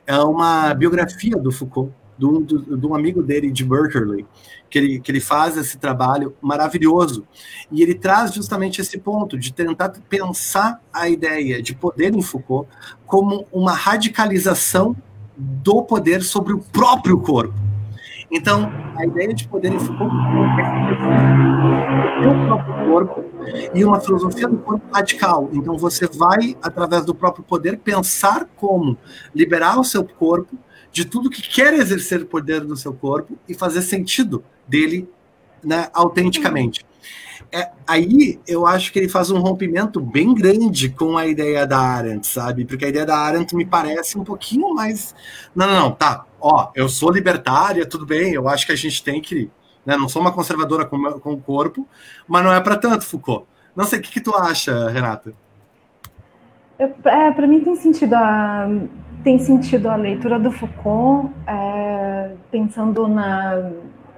É 0.05 0.17
uma 0.19 0.73
biografia 0.73 1.35
do 1.35 1.51
Foucault, 1.51 1.91
de 2.17 2.25
um, 2.25 2.41
de 2.43 2.85
um 2.85 2.95
amigo 2.95 3.21
dele, 3.21 3.51
de 3.51 3.63
Berkeley, 3.63 4.25
que 4.69 4.79
ele, 4.79 4.99
que 4.99 5.11
ele 5.11 5.19
faz 5.19 5.57
esse 5.57 5.77
trabalho 5.77 6.35
maravilhoso. 6.41 7.27
E 7.71 7.83
ele 7.83 7.93
traz 7.93 8.33
justamente 8.33 8.81
esse 8.81 8.97
ponto 8.97 9.37
de 9.37 9.53
tentar 9.53 9.89
pensar 10.09 10.81
a 10.91 11.09
ideia 11.09 11.61
de 11.61 11.75
poder 11.75 12.15
em 12.15 12.21
Foucault 12.21 12.69
como 13.05 13.45
uma 13.51 13.73
radicalização 13.73 14.95
do 15.37 15.83
poder 15.83 16.23
sobre 16.23 16.53
o 16.53 16.59
próprio 16.59 17.19
corpo. 17.19 17.53
Então, 18.31 18.71
a 18.97 19.05
ideia 19.05 19.33
de 19.33 19.47
poder 19.47 19.71
em 19.71 19.79
Foucault 19.79 20.13
é 22.23 22.27
o 22.27 22.47
próprio 22.47 22.85
corpo 22.87 23.36
e 23.73 23.83
uma 23.83 23.99
filosofia 23.99 24.47
do 24.47 24.57
corpo 24.57 24.85
radical. 24.91 25.49
Então, 25.53 25.77
você 25.77 26.07
vai, 26.07 26.55
através 26.61 27.05
do 27.05 27.15
próprio 27.15 27.43
poder, 27.43 27.77
pensar 27.79 28.47
como 28.55 28.97
liberar 29.33 29.79
o 29.79 29.83
seu 29.83 30.03
corpo 30.03 30.57
de 30.91 31.05
tudo 31.05 31.29
que 31.29 31.41
quer 31.41 31.73
exercer 31.73 32.25
poder 32.25 32.61
do 32.61 32.75
seu 32.75 32.93
corpo 32.93 33.37
e 33.47 33.53
fazer 33.53 33.81
sentido 33.81 34.43
dele 34.67 35.07
né, 35.63 35.89
autenticamente. 35.93 36.85
É, 37.51 37.69
aí 37.87 38.39
eu 38.47 38.67
acho 38.67 38.91
que 38.91 38.99
ele 38.99 39.07
faz 39.07 39.31
um 39.31 39.39
rompimento 39.39 40.01
bem 40.01 40.33
grande 40.33 40.89
com 40.89 41.17
a 41.17 41.25
ideia 41.25 41.65
da 41.65 41.79
Arendt, 41.79 42.27
sabe? 42.27 42.65
Porque 42.65 42.85
a 42.85 42.89
ideia 42.89 43.05
da 43.05 43.17
Arendt 43.17 43.55
me 43.55 43.65
parece 43.65 44.17
um 44.17 44.23
pouquinho 44.23 44.73
mais. 44.73 45.15
Não, 45.55 45.67
não, 45.67 45.79
não, 45.81 45.91
tá. 45.91 46.25
Ó, 46.39 46.69
eu 46.75 46.89
sou 46.89 47.11
libertária, 47.11 47.85
tudo 47.85 48.05
bem, 48.05 48.33
eu 48.33 48.47
acho 48.47 48.65
que 48.65 48.71
a 48.71 48.75
gente 48.75 49.03
tem 49.03 49.21
que. 49.21 49.49
Né, 49.87 49.95
não 49.95 50.09
sou 50.09 50.21
uma 50.21 50.33
conservadora 50.33 50.83
com, 50.83 51.01
com 51.13 51.31
o 51.31 51.39
corpo, 51.39 51.87
mas 52.27 52.43
não 52.43 52.53
é 52.53 52.59
para 52.59 52.75
tanto, 52.75 53.05
Foucault. 53.05 53.47
Não 53.73 53.85
sei, 53.85 53.99
o 53.99 54.01
que, 54.01 54.11
que 54.11 54.19
tu 54.19 54.35
acha, 54.35 54.89
Renata? 54.89 55.31
É, 56.77 57.31
para 57.31 57.47
mim 57.47 57.61
tem 57.61 57.73
sentido 57.77 58.13
a 58.13 58.67
tem 59.23 59.39
sentido 59.39 59.89
a 59.89 59.95
leitura 59.95 60.37
do 60.37 60.51
Foucault 60.51 61.33
é, 61.47 62.31
pensando 62.51 63.07
na, 63.07 63.71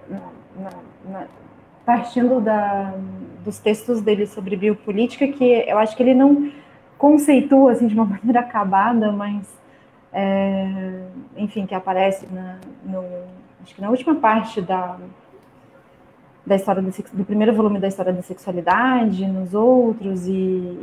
na, 0.10 0.72
na, 1.06 1.28
partindo 1.86 2.42
da, 2.42 2.94
dos 3.44 3.60
textos 3.60 4.02
dele 4.02 4.26
sobre 4.26 4.56
biopolítica, 4.56 5.28
que 5.28 5.44
eu 5.68 5.78
acho 5.78 5.96
que 5.96 6.02
ele 6.04 6.16
não 6.16 6.52
conceitua 6.98 7.74
assim, 7.74 7.88
de 7.88 7.94
uma 7.94 8.06
maneira 8.18 8.40
acabada, 8.40 9.12
mas, 9.12 9.48
é, 10.12 11.04
enfim, 11.38 11.66
que 11.66 11.76
aparece 11.76 12.28
na, 12.32 12.58
no, 12.84 13.04
acho 13.64 13.76
que 13.76 13.82
na 13.82 13.90
última 13.90 14.16
parte 14.16 14.62
da, 14.62 14.98
da 16.46 16.56
história 16.56 16.82
do, 16.82 17.26
primeiro 17.26 17.54
volume 17.54 17.80
da 17.80 17.88
história 17.88 18.14
da 18.14 18.22
sexualidade, 18.22 19.26
nos 19.28 19.54
outros, 19.54 20.28
e, 20.28 20.32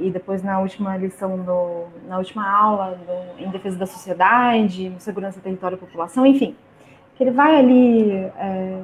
e 0.01 0.11
depois 0.13 0.43
na 0.43 0.61
última 0.61 0.97
lição, 0.97 1.39
do, 1.39 1.85
na 2.09 2.19
última 2.19 2.49
aula 2.49 2.99
do, 3.07 3.43
em 3.43 3.51
defesa 3.51 3.77
da 3.77 3.87
sociedade, 3.87 4.93
segurança, 4.99 5.41
território 5.41 5.79
população, 5.79 6.27
enfim, 6.27 6.55
que 7.17 7.25
ele 7.25 7.31
vai 7.31 7.57
ali 7.57 8.11
é, 8.13 8.81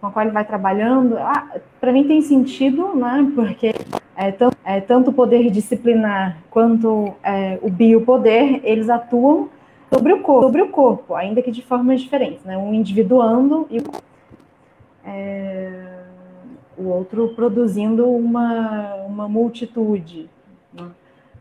com 0.00 0.06
a 0.08 0.10
qual 0.10 0.24
ele 0.24 0.34
vai 0.34 0.44
trabalhando, 0.44 1.16
ah, 1.18 1.48
para 1.80 1.92
mim 1.92 2.04
tem 2.04 2.20
sentido, 2.22 2.94
né? 2.94 3.30
Porque 3.34 3.72
é, 4.16 4.32
tanto, 4.32 4.56
é, 4.64 4.80
tanto 4.80 5.10
o 5.10 5.12
poder 5.12 5.48
disciplinar 5.50 6.38
quanto 6.50 7.14
é, 7.22 7.58
o 7.62 7.70
biopoder, 7.70 8.60
eles 8.64 8.90
atuam 8.90 9.48
sobre 9.92 10.12
o 10.12 10.20
corpo, 10.20 10.42
sobre 10.42 10.62
o 10.62 10.68
corpo, 10.68 11.14
ainda 11.14 11.40
que 11.40 11.52
de 11.52 11.62
formas 11.62 12.00
diferentes, 12.00 12.44
né? 12.44 12.58
Um 12.58 12.74
individuando 12.74 13.66
e 13.70 13.80
é, 15.04 16.04
o 16.76 16.84
outro 16.84 17.28
produzindo 17.34 18.08
uma, 18.08 18.94
uma 19.04 19.28
multitude, 19.28 20.28
né? 20.72 20.90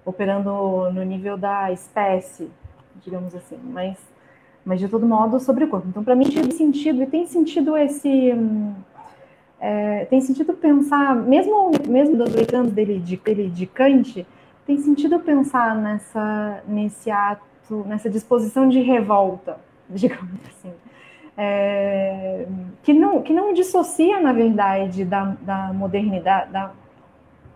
operando 0.06 0.92
no 0.92 1.04
nível 1.04 1.38
da 1.38 1.72
espécie, 1.72 2.50
digamos 3.04 3.34
assim, 3.36 3.60
mas 3.64 3.98
mas 4.64 4.80
de 4.80 4.88
todo 4.88 5.06
modo 5.06 5.40
sobre 5.40 5.64
o 5.64 5.68
corpo. 5.68 5.88
Então, 5.88 6.04
para 6.04 6.16
mim, 6.16 6.30
tem 6.30 6.52
sentido, 6.52 7.02
e 7.02 7.08
tem 7.08 7.26
sentido 7.26 7.76
esse, 7.76 8.32
é, 9.60 10.06
tem 10.06 10.22
sentido 10.22 10.54
pensar, 10.54 11.16
mesmo 11.16 11.72
mesmo 11.88 12.18
dos 12.18 12.32
dele 12.72 13.00
de, 13.00 13.18
dele 13.18 13.50
de 13.50 13.66
Kant, 13.66 14.26
tem 14.66 14.78
sentido 14.78 15.20
pensar 15.20 15.76
nessa 15.76 16.64
nesse 16.68 17.10
ato, 17.10 17.84
nessa 17.86 18.10
disposição 18.10 18.70
de 18.70 18.82
revolta, 18.82 19.58
digamos 19.90 20.40
assim, 20.48 20.72
é, 21.38 22.46
que 22.84 22.94
não 22.94 23.22
que 23.22 23.34
não 23.34 23.54
dissocia 23.54 24.20
na 24.20 24.34
verdade 24.34 25.06
da, 25.06 25.36
da 25.42 25.74
modernidade, 25.74 26.52
da, 26.52 26.72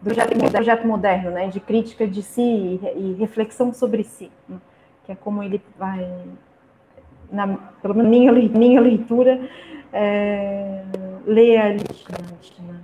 do 0.02 0.14
projeto, 0.14 0.52
projeto 0.52 0.88
moderno, 0.88 1.32
né, 1.32 1.48
de 1.48 1.60
crítica 1.60 2.08
de 2.08 2.22
si 2.22 2.42
e, 2.42 2.80
e 2.96 3.14
reflexão 3.20 3.74
sobre 3.74 4.04
si, 4.04 4.32
né, 4.48 4.58
que 5.06 5.12
é 5.12 5.16
como 5.16 5.44
ele 5.44 5.62
vai, 5.78 6.08
na, 7.32 7.48
pelo 7.82 7.96
menos 7.96 8.10
minha, 8.10 8.32
minha 8.32 8.82
leitura, 8.82 9.40
é, 9.92 10.84
ler 11.26 11.58
a 11.58 11.70
Né? 11.70 12.80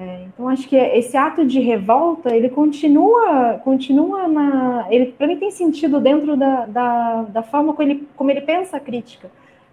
É, 0.00 0.24
então 0.26 0.48
acho 0.48 0.68
que 0.68 0.76
esse 0.76 1.16
ato 1.16 1.44
de 1.44 1.60
revolta 1.60 2.34
ele 2.34 2.48
continua, 2.48 3.60
continua 3.64 4.28
na, 4.28 4.86
ele 4.90 5.06
para 5.06 5.26
mim 5.26 5.36
tem 5.36 5.50
sentido 5.50 6.00
dentro 6.00 6.36
da, 6.36 6.66
da, 6.66 7.22
da, 7.22 7.42
forma 7.42 7.74
como 7.74 7.88
ele, 7.88 8.08
como 8.14 8.30
ele 8.30 8.40
pensa 8.42 8.76
a 8.76 8.80
crítica, 8.80 9.28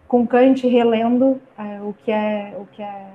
com 0.07 0.25
Kant 0.25 0.67
relendo 0.67 1.41
é, 1.57 1.81
o 1.81 1.93
que 1.93 2.11
é 2.11 2.55
o 2.59 2.65
que 2.67 2.81
é 2.81 3.07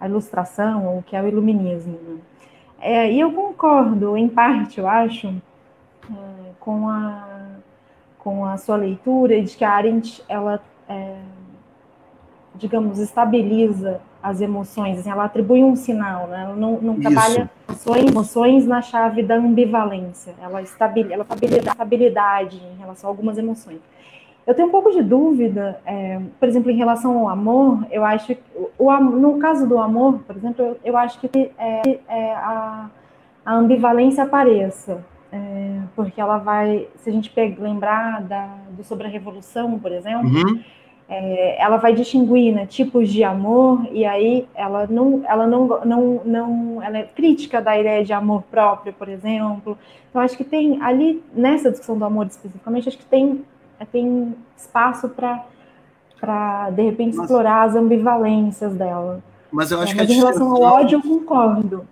a 0.00 0.08
ilustração, 0.08 0.98
o 0.98 1.02
que 1.02 1.16
é 1.16 1.22
o 1.22 1.26
iluminismo. 1.26 1.98
Né? 2.02 2.18
É, 2.80 3.10
e 3.10 3.18
eu 3.18 3.32
concordo, 3.32 4.16
em 4.16 4.28
parte, 4.28 4.78
eu 4.78 4.86
acho, 4.86 5.28
é, 5.28 6.50
com, 6.60 6.86
a, 6.88 7.26
com 8.18 8.44
a 8.44 8.58
sua 8.58 8.76
leitura 8.76 9.40
de 9.40 9.56
que 9.56 9.64
a 9.64 9.70
Arendt, 9.70 10.22
ela, 10.28 10.60
é, 10.86 11.16
digamos, 12.54 12.98
estabiliza 12.98 14.00
as 14.22 14.40
emoções, 14.40 14.98
assim, 14.98 15.10
ela 15.10 15.24
atribui 15.24 15.62
um 15.64 15.76
sinal, 15.76 16.26
né? 16.26 16.42
ela 16.44 16.56
não, 16.56 16.80
não 16.80 17.00
trabalha 17.00 17.50
emoções, 17.68 18.06
emoções 18.06 18.66
na 18.66 18.80
chave 18.80 19.22
da 19.22 19.36
ambivalência, 19.36 20.34
ela 20.40 20.62
estabiliza, 20.62 21.14
ela 21.14 21.26
a 21.28 21.70
estabilidade 21.70 22.56
em 22.56 22.78
relação 22.78 23.08
a 23.08 23.12
algumas 23.12 23.36
emoções. 23.38 23.80
Eu 24.46 24.54
tenho 24.54 24.68
um 24.68 24.70
pouco 24.70 24.90
de 24.90 25.02
dúvida, 25.02 25.80
é, 25.86 26.20
por 26.38 26.48
exemplo, 26.48 26.70
em 26.70 26.76
relação 26.76 27.18
ao 27.18 27.28
amor, 27.28 27.86
eu 27.90 28.04
acho 28.04 28.34
que, 28.34 28.38
o, 28.78 28.92
no 29.00 29.38
caso 29.38 29.66
do 29.66 29.78
amor, 29.78 30.18
por 30.26 30.36
exemplo, 30.36 30.64
eu, 30.64 30.78
eu 30.84 30.96
acho 30.96 31.18
que 31.18 31.50
é, 31.56 31.98
é 32.06 32.34
a, 32.34 32.90
a, 33.44 33.54
ambivalência 33.54 34.22
apareça, 34.22 35.02
é, 35.32 35.78
porque 35.96 36.20
ela 36.20 36.36
vai, 36.36 36.86
se 36.96 37.08
a 37.08 37.12
gente 37.12 37.30
pegar, 37.30 37.62
lembrar 37.62 38.22
da, 38.22 38.54
do, 38.70 38.84
sobre 38.84 39.06
a 39.06 39.10
revolução, 39.10 39.78
por 39.78 39.92
exemplo, 39.92 40.28
uhum. 40.28 40.62
É, 41.06 41.62
ela 41.62 41.76
vai 41.76 41.92
distinguir 41.92 42.54
né, 42.54 42.64
tipos 42.64 43.10
de 43.10 43.22
amor, 43.22 43.86
e 43.92 44.06
aí 44.06 44.48
ela 44.54 44.86
não, 44.86 45.22
ela 45.28 45.46
não, 45.46 45.66
não, 45.84 46.22
não, 46.24 46.82
ela 46.82 46.96
é 46.96 47.02
crítica 47.02 47.60
da 47.60 47.78
ideia 47.78 48.02
de 48.02 48.14
amor 48.14 48.42
próprio, 48.50 48.90
por 48.90 49.06
exemplo. 49.10 49.76
Então, 50.08 50.22
acho 50.22 50.34
que 50.34 50.44
tem 50.44 50.80
ali, 50.80 51.22
nessa 51.34 51.70
discussão 51.70 51.98
do 51.98 52.06
amor 52.06 52.26
especificamente, 52.26 52.88
acho 52.88 52.96
que 52.96 53.04
tem 53.04 53.44
tem 53.90 54.34
espaço 54.56 55.08
para, 55.08 56.70
de 56.70 56.82
repente, 56.82 57.16
explorar 57.18 57.62
as 57.62 57.74
ambivalências 57.74 58.74
dela. 58.74 59.22
Mas 59.50 59.70
eu 59.70 59.80
acho 59.80 59.92
é, 59.92 59.94
que 59.94 60.00
mas 60.02 60.10
em 60.10 60.16
relação 60.16 60.52
ao 60.52 60.62
ódio, 60.62 60.98
eu 60.98 61.02
concordo. 61.02 61.86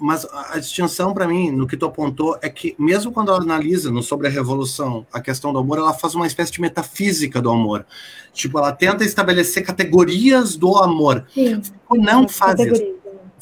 Mas 0.00 0.24
a 0.52 0.58
distinção 0.58 1.12
para 1.12 1.26
mim, 1.26 1.50
no 1.50 1.66
que 1.66 1.76
tu 1.76 1.86
apontou, 1.86 2.38
é 2.40 2.48
que 2.48 2.74
mesmo 2.78 3.10
quando 3.10 3.30
ela 3.32 3.40
analisa 3.40 3.90
no 3.90 4.00
sobre 4.00 4.28
a 4.28 4.30
revolução 4.30 5.04
a 5.12 5.20
questão 5.20 5.52
do 5.52 5.58
amor, 5.58 5.78
ela 5.78 5.92
faz 5.92 6.14
uma 6.14 6.26
espécie 6.26 6.52
de 6.52 6.60
metafísica 6.60 7.42
do 7.42 7.50
amor. 7.50 7.84
Tipo, 8.32 8.58
ela 8.58 8.70
tenta 8.70 9.04
estabelecer 9.04 9.64
categorias 9.64 10.54
do 10.54 10.76
amor. 10.76 11.24
Sim, 11.34 11.60
não 11.90 12.28
faz 12.28 12.60
isso 12.60 12.97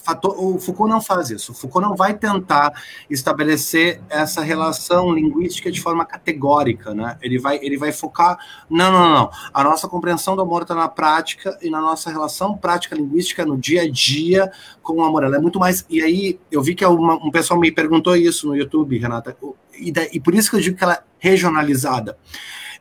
fator, 0.06 0.36
o 0.38 0.58
Foucault 0.60 0.88
não 0.88 1.00
faz 1.00 1.30
isso. 1.30 1.50
O 1.50 1.54
Foucault 1.54 1.86
não 1.86 1.96
vai 1.96 2.14
tentar 2.14 2.72
estabelecer 3.10 4.00
essa 4.08 4.40
relação 4.40 5.12
linguística 5.12 5.70
de 5.70 5.80
forma 5.80 6.06
categórica, 6.06 6.94
né? 6.94 7.18
Ele 7.20 7.38
vai, 7.38 7.58
ele 7.60 7.76
vai 7.76 7.90
focar, 7.90 8.38
não, 8.70 8.92
não, 8.92 9.10
não. 9.12 9.30
A 9.52 9.64
nossa 9.64 9.88
compreensão 9.88 10.36
do 10.36 10.42
amor 10.42 10.62
está 10.62 10.74
na 10.74 10.88
prática 10.88 11.58
e 11.60 11.68
na 11.68 11.80
nossa 11.80 12.08
relação 12.08 12.56
prática 12.56 12.94
linguística 12.94 13.44
no 13.44 13.58
dia 13.58 13.82
a 13.82 13.90
dia 13.90 14.50
com 14.80 14.94
o 14.94 15.04
amor. 15.04 15.24
Ela 15.24 15.36
é 15.36 15.40
muito 15.40 15.58
mais. 15.58 15.84
E 15.90 16.00
aí 16.00 16.38
eu 16.52 16.62
vi 16.62 16.76
que 16.76 16.84
uma, 16.86 17.14
um 17.14 17.30
pessoal 17.30 17.58
me 17.58 17.72
perguntou 17.72 18.16
isso 18.16 18.46
no 18.46 18.56
YouTube, 18.56 18.96
Renata, 18.96 19.36
e, 19.78 19.90
da, 19.90 20.04
e 20.12 20.20
por 20.20 20.34
isso 20.34 20.50
que 20.50 20.56
eu 20.56 20.60
digo 20.60 20.76
que 20.76 20.84
ela 20.84 20.94
é 20.94 21.02
regionalizada 21.18 22.16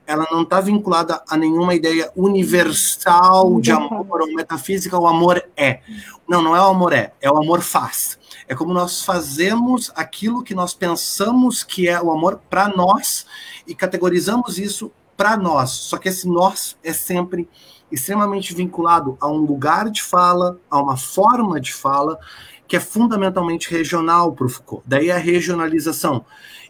ela 0.08 0.28
não 0.32 0.44
está 0.44 0.62
vinculada 0.62 1.22
a 1.28 1.38
nenhuma 1.38 1.74
ideia 1.74 2.12
universal 2.16 3.60
de 3.60 3.72
amor 3.72 4.22
ou 4.22 4.34
metafísica, 4.34 4.98
o 4.98 5.08
amor 5.08 5.44
é. 5.58 5.82
Não, 6.28 6.42
não 6.42 6.56
é 6.56 6.60
o 6.60 6.66
amor 6.66 6.94
é, 6.94 7.14
é 7.22 7.30
o 7.30 7.38
amor 7.38 7.62
faz. 7.62 8.18
É 8.48 8.56
como 8.56 8.74
nós 8.74 9.04
fazemos 9.04 9.92
aquilo 9.96 10.44
que 10.44 10.56
nós 10.56 10.74
pensamos 10.74 11.64
que 11.64 11.88
é 11.88 12.02
o 12.02 12.12
amor 12.12 12.40
para 12.50 12.68
nós 12.68 13.26
e 13.68 13.74
categorizamos 13.74 14.58
isso 14.60 14.92
para 15.18 15.38
nós. 15.38 15.72
Só 15.72 15.98
que 15.98 16.10
esse 16.10 16.28
nós 16.28 16.78
é 16.84 16.94
sempre 16.94 17.50
extremamente 17.92 18.54
vinculado 18.54 19.18
a 19.20 19.28
um 19.28 19.38
lugar 19.38 19.90
de 19.90 20.02
fala, 20.02 20.60
a 20.70 20.80
uma 20.80 20.98
forma 20.98 21.60
de 21.60 21.74
fala 21.74 22.20
que 22.68 22.76
é 22.76 22.80
fundamentalmente 22.80 23.70
regional 23.70 24.34
para 24.34 24.46
o 24.46 24.50
Foucault. 24.50 24.84
Daí 24.86 25.12
a 25.12 25.18
regionalização. 25.18 26.26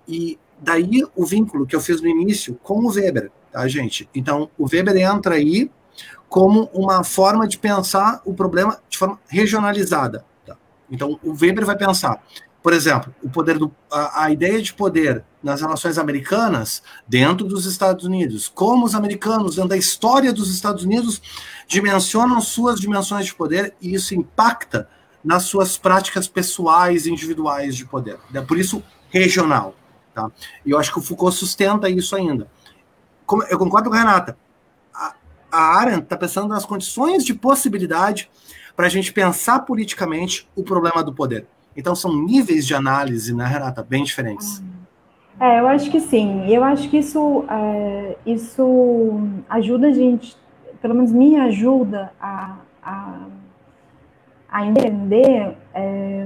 E 0.08 0.38
daí 0.60 1.04
o 1.16 1.26
vínculo 1.26 1.66
que 1.66 1.76
eu 1.76 1.82
fiz 1.82 2.02
no 2.02 2.08
início 2.08 2.60
com 2.64 2.80
o 2.80 2.92
Weber, 2.92 3.32
tá, 3.52 3.68
gente? 3.68 4.10
Então, 4.14 4.50
o 4.58 4.66
Weber 4.66 4.96
entra 4.98 5.36
aí 5.36 5.70
como 6.28 6.70
uma 6.74 7.04
forma 7.04 7.48
de 7.48 7.58
pensar 7.58 8.22
o 8.26 8.34
problema 8.34 8.80
de 8.90 8.98
forma 8.98 9.20
regionalizada. 9.28 10.26
Tá? 10.46 10.58
Então, 10.90 11.20
o 11.24 11.32
Weber 11.32 11.66
vai 11.66 11.78
pensar, 11.78 12.22
por 12.62 12.74
exemplo, 12.74 13.14
o 13.24 13.30
poder 13.30 13.58
do, 13.58 13.72
a, 13.92 14.24
a, 14.24 14.32
ideia 14.32 14.62
de 14.62 14.74
poder 14.74 15.24
nas 15.42 15.62
relações 15.62 15.98
americanas 15.98 16.82
dentro 17.08 17.46
dos 17.46 17.66
Estados 17.66 18.06
Unidos, 18.06 18.52
como 18.54 18.86
os 18.86 18.96
americanos, 18.96 19.56
dentro 19.56 19.70
da 19.70 19.78
história 19.78 20.34
dos 20.34 20.54
Estados 20.54 20.84
Unidos, 20.84 21.22
dimensionam 21.68 22.42
suas 22.42 22.80
dimensões 22.80 23.28
de 23.28 23.36
poder 23.36 23.76
e 23.80 23.94
isso 23.94 24.16
impacta 24.16 24.90
nas 25.24 25.44
suas 25.44 25.78
práticas 25.78 26.28
pessoais, 26.28 27.08
individuais 27.08 27.76
de 27.76 27.86
poder. 27.86 28.18
É 28.34 28.42
por 28.42 28.58
isso 28.58 28.84
regional. 29.10 29.76
Tá? 30.16 30.32
E 30.66 30.72
eu 30.72 30.80
acho 30.80 30.94
que 30.94 30.98
o 30.98 31.02
Foucault 31.02 31.36
sustenta 31.36 31.90
isso 31.90 32.16
ainda. 32.16 32.48
Como, 33.26 33.44
eu 33.44 33.60
concordo 33.60 33.90
com 33.90 33.96
a 33.98 34.00
Renata. 34.00 34.38
A, 34.94 35.14
a 35.52 35.78
Arendt 35.78 36.04
está 36.04 36.16
pensando 36.16 36.48
nas 36.48 36.66
condições 36.66 37.26
de 37.26 37.34
possibilidade 37.34 38.30
para 38.78 38.86
a 38.86 38.90
gente 38.90 39.12
pensar 39.12 39.60
politicamente 39.60 40.50
o 40.56 40.64
problema 40.64 41.04
do 41.04 41.14
poder. 41.14 41.46
Então 41.76 41.94
são 41.94 42.16
níveis 42.16 42.66
de 42.66 42.74
análise, 42.74 43.36
né, 43.36 43.46
Renata, 43.46 43.84
bem 43.84 44.06
diferentes. 44.06 44.64
É, 45.38 45.60
eu 45.60 45.68
acho 45.68 45.92
que 45.92 46.00
sim. 46.00 46.48
Eu 46.48 46.64
acho 46.64 46.90
que 46.90 46.98
isso, 46.98 47.44
é, 47.50 48.18
isso 48.26 49.20
ajuda 49.50 49.88
a 49.88 49.92
gente, 49.92 50.38
pelo 50.82 50.96
menos 50.96 51.12
me 51.12 51.36
ajuda 51.36 52.14
a, 52.22 52.56
a, 52.82 53.20
a 54.48 54.66
entender 54.66 55.58
é, 55.74 56.26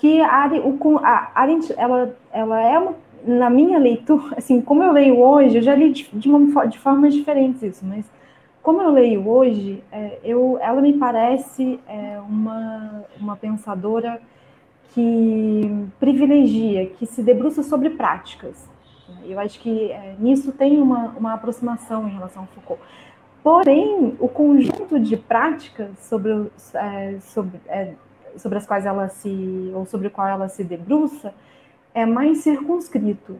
que 0.00 0.18
a, 0.22 0.50
o, 0.64 0.98
a 1.02 1.30
Arendt, 1.34 1.74
ela, 1.76 2.16
ela 2.32 2.60
é 2.62 2.78
uma, 2.78 2.94
na 3.22 3.50
minha 3.50 3.78
leitura, 3.78 4.34
assim, 4.38 4.60
como 4.60 4.82
eu 4.82 4.92
leio 4.92 5.20
hoje, 5.20 5.56
eu 5.58 5.62
já 5.62 5.74
li 5.74 5.92
de, 5.92 6.08
de, 6.10 6.28
uma, 6.28 6.66
de 6.66 6.78
formas 6.78 7.12
diferentes 7.12 7.62
isso, 7.62 7.84
mas 7.84 8.06
como 8.62 8.80
eu 8.80 8.90
leio 8.90 9.28
hoje, 9.28 9.84
é, 9.92 10.18
eu, 10.24 10.58
ela 10.60 10.80
me 10.80 10.94
parece 10.94 11.78
é, 11.86 12.18
uma, 12.20 13.04
uma 13.18 13.36
pensadora 13.36 14.20
que 14.94 15.70
privilegia, 15.98 16.86
que 16.86 17.06
se 17.06 17.22
debruça 17.22 17.62
sobre 17.62 17.90
práticas. 17.90 18.68
Eu 19.24 19.38
acho 19.38 19.60
que 19.60 19.92
é, 19.92 20.14
nisso 20.18 20.50
tem 20.50 20.80
uma, 20.80 21.08
uma 21.16 21.34
aproximação 21.34 22.08
em 22.08 22.12
relação 22.12 22.42
ao 22.42 22.48
Foucault. 22.48 22.82
Porém, 23.42 24.14
o 24.18 24.28
conjunto 24.28 24.98
de 24.98 25.16
práticas 25.16 25.90
sobre, 26.00 26.50
é, 26.74 27.16
sobre 27.20 27.60
é, 27.66 27.94
sobre 28.36 28.58
as 28.58 28.66
quais 28.66 28.86
ela 28.86 29.08
se, 29.08 29.70
ou 29.74 29.86
sobre 29.86 30.08
o 30.08 30.10
qual 30.10 30.28
ela 30.28 30.48
se 30.48 30.64
debruça, 30.64 31.32
é 31.94 32.06
mais 32.06 32.38
circunscrito 32.38 33.36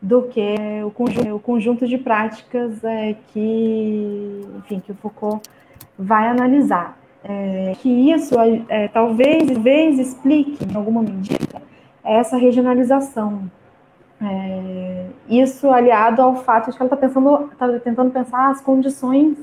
do 0.00 0.22
que 0.22 0.54
o 0.84 0.90
conjunto, 0.90 1.34
o 1.34 1.40
conjunto 1.40 1.86
de 1.86 1.98
práticas 1.98 2.84
é, 2.84 3.16
que, 3.28 4.46
enfim, 4.58 4.80
que 4.80 4.92
o 4.92 4.94
Foucault 4.94 5.48
vai 5.98 6.28
analisar. 6.28 6.98
É, 7.24 7.74
que 7.80 7.88
isso 7.88 8.36
é, 8.68 8.86
talvez, 8.88 9.50
talvez 9.50 9.98
explique, 9.98 10.64
em 10.64 10.76
alguma 10.76 11.02
medida, 11.02 11.60
essa 12.04 12.36
regionalização. 12.36 13.50
É, 14.20 15.06
isso 15.28 15.68
aliado 15.70 16.22
ao 16.22 16.36
fato 16.36 16.70
de 16.70 16.76
que 16.76 16.82
ela 16.82 16.86
está 16.86 16.96
pensando, 16.96 17.50
tá 17.58 17.78
tentando 17.80 18.10
pensar 18.12 18.50
as 18.50 18.60
condições 18.60 19.36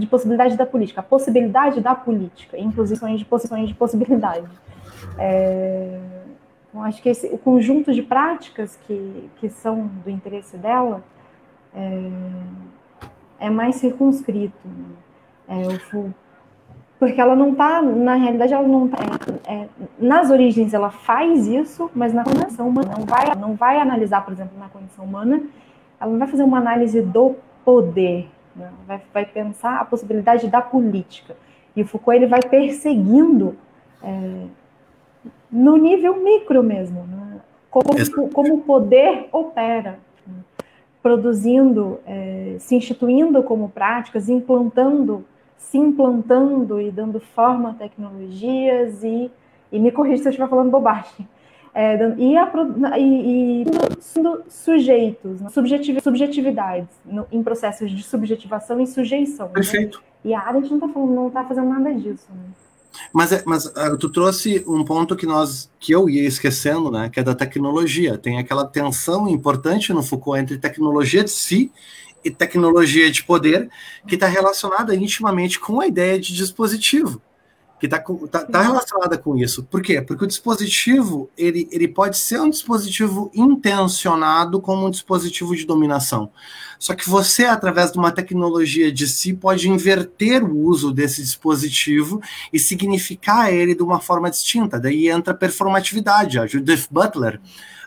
de 0.00 0.06
possibilidade 0.06 0.56
da 0.56 0.66
política, 0.66 1.00
a 1.00 1.04
possibilidade 1.04 1.80
da 1.80 1.94
política, 1.94 2.58
inclusive 2.58 3.16
de 3.16 3.24
posições 3.24 3.68
de 3.68 3.74
possibilidade. 3.74 4.48
É, 5.18 6.00
então, 6.68 6.82
acho 6.84 7.02
que 7.02 7.08
esse, 7.08 7.26
o 7.28 7.38
conjunto 7.38 7.92
de 7.92 8.02
práticas 8.02 8.76
que, 8.86 9.30
que 9.36 9.48
são 9.48 9.88
do 10.04 10.10
interesse 10.10 10.56
dela 10.56 11.02
é, 11.74 12.10
é 13.40 13.50
mais 13.50 13.76
circunscrito. 13.76 14.66
Né? 14.66 15.62
É, 15.62 15.96
o, 15.96 16.14
porque 17.00 17.18
ela 17.18 17.34
não 17.34 17.52
está, 17.52 17.80
na 17.80 18.14
realidade, 18.14 18.52
ela 18.52 18.68
não 18.68 18.86
tá, 18.86 18.98
é, 19.46 19.54
é, 19.54 19.68
nas 19.98 20.30
origens 20.30 20.74
ela 20.74 20.90
faz 20.90 21.46
isso, 21.46 21.90
mas 21.94 22.12
na 22.12 22.22
condição 22.22 22.68
humana 22.68 22.94
não 22.96 23.06
vai, 23.06 23.34
não 23.34 23.54
vai 23.54 23.80
analisar, 23.80 24.22
por 24.22 24.32
exemplo, 24.32 24.58
na 24.58 24.68
condição 24.68 25.06
humana, 25.06 25.42
ela 25.98 26.10
não 26.10 26.18
vai 26.18 26.28
fazer 26.28 26.42
uma 26.42 26.58
análise 26.58 27.00
do 27.00 27.36
poder, 27.64 28.28
né? 28.54 28.70
vai, 28.86 29.00
vai 29.12 29.26
pensar 29.26 29.80
a 29.80 29.84
possibilidade 29.84 30.48
da 30.48 30.60
política. 30.60 31.36
E 31.74 31.82
o 31.82 31.86
Foucault 31.86 32.16
ele 32.16 32.26
vai 32.26 32.42
perseguindo 32.42 33.56
é, 34.02 34.46
no 35.50 35.76
nível 35.76 36.16
micro 36.16 36.62
mesmo, 36.62 37.04
né? 37.04 37.40
como, 37.70 38.30
como 38.30 38.54
o 38.54 38.62
poder 38.62 39.28
opera, 39.32 39.98
né? 40.26 40.34
produzindo, 41.02 42.00
é, 42.06 42.56
se 42.58 42.74
instituindo 42.74 43.42
como 43.42 43.68
práticas, 43.68 44.28
implantando, 44.28 45.24
se 45.56 45.78
implantando 45.78 46.80
e 46.80 46.90
dando 46.90 47.20
forma 47.20 47.70
a 47.70 47.74
tecnologias 47.74 49.02
e, 49.04 49.30
e 49.70 49.78
me 49.78 49.92
corrija 49.92 50.22
se 50.22 50.28
eu 50.28 50.30
estiver 50.30 50.48
falando 50.48 50.70
bobagem. 50.70 51.28
É, 51.72 52.14
e, 52.18 52.36
a, 52.36 52.52
e, 52.98 53.62
e 53.62 53.64
sendo 54.00 54.42
sujeitos, 54.48 55.40
né? 55.40 55.48
subjetividades 56.02 56.88
no, 57.04 57.26
em 57.30 57.42
processos 57.42 57.90
de 57.92 58.02
subjetivação 58.02 58.80
e 58.80 58.86
sujeição. 58.86 59.46
Né? 59.48 59.54
Perfeito. 59.54 59.98
Né? 59.98 60.30
E 60.30 60.34
a 60.34 60.40
Arendt 60.40 60.68
não 60.68 60.86
está 60.86 61.00
não 61.00 61.30
tá 61.30 61.44
fazendo 61.44 61.68
nada 61.68 61.94
disso. 61.94 62.26
Né? 62.30 62.42
Mas, 63.12 63.32
é, 63.32 63.42
mas 63.46 63.66
uh, 63.66 63.96
tu 63.98 64.10
trouxe 64.10 64.64
um 64.66 64.84
ponto 64.84 65.14
que 65.14 65.26
nós 65.26 65.70
que 65.78 65.92
eu 65.92 66.10
ia 66.10 66.26
esquecendo, 66.26 66.90
né, 66.90 67.08
que 67.08 67.20
é 67.20 67.22
da 67.22 67.34
tecnologia. 67.36 68.18
Tem 68.18 68.38
aquela 68.38 68.66
tensão 68.66 69.28
importante 69.28 69.92
no 69.92 70.02
Foucault 70.02 70.40
entre 70.40 70.58
tecnologia 70.58 71.22
de 71.22 71.30
si 71.30 71.70
e 72.24 72.30
tecnologia 72.30 73.10
de 73.10 73.22
poder, 73.22 73.70
que 74.06 74.16
está 74.16 74.26
relacionada 74.26 74.94
intimamente 74.94 75.58
com 75.58 75.80
a 75.80 75.86
ideia 75.86 76.18
de 76.18 76.34
dispositivo 76.34 77.22
que 77.80 77.86
está 77.86 77.98
tá, 77.98 78.44
tá 78.44 78.60
relacionada 78.60 79.16
com 79.16 79.34
isso. 79.36 79.64
Por 79.64 79.80
quê? 79.80 80.02
Porque 80.02 80.24
o 80.24 80.26
dispositivo 80.26 81.30
ele, 81.36 81.66
ele 81.72 81.88
pode 81.88 82.18
ser 82.18 82.38
um 82.38 82.50
dispositivo 82.50 83.30
intencionado 83.34 84.60
como 84.60 84.86
um 84.86 84.90
dispositivo 84.90 85.56
de 85.56 85.64
dominação. 85.64 86.30
Só 86.78 86.94
que 86.94 87.08
você, 87.08 87.46
através 87.46 87.90
de 87.90 87.98
uma 87.98 88.12
tecnologia 88.12 88.92
de 88.92 89.08
si, 89.08 89.32
pode 89.32 89.68
inverter 89.68 90.44
o 90.44 90.58
uso 90.58 90.92
desse 90.92 91.22
dispositivo 91.22 92.20
e 92.52 92.58
significar 92.58 93.52
ele 93.52 93.74
de 93.74 93.82
uma 93.82 93.98
forma 93.98 94.30
distinta. 94.30 94.78
Daí 94.78 95.08
entra 95.08 95.32
a 95.32 95.36
performatividade. 95.36 96.38
A 96.38 96.46
Judith 96.46 96.86
Butler 96.90 97.40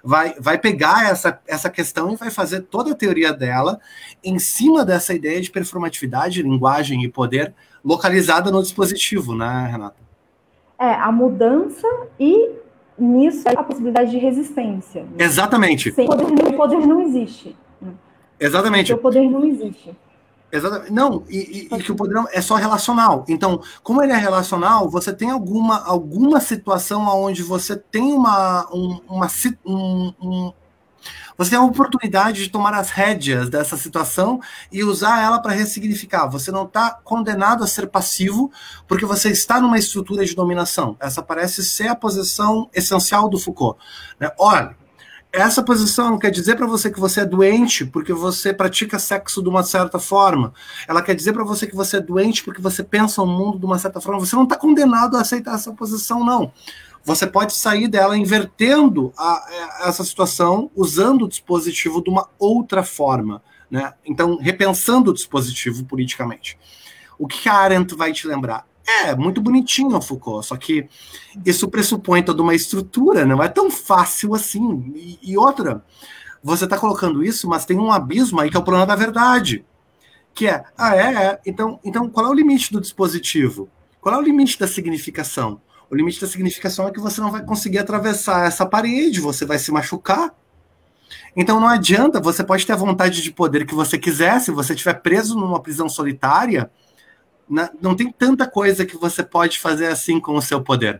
vai, 0.03 0.33
vai 0.39 0.57
pegar 0.57 1.09
essa, 1.09 1.39
essa 1.47 1.69
questão 1.69 2.13
e 2.13 2.15
vai 2.15 2.31
fazer 2.31 2.61
toda 2.61 2.91
a 2.91 2.95
teoria 2.95 3.31
dela 3.31 3.79
em 4.23 4.39
cima 4.39 4.83
dessa 4.83 5.13
ideia 5.13 5.39
de 5.39 5.51
performatividade, 5.51 6.41
linguagem 6.41 7.03
e 7.03 7.09
poder 7.09 7.53
localizada 7.83 8.51
no 8.51 8.61
dispositivo, 8.61 9.35
né, 9.35 9.69
Renata? 9.71 9.95
É, 10.79 10.93
a 10.93 11.11
mudança 11.11 11.87
e 12.19 12.51
nisso 12.97 13.47
a 13.47 13.63
possibilidade 13.63 14.11
de 14.11 14.17
resistência. 14.17 15.03
Né? 15.03 15.09
Exatamente. 15.19 15.91
Sem 15.91 16.07
poder, 16.07 16.25
o 16.25 16.53
poder 16.53 16.87
não 16.87 17.01
existe. 17.01 17.55
Exatamente. 18.39 18.93
o 18.93 18.97
poder 18.97 19.29
não 19.29 19.45
existe. 19.45 19.95
Exatamente. 20.51 20.91
Não, 20.91 21.23
e, 21.29 21.67
e, 21.71 21.75
e, 21.75 21.83
que 21.83 21.91
o 21.91 21.95
poder 21.95 22.21
é 22.31 22.41
só 22.41 22.55
relacional. 22.55 23.25
Então, 23.27 23.61
como 23.81 24.03
ele 24.03 24.11
é 24.11 24.17
relacional, 24.17 24.87
você 24.89 25.11
tem 25.11 25.31
alguma, 25.31 25.83
alguma 25.83 26.39
situação 26.39 27.07
onde 27.07 27.41
você 27.41 27.75
tem 27.75 28.13
uma, 28.13 28.67
um, 28.71 28.99
uma, 29.09 29.27
um, 29.65 30.13
um, 30.21 30.53
você 31.37 31.51
tem 31.51 31.59
a 31.59 31.63
oportunidade 31.63 32.43
de 32.43 32.49
tomar 32.49 32.73
as 32.73 32.89
rédeas 32.89 33.49
dessa 33.49 33.77
situação 33.77 34.39
e 34.71 34.83
usar 34.83 35.21
ela 35.21 35.39
para 35.39 35.51
ressignificar. 35.51 36.27
Você 36.27 36.51
não 36.51 36.65
está 36.65 36.91
condenado 37.03 37.63
a 37.63 37.67
ser 37.67 37.87
passivo 37.87 38.51
porque 38.87 39.05
você 39.05 39.29
está 39.29 39.59
numa 39.59 39.77
estrutura 39.77 40.25
de 40.25 40.35
dominação. 40.35 40.95
Essa 40.99 41.21
parece 41.21 41.63
ser 41.63 41.87
a 41.87 41.95
posição 41.95 42.69
essencial 42.73 43.29
do 43.29 43.39
Foucault. 43.39 43.79
Né? 44.19 44.31
Olha, 44.37 44.75
essa 45.31 45.63
posição 45.63 46.19
quer 46.19 46.29
dizer 46.29 46.55
para 46.55 46.67
você 46.67 46.91
que 46.91 46.99
você 46.99 47.21
é 47.21 47.25
doente 47.25 47.83
porque 47.85 48.13
você 48.13 48.53
pratica 48.53 48.99
sexo 48.99 49.41
de 49.41 49.49
uma 49.49 49.63
certa 49.63 49.97
forma. 49.97 50.53
Ela 50.87 51.01
quer 51.01 51.15
dizer 51.15 51.33
para 51.33 51.43
você 51.43 51.65
que 51.65 51.75
você 51.75 51.97
é 51.97 51.99
doente 51.99 52.43
porque 52.43 52.61
você 52.61 52.83
pensa 52.83 53.19
o 53.21 53.25
mundo 53.25 53.57
de 53.57 53.65
uma 53.65 53.79
certa 53.79 53.99
forma. 53.99 54.19
Você 54.19 54.35
não 54.35 54.43
está 54.43 54.55
condenado 54.55 55.17
a 55.17 55.21
aceitar 55.21 55.55
essa 55.55 55.71
posição, 55.73 56.23
não 56.23 56.51
você 57.03 57.27
pode 57.27 57.53
sair 57.53 57.87
dela 57.87 58.17
invertendo 58.17 59.13
a, 59.17 59.23
a, 59.23 59.47
é, 59.83 59.89
essa 59.89 60.03
situação, 60.03 60.71
usando 60.75 61.25
o 61.25 61.27
dispositivo 61.27 62.01
de 62.01 62.09
uma 62.09 62.29
outra 62.39 62.83
forma. 62.83 63.43
Né? 63.69 63.93
Então, 64.05 64.37
repensando 64.37 65.11
o 65.11 65.13
dispositivo 65.13 65.83
politicamente. 65.83 66.57
O 67.17 67.27
que 67.27 67.49
a 67.49 67.55
Arendt 67.55 67.95
vai 67.95 68.13
te 68.13 68.27
lembrar? 68.27 68.65
É, 68.85 69.15
muito 69.15 69.41
bonitinho 69.41 70.01
Foucault, 70.01 70.45
só 70.45 70.57
que 70.57 70.87
isso 71.45 71.69
pressupõe 71.69 72.21
toda 72.21 72.41
uma 72.41 72.53
estrutura, 72.53 73.25
não 73.25 73.41
é 73.41 73.47
tão 73.47 73.71
fácil 73.71 74.35
assim. 74.35 74.91
E, 74.95 75.19
e 75.31 75.37
outra, 75.37 75.83
você 76.43 76.65
está 76.65 76.77
colocando 76.77 77.23
isso, 77.23 77.47
mas 77.47 77.65
tem 77.65 77.79
um 77.79 77.91
abismo 77.91 78.41
aí 78.41 78.49
que 78.49 78.57
é 78.57 78.59
o 78.59 78.63
problema 78.63 78.85
da 78.85 78.95
verdade. 78.95 79.65
Que 80.33 80.47
é, 80.47 80.63
ah, 80.77 80.95
é, 80.95 81.13
é. 81.13 81.39
Então, 81.45 81.79
então 81.83 82.09
qual 82.09 82.25
é 82.25 82.29
o 82.29 82.33
limite 82.33 82.73
do 82.73 82.81
dispositivo? 82.81 83.69
Qual 84.01 84.13
é 84.13 84.17
o 84.17 84.21
limite 84.21 84.59
da 84.59 84.67
significação? 84.67 85.61
O 85.93 85.95
limite 85.95 86.19
da 86.19 86.25
significação 86.25 86.87
é 86.87 86.91
que 86.91 86.99
você 86.99 87.21
não 87.21 87.29
vai 87.29 87.43
conseguir 87.45 87.77
atravessar 87.77 88.47
essa 88.47 88.65
parede, 88.65 89.21
você 89.21 89.45
vai 89.45 89.59
se 89.59 89.71
machucar. 89.71 90.33
Então 91.35 91.59
não 91.59 91.67
adianta, 91.67 92.19
você 92.19 92.43
pode 92.43 92.65
ter 92.65 92.73
a 92.73 92.75
vontade 92.75 93.21
de 93.21 93.31
poder 93.31 93.63
que 93.63 93.75
você 93.75 93.99
quiser, 93.99 94.41
se 94.41 94.49
você 94.49 94.73
estiver 94.73 94.95
preso 94.95 95.37
numa 95.37 95.61
prisão 95.61 95.87
solitária, 95.87 96.71
não 97.79 97.95
tem 97.95 98.11
tanta 98.11 98.47
coisa 98.47 98.87
que 98.87 98.97
você 98.97 99.21
pode 99.21 99.59
fazer 99.59 99.85
assim 99.85 100.19
com 100.19 100.33
o 100.33 100.41
seu 100.41 100.63
poder. 100.63 100.99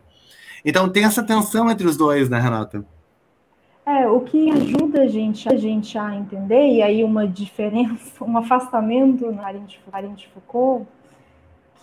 Então 0.64 0.88
tem 0.88 1.04
essa 1.04 1.24
tensão 1.24 1.68
entre 1.68 1.88
os 1.88 1.96
dois, 1.96 2.28
né, 2.28 2.38
Renata? 2.38 2.86
É, 3.84 4.06
o 4.06 4.20
que 4.20 4.48
ajuda 4.48 5.02
a 5.02 5.08
gente, 5.08 5.48
a 5.48 5.56
gente 5.56 5.98
a 5.98 6.14
entender, 6.14 6.68
e 6.68 6.82
aí 6.82 7.02
uma 7.02 7.26
diferença, 7.26 8.24
um 8.24 8.38
afastamento 8.38 9.32
na 9.32 9.44
Arendt 9.44 10.30
Foucault, 10.32 10.86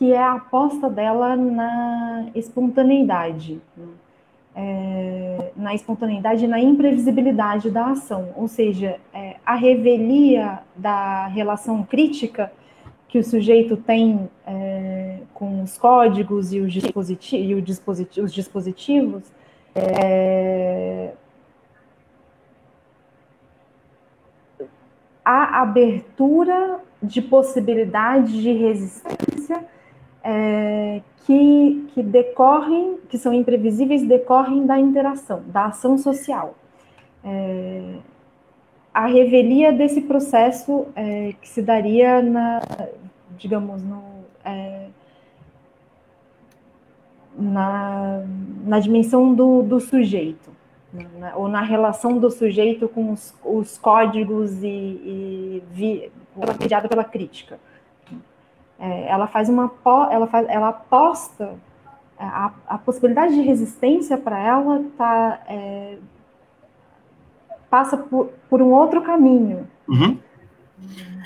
que 0.02 0.12
é 0.12 0.18
a 0.18 0.34
aposta 0.34 0.90
dela 0.90 1.36
na 1.36 2.26
espontaneidade, 2.34 3.62
né? 3.78 3.86
é, 4.56 5.52
na 5.56 5.76
espontaneidade 5.76 6.46
e 6.46 6.48
na 6.48 6.60
imprevisibilidade 6.60 7.70
da 7.70 7.92
ação, 7.92 8.30
ou 8.36 8.48
seja, 8.48 9.00
é, 9.14 9.36
a 9.46 9.54
revelia 9.54 10.62
da 10.76 11.28
relação 11.28 11.84
crítica 11.84 12.52
que 13.08 13.20
o 13.20 13.24
sujeito 13.24 13.78
tem 13.78 14.28
é, 14.48 15.20
com 15.36 15.62
os 15.62 15.78
códigos 15.78 16.52
e 16.52 16.60
os, 16.60 16.74
dispositi 16.74 17.38
e 17.38 17.54
o 17.54 17.62
dispositi 17.62 18.22
os 18.22 18.34
dispositivos, 18.34 19.32
é, 19.76 21.12
a 25.24 25.62
abertura 25.62 26.80
de 27.04 27.22
possibilidade 27.22 28.42
de 28.42 28.52
resistência 28.52 29.64
é, 30.24 31.02
que, 31.26 31.88
que 31.94 32.04
decorrem, 32.04 32.98
que 33.10 33.18
são 33.18 33.34
imprevisíveis, 33.34 34.04
decorrem 34.04 34.66
da 34.66 34.80
interação, 34.80 35.44
da 35.48 35.66
ação 35.66 35.98
social. 35.98 36.56
É, 37.24 37.96
a 38.94 39.06
revelia 39.06 39.72
desse 39.72 40.02
processo 40.02 40.88
é, 40.96 41.34
que 41.42 41.48
se 41.48 41.62
daria 41.62 42.22
na, 42.22 42.62
digamos, 43.38 43.82
no, 43.82 44.04
é, 44.44 44.88
na, 47.38 48.24
na 48.66 48.80
dimensão 48.80 49.34
do, 49.34 49.64
do 49.64 49.80
sujeito, 49.80 50.52
né, 50.94 51.34
ou 51.36 51.48
na 51.48 51.62
relação 51.62 52.18
do 52.18 52.30
sujeito 52.30 52.90
com 52.90 53.14
os, 53.14 53.34
os 53.46 53.78
códigos 53.78 54.62
e, 54.62 54.68
e 54.68 55.64
vi, 55.72 56.12
mediada 56.60 56.90
pela 56.90 57.04
crítica. 57.04 57.60
É, 58.82 59.08
ela 59.08 59.28
faz 59.28 59.48
uma 59.48 59.72
ela 60.10 60.26
faz, 60.26 60.50
ela 60.50 60.70
aposta 60.70 61.54
é, 62.20 62.24
a, 62.24 62.52
a 62.68 62.78
possibilidade 62.80 63.36
de 63.36 63.42
resistência 63.42 64.18
para 64.18 64.40
ela 64.40 64.84
tá 64.98 65.40
é, 65.48 65.98
passa 67.70 67.96
por, 67.96 68.32
por 68.50 68.60
um 68.60 68.72
outro 68.72 69.04
caminho 69.04 69.68
uhum. 69.88 70.18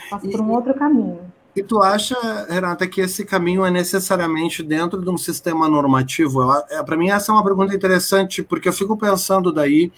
passa 0.10 0.28
e, 0.28 0.32
por 0.32 0.41
um 0.41 0.51
outro 0.51 0.74
caminho 0.74 1.24
e 1.56 1.64
tu 1.64 1.82
acha 1.82 2.16
Renata 2.49 2.88
que 2.88 3.01
esse 3.01 3.24
caminho 3.26 3.66
é 3.66 3.72
necessariamente 3.72 4.62
dentro 4.62 5.01
de 5.01 5.10
um 5.10 5.18
sistema 5.18 5.70
normativo 5.70 6.41
é, 6.70 6.84
para 6.84 6.97
mim 6.97 7.10
essa 7.10 7.32
é 7.32 7.36
uma 7.36 7.43
pergunta 7.43 7.74
interessante 7.74 8.43
porque 8.43 8.70
eu 8.70 8.74
fico 8.74 8.97
pensando 8.97 9.51
daí 9.51 9.91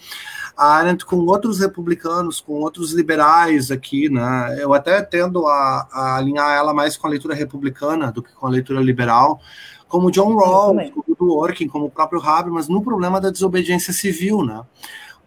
a 0.58 0.74
Arendt 0.74 1.06
com 1.06 1.18
outros 1.18 1.60
republicanos, 1.60 2.40
com 2.40 2.54
outros 2.54 2.92
liberais 2.92 3.70
aqui, 3.70 4.08
né? 4.08 4.58
Eu 4.60 4.74
até 4.74 5.00
tendo 5.00 5.46
a, 5.46 5.88
a 5.92 6.16
alinhar 6.16 6.50
ela 6.58 6.74
mais 6.74 6.96
com 6.96 7.06
a 7.06 7.10
leitura 7.10 7.32
republicana 7.32 8.10
do 8.10 8.24
que 8.24 8.32
com 8.32 8.44
a 8.44 8.50
leitura 8.50 8.80
liberal, 8.80 9.40
como 9.88 10.10
John 10.10 10.36
Rawls, 10.36 10.90
como 10.90 11.16
Dworkin, 11.16 11.68
como 11.68 11.84
o 11.86 11.90
próprio 11.90 12.20
Habermas, 12.20 12.68
no 12.68 12.82
problema 12.82 13.20
da 13.20 13.30
desobediência 13.30 13.92
civil, 13.92 14.44
né? 14.44 14.60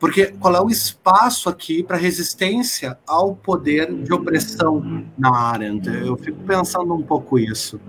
Porque 0.02 0.34
qual 0.40 0.56
é 0.56 0.60
o 0.60 0.68
espaço 0.68 1.48
aqui 1.48 1.84
para 1.84 1.96
resistência 1.96 2.98
ao 3.08 3.36
poder 3.36 3.94
de 3.94 4.12
opressão 4.12 5.06
na 5.16 5.30
Arendt? 5.30 5.88
Eu 5.88 6.18
fico 6.18 6.40
pensando 6.40 6.92
um 6.92 7.04
pouco 7.04 7.38
isso. 7.38 7.80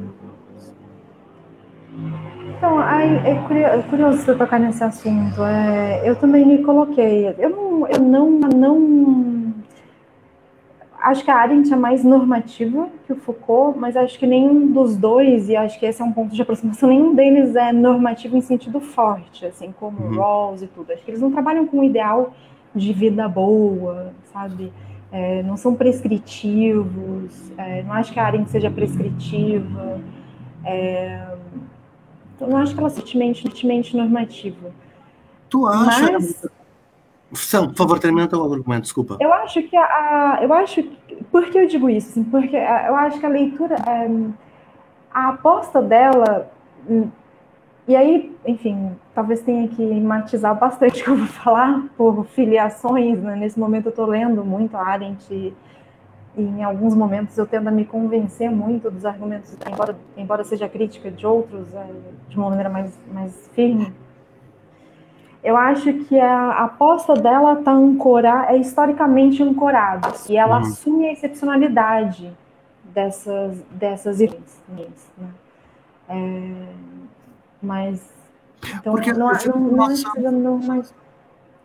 Então, 2.54 2.82
é 2.82 3.82
curioso 3.88 4.18
você 4.18 4.34
tocar 4.34 4.60
nesse 4.60 4.84
assunto. 4.84 5.42
É, 5.42 6.06
eu 6.06 6.14
também 6.16 6.46
me 6.46 6.62
coloquei. 6.62 7.34
Eu 7.38 7.48
não, 7.48 7.88
eu 7.88 8.00
não, 8.00 8.30
não. 8.30 9.31
Acho 11.02 11.24
que 11.24 11.30
a 11.30 11.36
Arendt 11.36 11.72
é 11.72 11.76
mais 11.76 12.04
normativa 12.04 12.88
que 13.06 13.12
o 13.12 13.16
Foucault, 13.16 13.76
mas 13.76 13.96
acho 13.96 14.16
que 14.18 14.26
nenhum 14.26 14.70
dos 14.72 14.96
dois, 14.96 15.48
e 15.48 15.56
acho 15.56 15.78
que 15.78 15.84
esse 15.84 16.00
é 16.00 16.04
um 16.04 16.12
ponto 16.12 16.32
de 16.32 16.40
aproximação, 16.40 16.88
nenhum 16.88 17.12
deles 17.12 17.56
é 17.56 17.72
normativo 17.72 18.36
em 18.36 18.40
sentido 18.40 18.80
forte, 18.80 19.44
assim 19.44 19.74
como 19.80 19.98
uhum. 19.98 20.16
Rawls 20.16 20.62
e 20.62 20.68
tudo. 20.68 20.92
Acho 20.92 21.04
que 21.04 21.10
eles 21.10 21.20
não 21.20 21.32
trabalham 21.32 21.66
com 21.66 21.80
o 21.80 21.84
ideal 21.84 22.32
de 22.72 22.92
vida 22.92 23.28
boa, 23.28 24.12
sabe? 24.32 24.72
É, 25.10 25.42
não 25.42 25.56
são 25.56 25.74
prescritivos. 25.74 27.52
É, 27.58 27.82
não 27.82 27.92
acho 27.94 28.12
que 28.12 28.20
a 28.20 28.24
Arendt 28.24 28.50
seja 28.50 28.70
prescritiva. 28.70 30.00
É, 30.64 31.26
então, 32.36 32.48
não 32.48 32.58
acho 32.58 32.74
que 32.74 32.80
ela 32.80 32.88
é 32.88 32.90
sutilmente 32.90 33.96
normativa. 33.96 34.70
Tu 35.50 35.66
acha? 35.66 36.12
Mas, 36.12 36.46
São, 37.34 37.68
por 37.68 37.76
favor, 37.76 37.98
termina 37.98 38.28
o 38.32 38.52
argumento, 38.52 38.82
desculpa. 38.82 39.16
Eu 39.20 39.32
acho 39.32 39.62
que 39.62 39.76
a, 39.76 40.40
eu 40.42 40.52
acho 40.52 40.82
por 41.30 41.46
que 41.46 41.58
eu 41.58 41.66
digo 41.66 41.88
isso? 41.88 42.22
Porque 42.30 42.56
eu 42.56 42.96
acho 42.96 43.18
que 43.18 43.26
a 43.26 43.28
leitura, 43.28 43.74
é, 43.74 44.10
a 45.12 45.30
aposta 45.30 45.80
dela, 45.80 46.50
hum, 46.88 47.08
e 47.86 47.96
aí, 47.96 48.36
enfim, 48.46 48.92
talvez 49.14 49.42
tenha 49.42 49.66
que 49.66 49.82
matizar 50.00 50.56
bastante 50.56 51.00
o 51.02 51.04
que 51.04 51.10
eu 51.10 51.16
vou 51.16 51.26
falar 51.26 51.84
por 51.96 52.24
filiações. 52.26 53.18
Né? 53.20 53.36
Nesse 53.36 53.58
momento 53.58 53.86
eu 53.86 53.90
estou 53.90 54.06
lendo 54.06 54.44
muito 54.44 54.76
a 54.76 54.86
Arendt 54.86 55.32
e 55.32 55.54
em 56.36 56.62
alguns 56.62 56.94
momentos 56.94 57.36
eu 57.36 57.46
tento 57.46 57.70
me 57.70 57.84
convencer 57.84 58.50
muito 58.50 58.90
dos 58.90 59.04
argumentos, 59.04 59.54
embora, 59.70 59.96
embora 60.16 60.44
seja 60.44 60.68
crítica 60.68 61.10
de 61.10 61.26
outros, 61.26 61.74
é, 61.74 61.86
de 62.28 62.36
uma 62.36 62.48
maneira 62.48 62.70
mais, 62.70 62.98
mais 63.12 63.50
firme. 63.54 63.92
Eu 65.42 65.56
acho 65.56 65.92
que 66.04 66.18
a 66.18 66.64
aposta 66.64 67.14
dela 67.14 67.54
está 67.54 67.72
ancorada, 67.72 68.52
é 68.52 68.58
historicamente 68.58 69.42
ancorada, 69.42 70.12
e 70.28 70.36
ela 70.36 70.58
uhum. 70.58 70.62
assume 70.62 71.06
a 71.06 71.12
excepcionalidade 71.12 72.32
dessas, 72.84 73.58
dessas 73.70 74.20
irmãs. 74.20 75.10
Né? 75.18 75.28
É, 76.08 76.66
mas, 77.60 78.00
então, 78.78 78.92
Porque 78.92 79.12
não, 79.12 79.32
não, 79.32 79.88
não, 80.16 80.32
não, 80.32 80.58
não, 80.58 80.82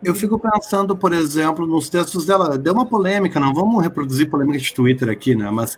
eu 0.03 0.13
fico 0.13 0.37
pensando, 0.37 0.95
por 0.95 1.11
exemplo, 1.11 1.65
nos 1.65 1.89
textos 1.89 2.25
dela. 2.25 2.57
Deu 2.57 2.73
uma 2.73 2.85
polêmica, 2.85 3.39
não 3.39 3.53
vamos 3.53 3.81
reproduzir 3.81 4.29
polêmica 4.29 4.59
de 4.59 4.73
Twitter 4.73 5.09
aqui, 5.09 5.35
né? 5.35 5.49
Mas 5.49 5.77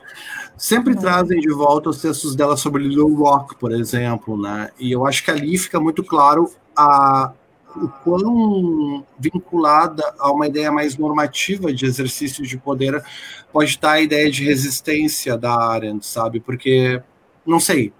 sempre 0.57 0.93
uhum. 0.93 0.99
trazem 0.99 1.39
de 1.39 1.49
volta 1.49 1.89
os 1.89 2.01
textos 2.01 2.35
dela 2.35 2.57
sobre 2.57 2.83
Little 2.83 3.13
Rock, 3.15 3.55
por 3.55 3.71
exemplo, 3.71 4.37
né? 4.37 4.69
E 4.77 4.91
eu 4.91 5.05
acho 5.05 5.23
que 5.23 5.31
ali 5.31 5.57
fica 5.57 5.79
muito 5.79 6.03
claro 6.03 6.51
a, 6.75 7.31
o 7.75 7.87
quão 8.03 9.05
vinculada 9.17 10.03
a 10.19 10.31
uma 10.31 10.47
ideia 10.47 10.71
mais 10.71 10.97
normativa 10.97 11.73
de 11.73 11.85
exercício 11.85 12.45
de 12.45 12.57
poder 12.57 13.03
pode 13.51 13.71
estar 13.71 13.91
a 13.91 14.01
ideia 14.01 14.29
de 14.29 14.43
resistência 14.43 15.37
da 15.37 15.53
Arendt, 15.53 16.05
sabe? 16.05 16.39
Porque, 16.39 17.01
não 17.45 17.59
sei, 17.59 17.93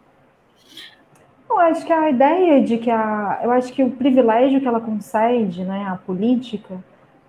eu 1.50 1.58
acho 1.58 1.86
que 1.86 1.92
a 1.92 2.10
ideia 2.10 2.64
de 2.64 2.78
que 2.78 2.92
a. 2.92 3.40
Eu 3.44 3.52
acho 3.52 3.74
que 3.74 3.84
o 3.84 3.92
privilégio 3.92 4.62
que 4.62 4.68
ela 4.68 4.80
concede, 4.80 5.64
né, 5.66 5.88
à 5.90 5.96
política, 5.96 6.82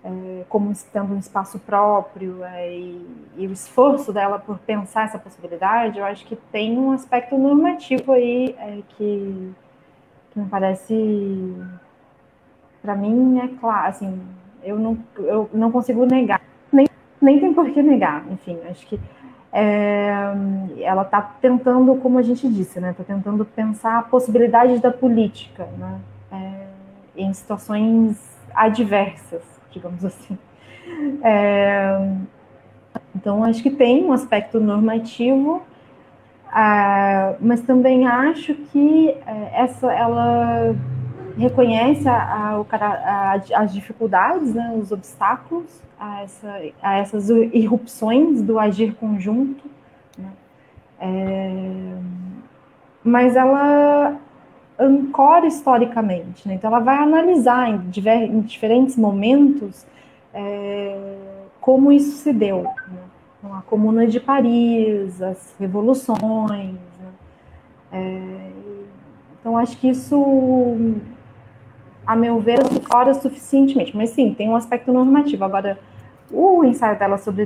é, 0.03 0.43
como 0.47 0.71
tendo 0.93 1.13
um 1.13 1.19
espaço 1.19 1.59
próprio 1.59 2.43
é, 2.43 2.75
e, 2.75 3.07
e, 3.37 3.47
o 3.47 3.51
esforço 3.51 4.13
dela 4.13 4.39
por 4.39 4.57
pensar 4.59 5.05
essa 5.05 5.19
possibilidade, 5.19 5.99
eu 5.99 6.05
acho 6.05 6.25
que 6.25 6.35
tem 6.35 6.77
um 6.77 6.91
aspecto 6.91 7.37
normativo 7.37 8.11
aí 8.11 8.55
é, 8.59 8.79
que, 8.89 9.53
que 10.31 10.39
me 10.39 10.45
parece. 10.49 11.55
Para 12.81 12.95
mim, 12.95 13.39
é 13.39 13.47
claro, 13.59 13.89
assim, 13.89 14.19
eu 14.63 14.79
não, 14.79 14.97
eu 15.17 15.49
não 15.53 15.71
consigo 15.71 16.05
negar, 16.05 16.41
nem, 16.71 16.87
nem 17.21 17.39
tem 17.39 17.53
por 17.53 17.69
que 17.69 17.81
negar, 17.81 18.25
enfim, 18.31 18.57
acho 18.69 18.85
que 18.87 18.99
é, 19.53 20.11
ela 20.79 21.01
está 21.01 21.21
tentando, 21.21 21.95
como 21.95 22.17
a 22.17 22.21
gente 22.21 22.47
disse, 22.47 22.79
né, 22.79 22.91
está 22.91 23.03
tentando 23.03 23.45
pensar 23.45 23.99
a 23.99 24.03
possibilidade 24.03 24.79
da 24.79 24.91
política, 24.91 25.67
né, 25.77 25.99
é, 26.31 26.67
em 27.15 27.33
situações 27.33 28.17
adversas, 28.53 29.43
digamos 29.71 30.03
assim. 30.03 30.37
É, 31.23 32.09
então, 33.15 33.43
acho 33.43 33.61
que 33.61 33.69
tem 33.69 34.03
um 34.05 34.13
aspecto 34.13 34.59
normativo, 34.59 35.61
é, 36.53 37.35
mas 37.39 37.61
também 37.61 38.07
acho 38.07 38.55
que 38.55 39.09
é, 39.25 39.63
essa, 39.63 39.91
ela 39.91 40.75
reconhece 41.37 42.07
a, 42.07 42.15
a, 42.15 42.63
a, 42.71 43.33
as 43.33 43.73
dificuldades, 43.73 44.53
né, 44.53 44.73
os 44.77 44.91
obstáculos 44.91 45.81
a, 45.99 46.21
essa, 46.21 46.61
essas 46.81 47.29
irrupções 47.29 48.41
do 48.41 48.57
agir 48.57 48.95
conjunto, 48.95 49.63
né? 50.17 50.31
é, 50.99 51.95
mas 53.03 53.35
ela 53.35 54.17
ancora 54.79 55.45
historicamente, 55.45 56.47
né? 56.47 56.55
então 56.55 56.69
ela 56.69 56.79
vai 56.79 56.97
analisar 56.97 57.69
em, 57.69 57.89
diver, 57.89 58.23
em 58.23 58.41
diferentes 58.41 58.97
momentos 58.97 59.85
é, 60.33 61.17
como 61.59 61.91
isso 61.91 62.17
se 62.17 62.33
deu, 62.33 62.63
né? 62.63 63.01
Então, 63.37 63.57
a 63.57 63.61
Comuna 63.63 64.05
de 64.05 64.19
Paris, 64.19 65.19
as 65.19 65.55
revoluções, 65.59 66.75
né? 66.99 67.11
é, 67.91 68.51
então 69.39 69.57
acho 69.57 69.77
que 69.77 69.89
isso 69.89 70.95
a 72.05 72.15
meu 72.15 72.39
ver, 72.39 72.59
fora 72.89 73.13
suficientemente. 73.13 73.95
Mas 73.95 74.11
sim, 74.11 74.33
tem 74.33 74.49
um 74.49 74.55
aspecto 74.55 74.91
normativo. 74.91 75.43
Agora, 75.43 75.77
o 76.31 76.63
ensaio 76.63 76.97
dela 76.97 77.17
sobre 77.17 77.45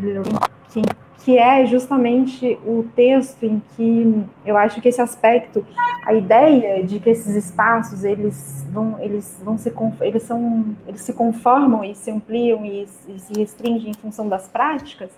que, 0.69 0.81
que 1.23 1.37
é 1.37 1.65
justamente 1.65 2.57
o 2.65 2.85
texto 2.95 3.43
em 3.43 3.61
que 3.75 4.23
eu 4.45 4.57
acho 4.57 4.81
que 4.81 4.87
esse 4.87 5.01
aspecto, 5.01 5.65
a 6.05 6.13
ideia 6.13 6.83
de 6.83 6.99
que 6.99 7.09
esses 7.09 7.35
espaços 7.35 8.03
eles 8.03 8.65
vão, 8.71 8.97
eles 8.99 9.41
vão 9.43 9.57
se 9.57 9.73
eles 10.01 10.23
são, 10.23 10.75
eles 10.87 11.01
se 11.01 11.13
conformam 11.13 11.83
e 11.83 11.95
se 11.95 12.11
ampliam 12.11 12.65
e, 12.65 12.87
e 13.07 13.19
se 13.19 13.33
restringem 13.37 13.91
em 13.91 13.93
função 13.93 14.27
das 14.29 14.47
práticas. 14.47 15.09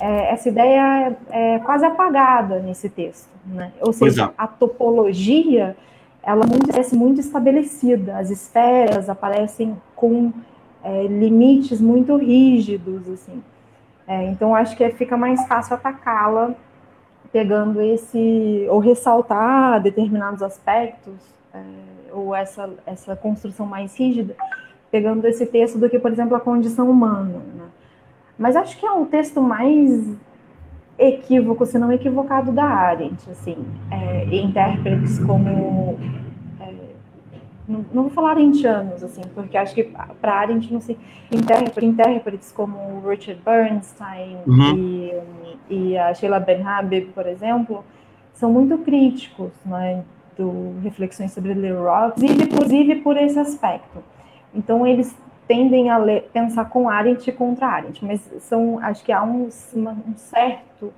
É, 0.00 0.32
essa 0.32 0.48
ideia 0.48 1.16
é, 1.30 1.54
é 1.54 1.58
quase 1.60 1.84
apagada 1.84 2.58
nesse 2.60 2.88
texto, 2.88 3.28
né? 3.46 3.72
Ou 3.80 3.92
seja, 3.92 4.24
é. 4.24 4.30
a 4.36 4.46
topologia 4.46 5.76
ela 6.22 6.46
muito, 6.46 6.68
parece 6.68 6.94
muito 6.94 7.20
estabelecida, 7.20 8.16
as 8.16 8.30
esferas 8.30 9.08
aparecem 9.08 9.76
com 9.96 10.32
é, 10.82 11.06
limites 11.06 11.80
muito 11.80 12.16
rígidos, 12.16 13.08
assim. 13.08 13.42
É, 14.06 14.24
então, 14.26 14.54
acho 14.54 14.76
que 14.76 14.88
fica 14.90 15.16
mais 15.16 15.46
fácil 15.46 15.74
atacá-la 15.74 16.54
pegando 17.32 17.80
esse, 17.80 18.66
ou 18.68 18.78
ressaltar 18.78 19.82
determinados 19.82 20.42
aspectos, 20.42 21.14
é, 21.54 21.62
ou 22.12 22.34
essa, 22.34 22.68
essa 22.84 23.16
construção 23.16 23.64
mais 23.64 23.96
rígida, 23.96 24.36
pegando 24.90 25.26
esse 25.26 25.46
texto 25.46 25.78
do 25.78 25.88
que, 25.88 25.98
por 25.98 26.12
exemplo, 26.12 26.36
a 26.36 26.40
condição 26.40 26.90
humana. 26.90 27.38
Né? 27.54 27.64
Mas 28.38 28.54
acho 28.54 28.78
que 28.78 28.84
é 28.84 28.92
um 28.92 29.06
texto 29.06 29.40
mais 29.40 30.14
equívoco, 30.98 31.66
se 31.66 31.78
não 31.78 31.90
equivocado, 31.90 32.52
da 32.52 32.64
Arendt, 32.64 33.28
assim, 33.30 33.56
é, 33.90 34.24
intérpretes 34.34 35.18
como 35.20 35.98
não, 37.72 37.84
não 37.92 38.02
vou 38.04 38.10
falar 38.10 38.36
anos 38.36 39.02
assim, 39.02 39.22
porque 39.34 39.56
acho 39.56 39.74
que 39.74 39.84
para 40.20 40.34
Arendt 40.34 40.72
não 40.72 40.80
se 40.80 40.98
intérpretes, 41.30 41.82
intérpretes 41.82 42.52
como 42.52 43.00
Richard 43.08 43.40
Bernstein 43.44 44.36
uhum. 44.46 44.76
e, 44.76 45.14
e, 45.70 45.98
a 45.98 46.12
Sheila 46.12 46.40
Ben 46.40 46.62
Habib, 46.62 47.10
por 47.14 47.26
exemplo, 47.26 47.84
são 48.34 48.52
muito 48.52 48.78
críticos, 48.78 49.52
né, 49.64 50.02
do 50.36 50.74
reflexões 50.82 51.32
sobre 51.32 51.54
Leroy, 51.54 52.12
inclusive 52.18 52.96
por 52.96 53.16
esse 53.16 53.38
aspecto. 53.38 54.02
Então 54.54 54.86
eles 54.86 55.14
tendem 55.46 55.90
a 55.90 55.96
ler, 55.96 56.30
pensar 56.32 56.66
com 56.66 56.88
Arendt 56.88 57.28
e 57.28 57.32
contra 57.32 57.66
Arendt, 57.66 58.04
mas 58.04 58.20
são, 58.40 58.78
acho 58.78 59.04
que 59.04 59.12
há 59.12 59.22
um, 59.22 59.48
um 59.48 60.16
certo 60.16 60.92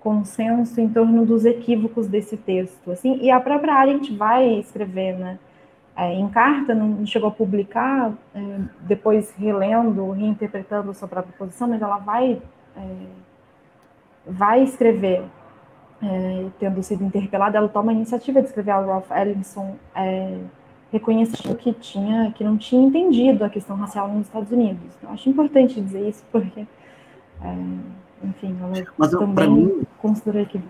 consenso 0.00 0.80
em 0.80 0.88
torno 0.88 1.24
dos 1.26 1.44
equívocos 1.44 2.06
desse 2.06 2.36
texto, 2.36 2.90
assim, 2.90 3.18
e 3.20 3.30
a 3.30 3.40
própria 3.40 3.74
Arendt 3.74 4.14
vai 4.14 4.48
escrever, 4.58 5.16
né, 5.16 5.38
é, 5.96 6.12
em 6.12 6.28
carta, 6.28 6.74
não 6.74 7.06
chegou 7.06 7.28
a 7.28 7.32
publicar, 7.32 8.12
é, 8.34 8.40
depois 8.82 9.32
relendo, 9.32 10.10
reinterpretando 10.10 10.92
sua 10.92 11.08
própria 11.08 11.34
posição, 11.38 11.66
mas 11.66 11.80
ela 11.80 11.96
vai, 11.96 12.40
é, 12.76 12.82
vai 14.26 14.62
escrever, 14.62 15.24
é, 16.02 16.46
tendo 16.58 16.82
sido 16.82 17.02
interpelada, 17.02 17.56
ela 17.56 17.68
toma 17.68 17.92
a 17.92 17.94
iniciativa 17.94 18.42
de 18.42 18.48
escrever 18.48 18.72
ao 18.72 18.86
Ralph 18.86 19.10
Ellison, 19.10 19.76
reconhecendo 20.96 21.56
que, 21.56 21.72
tinha, 21.72 22.32
que 22.32 22.42
não 22.42 22.56
tinha 22.56 22.86
entendido 22.86 23.44
a 23.44 23.48
questão 23.48 23.76
racial 23.76 24.08
nos 24.08 24.26
Estados 24.26 24.50
Unidos. 24.50 24.80
Então, 24.98 25.12
acho 25.12 25.28
importante 25.28 25.80
dizer 25.80 26.08
isso, 26.08 26.24
porque, 26.32 26.66
é, 27.42 27.56
enfim, 28.24 28.56
ela 28.60 28.86
mas, 28.96 29.10
também 29.10 29.82
considera 29.98 30.44
que 30.44 30.60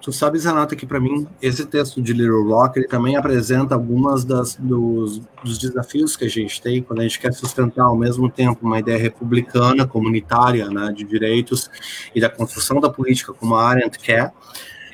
Tu 0.00 0.10
sabes, 0.12 0.46
Renata, 0.46 0.74
que 0.74 0.86
para 0.86 0.98
mim 0.98 1.26
esse 1.42 1.66
texto 1.66 2.00
de 2.00 2.14
Little 2.14 2.48
Rock 2.48 2.78
ele 2.78 2.88
também 2.88 3.16
apresenta 3.16 3.74
algumas 3.74 4.24
das, 4.24 4.56
dos, 4.56 5.20
dos, 5.44 5.58
desafios 5.58 6.16
que 6.16 6.24
a 6.24 6.28
gente 6.28 6.60
tem 6.62 6.82
quando 6.82 7.00
a 7.00 7.02
gente 7.02 7.20
quer 7.20 7.34
sustentar 7.34 7.84
ao 7.84 7.94
mesmo 7.94 8.30
tempo 8.30 8.66
uma 8.66 8.78
ideia 8.78 8.96
republicana, 8.96 9.86
comunitária, 9.86 10.70
né, 10.70 10.90
de 10.96 11.04
direitos 11.04 11.70
e 12.14 12.20
da 12.20 12.30
construção 12.30 12.80
da 12.80 12.88
política 12.88 13.34
como 13.34 13.54
a 13.54 13.68
Arendt 13.68 13.98
quer, 13.98 14.32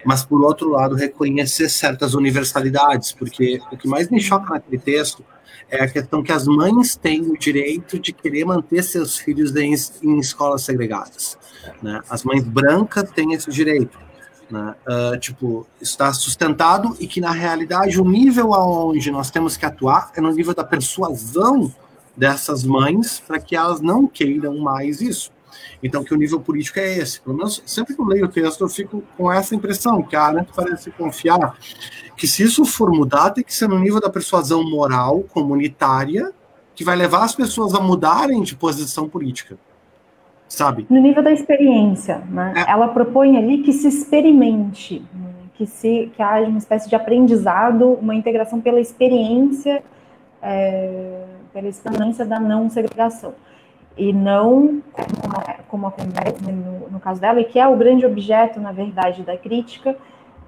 mas 0.07 0.25
por 0.25 0.43
outro 0.43 0.71
lado 0.71 0.95
reconhecer 0.95 1.69
certas 1.69 2.15
universalidades, 2.15 3.13
porque 3.13 3.61
o 3.71 3.77
que 3.77 3.89
mais 3.89 4.09
me 4.09 4.21
choca 4.21 4.55
naquele 4.55 4.79
texto 4.79 5.25
é 5.69 5.83
a 5.83 5.89
questão 5.89 6.23
que 6.23 6.33
as 6.33 6.47
mães 6.47 6.95
têm 6.95 7.23
o 7.23 7.37
direito 7.37 7.99
de 7.99 8.13
querer 8.13 8.45
manter 8.45 8.83
seus 8.83 9.19
filhos 9.19 9.55
em, 9.57 9.75
em 10.03 10.19
escolas 10.19 10.63
segregadas. 10.63 11.37
Né? 11.83 12.01
As 12.09 12.23
mães 12.23 12.45
brancas 12.45 13.11
têm 13.11 13.33
esse 13.33 13.51
direito 13.51 14.07
né? 14.51 14.75
Uh, 14.87 15.19
tipo, 15.19 15.67
está 15.81 16.13
sustentado 16.13 16.97
e 17.01 17.07
que 17.07 17.21
na 17.21 17.33
realidade 17.33 18.01
o 18.01 18.05
nível 18.05 18.55
aonde 18.55 19.11
nós 19.11 19.31
temos 19.31 19.57
que 19.57 19.67
atuar 19.67 20.13
é 20.17 20.21
no 20.21 20.33
nível 20.33 20.55
da 20.55 20.65
persuasão 20.65 21.73
dessas 22.17 22.65
mães 22.65 23.21
para 23.21 23.41
que 23.41 23.57
elas 23.57 23.81
não 23.81 24.07
queiram 24.07 24.57
mais 24.59 25.01
isso. 25.01 25.31
Então, 25.83 26.03
que 26.03 26.15
o 26.15 26.17
nível 26.17 26.41
político 26.41 26.79
é 26.79 26.99
esse. 26.99 27.21
Pelo 27.21 27.37
menos, 27.37 27.63
sempre 27.67 27.95
que 27.95 28.01
eu 28.01 28.07
leio 28.07 28.27
o 28.27 28.29
texto, 28.29 28.63
eu 28.63 28.69
fico 28.69 29.03
com 29.17 29.31
essa 29.31 29.55
impressão, 29.55 30.03
que 30.03 30.17
a 30.17 30.23
Arendt 30.23 30.51
parece 30.55 30.91
confiar 30.91 31.57
que 32.17 32.27
se 32.27 32.43
isso 32.43 32.65
for 32.65 32.91
mudar, 32.91 33.31
tem 33.31 33.45
que 33.45 33.55
ser 33.55 33.69
no 33.69 33.79
nível 33.79 34.01
da 34.01 34.09
persuasão 34.09 34.69
moral, 34.69 35.23
comunitária, 35.33 36.33
que 36.75 36.85
vai 36.85 36.97
levar 36.97 37.25
as 37.25 37.35
pessoas 37.35 37.75
a 37.75 37.81
mudarem 37.81 38.43
de 38.43 38.57
posição 38.57 39.09
política 39.09 39.59
sabe? 40.49 40.87
No 40.89 41.01
nível 41.01 41.23
da 41.23 41.33
experiência, 41.33 42.23
né? 42.31 42.55
É. 42.57 42.71
Ela 42.71 42.89
propõe 42.89 43.37
ali 43.37 43.59
que 43.63 43.73
se 43.73 43.89
experimente, 43.89 45.05
né? 45.13 45.31
que 45.55 45.67
se 45.67 46.11
que 46.15 46.23
haja 46.23 46.49
uma 46.49 46.59
espécie 46.59 46.89
de 46.89 46.95
aprendizado, 46.95 47.95
uma 47.95 48.15
integração 48.15 48.61
pela 48.61 48.81
experiência, 48.81 49.83
é, 50.43 51.25
pela 51.53 51.69
experiência 51.69 52.25
da 52.25 52.39
não 52.39 52.69
segregação 52.69 53.35
e 53.97 54.13
não 54.13 54.83
como, 54.93 55.56
como 55.77 55.89
acontece 55.89 56.43
no, 56.43 56.89
no, 56.89 56.99
caso 56.99 57.21
dela, 57.21 57.39
e 57.39 57.45
que 57.45 57.59
é 57.59 57.69
o 57.69 57.77
grande 57.77 58.07
objeto, 58.07 58.59
na 58.59 58.73
verdade, 58.73 59.23
da 59.23 59.37
crítica, 59.37 59.95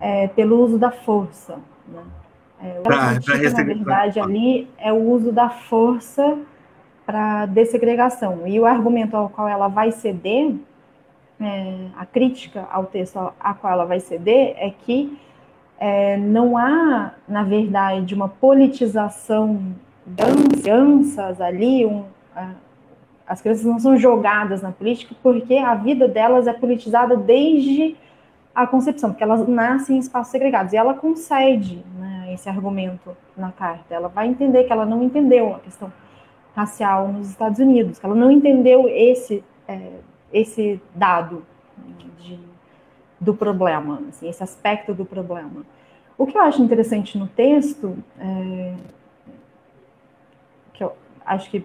é, 0.00 0.26
pelo 0.28 0.58
uso 0.58 0.78
da 0.78 0.90
força. 0.90 1.58
Né? 1.86 2.02
É, 2.62 2.78
o 2.80 2.82
pra, 2.82 3.14
crítica, 3.14 3.50
pra 3.50 3.50
na 3.50 3.64
verdade, 3.64 4.20
ali 4.20 4.70
é 4.78 4.90
o 4.90 4.96
uso 4.96 5.30
da 5.30 5.50
força 5.50 6.38
para 7.04 7.44
dessegregação. 7.44 8.46
E 8.46 8.58
o 8.58 8.64
argumento 8.64 9.14
ao 9.16 9.28
qual 9.28 9.46
ela 9.46 9.68
vai 9.68 9.92
ceder, 9.92 10.54
é, 11.38 11.74
a 11.94 12.06
crítica 12.06 12.66
ao 12.72 12.86
texto 12.86 13.18
a 13.38 13.54
qual 13.54 13.74
ela 13.74 13.84
vai 13.84 14.00
ceder, 14.00 14.54
é 14.56 14.70
que 14.70 15.18
é, 15.78 16.16
não 16.16 16.56
há, 16.56 17.12
na 17.28 17.42
verdade, 17.42 18.14
uma 18.14 18.30
politização 18.30 19.74
das 20.06 20.34
crianças 20.62 21.38
ali, 21.38 21.84
um, 21.84 22.04
a, 22.34 22.52
as 23.28 23.40
crianças 23.42 23.64
não 23.64 23.78
são 23.78 23.96
jogadas 23.96 24.62
na 24.62 24.72
política 24.72 25.14
porque 25.22 25.56
a 25.56 25.74
vida 25.74 26.08
delas 26.08 26.46
é 26.46 26.52
politizada 26.52 27.16
desde 27.16 27.96
a 28.54 28.66
concepção, 28.66 29.10
porque 29.10 29.22
elas 29.22 29.46
nascem 29.46 29.96
em 29.96 30.00
espaços 30.00 30.32
segregados. 30.32 30.72
E 30.72 30.76
ela 30.76 30.94
concede 30.94 31.84
né, 31.96 32.32
esse 32.32 32.48
argumento 32.48 33.16
na 33.36 33.52
carta. 33.52 33.94
Ela 33.94 34.08
vai 34.08 34.26
entender 34.26 34.64
que 34.64 34.72
ela 34.72 34.84
não 34.84 35.02
entendeu 35.02 35.54
a 35.54 35.60
questão 35.60 35.92
racial 36.56 37.06
nos 37.06 37.30
Estados 37.30 37.60
Unidos, 37.60 38.00
que 38.00 38.06
ela 38.06 38.16
não 38.16 38.32
entendeu 38.32 38.88
esse, 38.88 39.44
é, 39.68 39.92
esse 40.32 40.80
dado 40.92 41.44
de, 42.18 42.40
do 43.20 43.32
problema, 43.32 44.02
assim, 44.08 44.28
esse 44.28 44.42
aspecto 44.42 44.92
do 44.92 45.04
problema. 45.04 45.64
O 46.16 46.26
que 46.26 46.36
eu 46.36 46.42
acho 46.42 46.60
interessante 46.60 47.16
no 47.16 47.28
texto, 47.28 47.96
é, 48.18 48.74
que 50.72 50.82
eu 50.82 50.92
acho 51.24 51.48
que, 51.48 51.64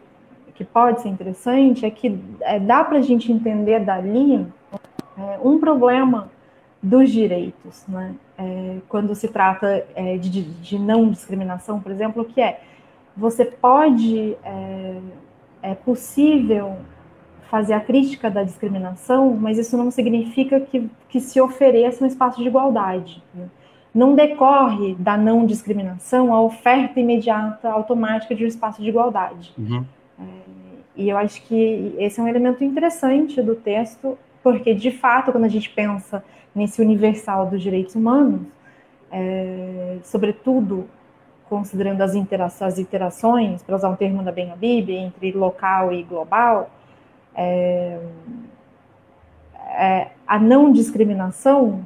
que 0.56 0.64
pode 0.64 1.01
ser 1.01 1.10
interessante, 1.10 1.86
é 1.86 1.89
que 1.89 2.20
é, 2.41 2.60
dá 2.60 2.84
para 2.84 2.99
a 2.99 3.01
gente 3.01 3.32
entender 3.32 3.80
dali 3.80 4.45
é, 5.18 5.39
um 5.43 5.60
problema 5.60 6.30
dos 6.82 7.10
direitos, 7.10 7.86
né? 7.88 8.14
É, 8.38 8.78
quando 8.89 9.16
se 9.16 9.28
trata 9.28 9.86
é, 9.95 10.18
de, 10.18 10.43
de 10.43 10.78
não 10.78 11.10
discriminação, 11.10 11.80
por 11.80 11.91
exemplo, 11.91 12.26
que 12.26 12.41
é 12.41 12.60
você 13.16 13.45
pode, 13.45 14.36
é, 14.43 14.95
é 15.62 15.76
possível 15.76 16.78
fazer 17.49 17.74
a 17.74 17.80
crítica 17.80 18.32
da 18.32 18.43
discriminação, 18.43 19.38
mas 19.39 19.60
isso 19.60 19.78
não 19.78 19.91
significa 19.91 20.60
que, 20.60 20.89
que 21.08 21.20
se 21.20 21.39
ofereça 21.39 22.04
um 22.04 22.08
espaço 22.08 22.41
de 22.41 22.47
igualdade. 22.47 23.24
Né? 23.34 23.47
Não 23.93 24.16
decorre 24.16 24.95
da 24.95 25.16
não 25.16 25.45
discriminação 25.45 26.34
a 26.34 26.41
oferta 26.41 26.99
imediata, 26.99 27.70
automática 27.70 28.34
de 28.34 28.43
um 28.43 28.47
espaço 28.47 28.82
de 28.82 28.89
igualdade. 28.89 29.54
Uhum. 29.56 29.86
É, 30.20 30.24
e 30.95 31.09
eu 31.09 31.18
acho 31.18 31.41
que 31.43 31.95
esse 31.97 32.20
é 32.20 32.24
um 32.24 32.28
elemento 32.28 32.64
interessante 32.64 33.41
do 33.41 33.55
texto, 33.55 34.18
porque, 34.41 34.74
de 34.74 34.91
fato, 34.91 35.32
quando 35.32 35.45
a 35.45 35.49
gente 35.49 35.70
pensa 35.70 36.24
nesse 36.53 36.82
universal 36.82 37.47
dos 37.47 37.61
direitos 37.61 37.95
humanos, 37.95 38.41
é, 39.11 39.97
sobretudo 40.03 40.88
considerando 41.49 42.01
as, 42.01 42.16
intera 42.16 42.45
as 42.45 42.80
interações, 42.80 43.61
para 43.61 43.76
usar 43.76 43.89
um 43.89 43.95
termo 43.95 44.24
da 44.24 44.32
Ben 44.32 44.51
Habib, 44.51 44.89
entre 44.89 45.32
local 45.32 45.93
e 45.93 46.01
global, 46.01 46.70
é, 47.36 47.99
é, 49.78 50.07
a 50.26 50.39
não 50.39 50.72
discriminação 50.72 51.86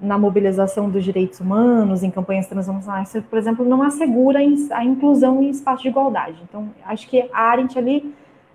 na 0.00 0.16
mobilização 0.16 0.88
dos 0.88 1.04
direitos 1.04 1.40
humanos, 1.40 2.02
em 2.02 2.10
campanhas 2.10 2.46
transnacionais, 2.46 3.12
por 3.28 3.38
exemplo, 3.38 3.64
não 3.64 3.82
assegura 3.82 4.38
a 4.38 4.84
inclusão 4.84 5.42
em 5.42 5.50
espaço 5.50 5.82
de 5.82 5.88
igualdade. 5.88 6.40
Então, 6.48 6.68
acho 6.84 7.08
que 7.08 7.28
a 7.32 7.42
Arendt 7.50 7.76
ali 7.78 8.14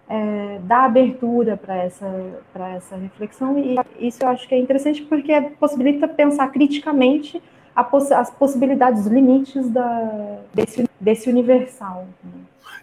é, 0.10 0.60
dá 0.64 0.86
abertura 0.86 1.58
para 1.58 1.76
essa, 1.76 2.08
essa 2.76 2.96
reflexão, 2.96 3.58
e 3.58 3.76
isso 4.00 4.24
eu 4.24 4.30
acho 4.30 4.48
que 4.48 4.56
é 4.56 4.60
interessante 4.60 5.02
porque 5.02 5.40
possibilita 5.60 6.08
pensar 6.08 6.48
criticamente 6.50 7.42
poss 7.82 8.12
as 8.12 8.30
possibilidades, 8.30 9.06
os 9.06 9.08
limites 9.08 9.70
da, 9.70 10.40
desse, 10.54 10.88
desse 11.00 11.30
universal. 11.30 12.06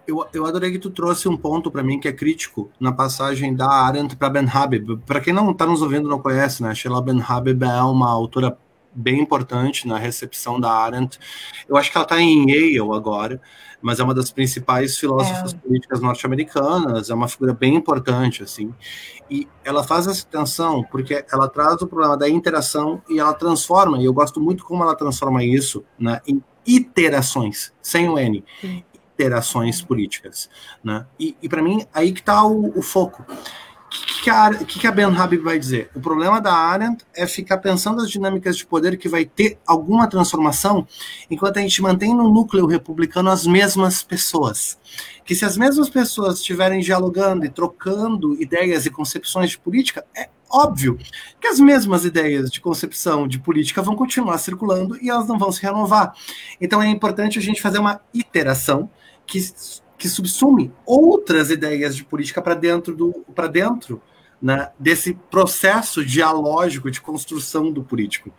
Eu, 0.07 0.27
eu 0.33 0.47
adorei 0.47 0.73
que 0.73 0.79
tu 0.79 0.91
trouxe 0.91 1.29
um 1.29 1.37
ponto 1.37 1.71
para 1.71 1.83
mim 1.83 2.01
que 2.01 2.09
é 2.09 2.13
crítico 2.13 2.71
na 2.81 2.91
passagem 2.91 3.55
da 3.55 3.69
Arendt 3.69 4.17
para 4.17 4.31
Ben 4.31 4.49
Habib. 4.51 4.99
Para 5.07 5.21
quem 5.21 5.33
não 5.33 5.51
está 5.51 5.67
nos 5.67 5.83
ouvindo 5.83 6.09
não 6.09 6.19
conhece, 6.19 6.63
né? 6.63 6.75
Sheila 6.75 7.03
Ben 7.03 7.23
Habib 7.23 7.63
é 7.63 7.83
uma 7.83 8.11
autora 8.11 8.57
bem 8.95 9.21
importante 9.21 9.87
na 9.87 9.99
recepção 9.99 10.61
da 10.61 10.71
Arendt. 10.71 11.19
Eu 11.69 11.77
acho 11.77 11.91
que 11.91 11.97
ela 11.97 12.05
está 12.05 12.21
em 12.21 12.51
Yale 12.51 12.79
agora, 12.95 13.41
mas 13.81 14.01
é 14.01 14.05
uma 14.05 14.15
das 14.15 14.31
principais 14.31 14.99
filósofas 14.99 15.55
é. 15.55 15.57
políticas 15.57 16.01
norte-americanas, 16.01 17.11
é 17.11 17.15
uma 17.15 17.29
figura 17.29 17.53
bem 17.53 17.75
importante, 17.75 18.43
assim. 18.43 18.75
E 19.31 19.49
ela 19.65 19.83
faz 19.83 20.07
essa 20.07 20.27
tensão 20.27 20.83
porque 20.85 21.25
ela 21.33 21.49
traz 21.49 21.81
o 21.83 21.87
problema 21.87 22.17
da 22.17 22.29
interação 22.29 23.03
e 23.09 23.19
ela 23.19 23.33
transforma, 23.33 23.99
e 23.99 24.05
eu 24.05 24.13
gosto 24.13 24.41
muito 24.41 24.65
como 24.65 24.83
ela 24.83 24.95
transforma 24.95 25.43
isso 25.43 25.85
né, 25.99 26.21
em 26.27 26.43
iterações, 26.67 27.73
sem 27.81 28.09
o 28.09 28.19
N. 28.19 28.45
Sim. 28.61 28.85
Iterações 29.15 29.83
políticas. 29.83 30.49
Né? 30.83 31.07
E, 31.19 31.37
e 31.43 31.49
para 31.49 31.63
mim, 31.63 31.85
aí 31.93 32.13
que 32.13 32.21
está 32.21 32.45
o, 32.45 32.79
o 32.79 32.83
foco 32.83 33.25
que, 33.91 34.79
que, 34.79 34.87
a, 34.87 34.93
Ben 34.93 35.07
Habib 35.07 35.43
vai 35.43 35.59
dizer? 35.59 35.91
O 35.95 36.01
problema 36.01 36.41
da 36.41 36.55
Arendt 36.55 37.05
é 37.15 37.27
ficar 37.27 37.59
pensando 37.59 38.01
as 38.01 38.09
dinâmicas 38.09 38.57
de 38.57 38.65
poder 38.65 38.97
que 38.97 39.09
vai 39.09 39.25
ter 39.25 39.59
alguma 39.67 40.07
transformação, 40.07 40.87
enquanto 41.29 41.59
a 41.59 41.61
gente 41.61 41.83
mantém 41.83 42.15
no 42.15 42.33
núcleo 42.33 42.67
republicano 42.67 43.31
as 43.31 43.47
mesmas 43.47 44.03
pessoas. 44.03 44.79
Que 45.25 45.35
se 45.35 45.45
as 45.45 45.57
mesmas 45.57 45.91
pessoas 45.91 46.37
estiverem 46.37 46.81
dialogando 46.81 47.45
e 47.45 47.49
trocando 47.49 48.41
ideias 48.41 48.87
e 48.87 48.91
concepções 48.91 49.51
de 49.51 49.59
política, 49.59 50.05
é 50.17 50.29
óbvio 50.49 50.97
que 51.41 51.49
as 51.49 51.59
mesmas 51.59 52.05
ideias 52.05 52.51
de 52.51 52.61
concepção 52.61 53.27
de 53.27 53.39
política 53.39 53.83
vão 53.83 53.97
continuar 53.97 54.39
circulando 54.39 54.97
e 55.01 55.11
elas 55.11 55.27
não 55.27 55.39
vão 55.39 55.51
se 55.51 55.63
renovar. 55.63 56.15
Então 56.61 56.81
é 56.81 56.89
importante 56.89 57.39
a 57.39 57.43
gente 57.43 57.63
fazer 57.63 57.79
uma 57.79 58.01
iteração 58.15 58.89
que 59.27 59.39
que 60.01 60.09
subsume 60.09 60.73
outras 60.87 61.51
ideias 61.51 61.95
de 61.95 62.03
política 62.03 62.41
para 62.41 62.55
dentro 62.55 62.97
do 62.97 63.23
para 63.35 63.47
dentro 63.47 64.01
né, 64.41 64.71
desse 64.79 65.13
processo 65.31 66.03
dialógico 66.03 66.91
de 66.91 67.03
construção 67.03 67.71
do 67.71 67.85
político. 67.85 68.33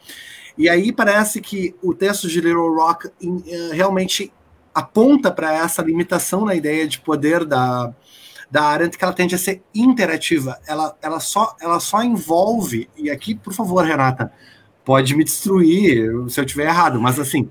E 0.57 0.67
aí 0.67 0.91
parece 0.91 1.39
que 1.39 1.75
o 1.81 1.93
texto 1.93 2.27
de 2.27 2.41
Little 2.41 2.73
Rock 2.73 3.07
uh, 3.07 3.11
realmente 3.71 4.33
aponta 4.73 5.31
para 5.31 5.53
essa 5.53 5.83
limitação 5.83 6.45
na 6.45 6.55
ideia 6.55 6.87
de 6.87 6.99
poder 6.99 7.45
da, 7.45 7.93
da 8.49 8.63
Arendt, 8.63 8.97
que 8.97 9.03
ela 9.03 9.13
tende 9.13 9.35
a 9.35 9.37
ser 9.37 9.61
interativa. 9.75 10.59
Ela, 10.67 10.97
ela, 10.99 11.19
só, 11.19 11.55
ela 11.61 11.79
só 11.79 12.01
envolve, 12.01 12.89
e 12.97 13.11
aqui, 13.11 13.35
por 13.35 13.53
favor, 13.53 13.85
Renata, 13.85 14.33
pode 14.83 15.15
me 15.15 15.23
destruir 15.23 16.09
se 16.27 16.39
eu 16.39 16.43
estiver 16.43 16.65
errado, 16.65 16.99
mas 16.99 17.19
assim, 17.19 17.49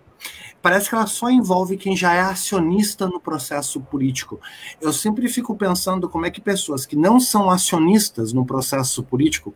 parece 0.63 0.89
que 0.89 0.95
ela 0.95 1.07
só 1.07 1.31
envolve 1.31 1.77
quem 1.77 1.97
já 1.97 2.15
é 2.15 2.21
acionista 2.21 3.07
no 3.07 3.21
processo 3.21 3.81
político. 3.81 4.41
Eu 4.81 4.93
sempre 4.93 5.29
fico 5.29 5.57
pensando 5.57 6.09
como 6.09 6.27
é 6.27 6.31
que 6.31 6.41
pessoas 6.41 6.85
que 6.85 6.97
não 6.97 7.19
são 7.19 7.51
acionistas 7.51 8.33
no 8.33 8.45
processo 8.45 9.03
político 9.03 9.55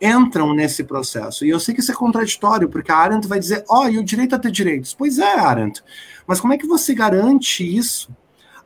entram 0.00 0.54
nesse 0.54 0.84
processo. 0.84 1.44
E 1.44 1.50
eu 1.50 1.60
sei 1.60 1.74
que 1.74 1.80
isso 1.80 1.92
é 1.92 1.94
contraditório, 1.94 2.68
porque 2.68 2.90
a 2.90 2.96
Arendt 2.96 3.26
vai 3.26 3.38
dizer, 3.38 3.64
ó, 3.68 3.84
oh, 3.84 3.88
e 3.88 3.98
o 3.98 4.04
direito 4.04 4.34
a 4.34 4.38
ter 4.38 4.50
direitos. 4.50 4.94
Pois 4.94 5.18
é, 5.18 5.38
Arendt. 5.38 5.82
Mas 6.26 6.40
como 6.40 6.52
é 6.52 6.58
que 6.58 6.66
você 6.66 6.94
garante 6.94 7.64
isso 7.64 8.14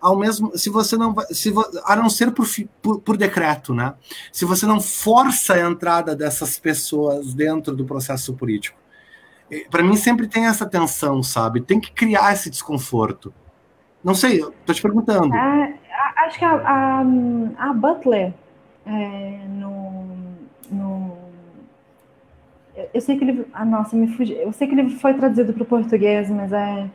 ao 0.04 0.18
mesmo 0.18 0.52
se 0.54 0.68
você 0.68 0.98
não 0.98 1.14
se 1.30 1.50
a 1.86 1.96
não 1.96 2.10
ser 2.10 2.30
por, 2.32 2.46
por, 2.82 3.00
por, 3.00 3.16
decreto, 3.16 3.72
né? 3.72 3.94
Se 4.30 4.44
você 4.44 4.66
não 4.66 4.78
força 4.78 5.54
a 5.54 5.60
entrada 5.60 6.14
dessas 6.14 6.58
pessoas 6.58 7.32
dentro 7.32 7.74
do 7.74 7.86
processo 7.86 8.34
político. 8.34 8.83
Para 9.70 9.82
mim 9.82 9.96
sempre 9.96 10.26
tem 10.26 10.46
essa 10.46 10.66
tensão, 10.66 11.22
sabe? 11.22 11.60
Tem 11.60 11.80
que 11.80 11.92
criar 11.92 12.32
esse 12.32 12.50
desconforto. 12.50 13.32
Não 14.02 14.14
sei, 14.14 14.44
tô 14.66 14.72
te 14.72 14.82
perguntando. 14.82 15.34
É, 15.34 15.74
acho 16.18 16.38
que 16.38 16.44
a, 16.44 16.52
a, 16.52 17.00
a 17.70 17.72
Butler 17.72 18.34
é, 18.86 19.38
no, 19.48 20.06
no 20.70 21.16
eu 22.92 23.00
sei 23.00 23.16
que 23.16 23.24
ele, 23.24 23.46
ah, 23.52 23.64
nossa, 23.64 23.96
me 23.96 24.08
fugi. 24.08 24.34
Eu 24.34 24.52
sei 24.52 24.66
que 24.66 24.74
ele 24.74 24.90
foi 24.90 25.14
traduzido 25.14 25.52
para 25.52 25.62
o 25.62 25.66
português, 25.66 26.28
mas 26.28 26.52
é 26.52 26.88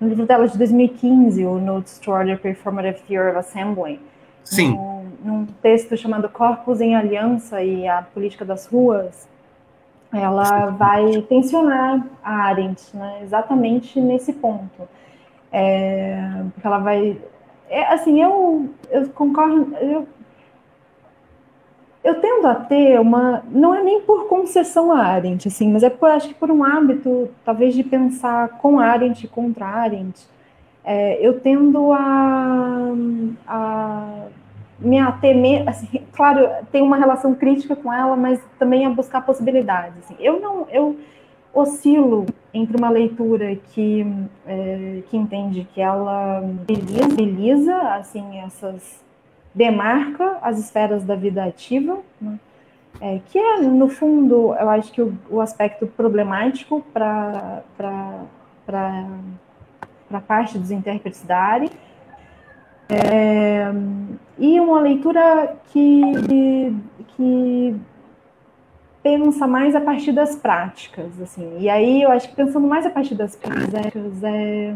no 0.00 0.08
livro 0.08 0.26
dela 0.26 0.46
de 0.46 0.56
2015, 0.58 1.44
o 1.44 1.58
Notes 1.58 1.98
Toward 1.98 2.30
a 2.30 2.36
Performative 2.36 3.00
Theory 3.06 3.30
of 3.30 3.38
Assembly. 3.38 4.00
Sim. 4.44 4.78
Num 5.24 5.46
texto 5.62 5.96
chamado 5.96 6.28
Corpos 6.28 6.80
em 6.80 6.94
Aliança 6.94 7.62
e 7.62 7.86
a 7.88 8.02
Política 8.02 8.44
das 8.44 8.66
Ruas, 8.66 9.28
ela 10.16 10.70
vai 10.70 11.22
tensionar 11.22 12.06
a 12.22 12.32
Arendt, 12.44 12.96
né, 12.96 13.20
exatamente 13.22 14.00
nesse 14.00 14.32
ponto. 14.32 14.88
É, 15.52 16.42
porque 16.54 16.66
ela 16.66 16.78
vai. 16.78 17.18
É, 17.68 17.92
assim, 17.92 18.22
eu, 18.22 18.68
eu 18.90 19.08
concordo. 19.10 19.74
Eu 19.76 20.06
eu 22.06 22.20
tendo 22.20 22.46
a 22.46 22.54
ter 22.54 23.00
uma. 23.00 23.42
Não 23.50 23.74
é 23.74 23.82
nem 23.82 24.00
por 24.00 24.28
concessão 24.28 24.92
a 24.92 25.00
Arendt, 25.00 25.48
assim, 25.48 25.72
mas 25.72 25.82
é 25.82 25.90
por, 25.90 26.08
acho 26.08 26.28
que 26.28 26.34
por 26.34 26.52
um 26.52 26.62
hábito, 26.62 27.28
talvez, 27.44 27.74
de 27.74 27.82
pensar 27.82 28.48
com 28.58 28.78
Arendt 28.78 29.26
e 29.26 29.28
contra 29.28 29.66
Arendt. 29.66 30.24
É, 30.84 31.18
eu 31.20 31.40
tendo 31.40 31.92
a, 31.92 32.92
a 33.48 34.26
me 34.78 34.98
atemer, 34.98 35.68
assim, 35.68 35.88
claro, 36.12 36.48
tem 36.70 36.82
uma 36.82 36.96
relação 36.96 37.34
crítica 37.34 37.74
com 37.74 37.92
ela, 37.92 38.16
mas 38.16 38.40
também 38.58 38.84
a 38.84 38.90
buscar 38.90 39.22
possibilidades. 39.22 39.98
Assim. 40.04 40.16
Eu 40.20 40.40
não, 40.40 40.66
eu 40.70 40.98
oscilo 41.52 42.26
entre 42.52 42.76
uma 42.76 42.90
leitura 42.90 43.56
que, 43.56 44.06
é, 44.46 45.02
que 45.08 45.16
entende 45.16 45.66
que 45.72 45.80
ela 45.80 46.42
beleza, 47.16 47.74
assim, 47.94 48.38
essas 48.40 49.04
demarca 49.54 50.36
as 50.42 50.58
esferas 50.58 51.02
da 51.02 51.16
vida 51.16 51.42
ativa, 51.42 51.98
né? 52.20 52.38
é, 53.00 53.20
que 53.26 53.38
é, 53.38 53.62
no 53.62 53.88
fundo, 53.88 54.54
eu 54.54 54.68
acho 54.68 54.92
que 54.92 55.00
o, 55.00 55.16
o 55.30 55.40
aspecto 55.40 55.86
problemático 55.86 56.84
para 56.92 57.62
a 60.12 60.20
parte 60.20 60.58
dos 60.58 60.70
intérpretes 60.70 61.22
da 61.22 61.38
área. 61.38 61.70
É, 62.88 63.72
e 64.38 64.60
uma 64.60 64.80
leitura 64.80 65.56
que, 65.72 66.02
que 67.08 67.76
pensa 69.02 69.46
mais 69.46 69.74
a 69.74 69.80
partir 69.80 70.12
das 70.12 70.36
práticas, 70.36 71.20
assim. 71.20 71.58
E 71.58 71.68
aí 71.68 72.02
eu 72.02 72.10
acho 72.10 72.28
que 72.28 72.36
pensando 72.36 72.66
mais 72.66 72.84
a 72.84 72.90
partir 72.90 73.14
das 73.14 73.36
práticas, 73.36 74.22
é, 74.22 74.74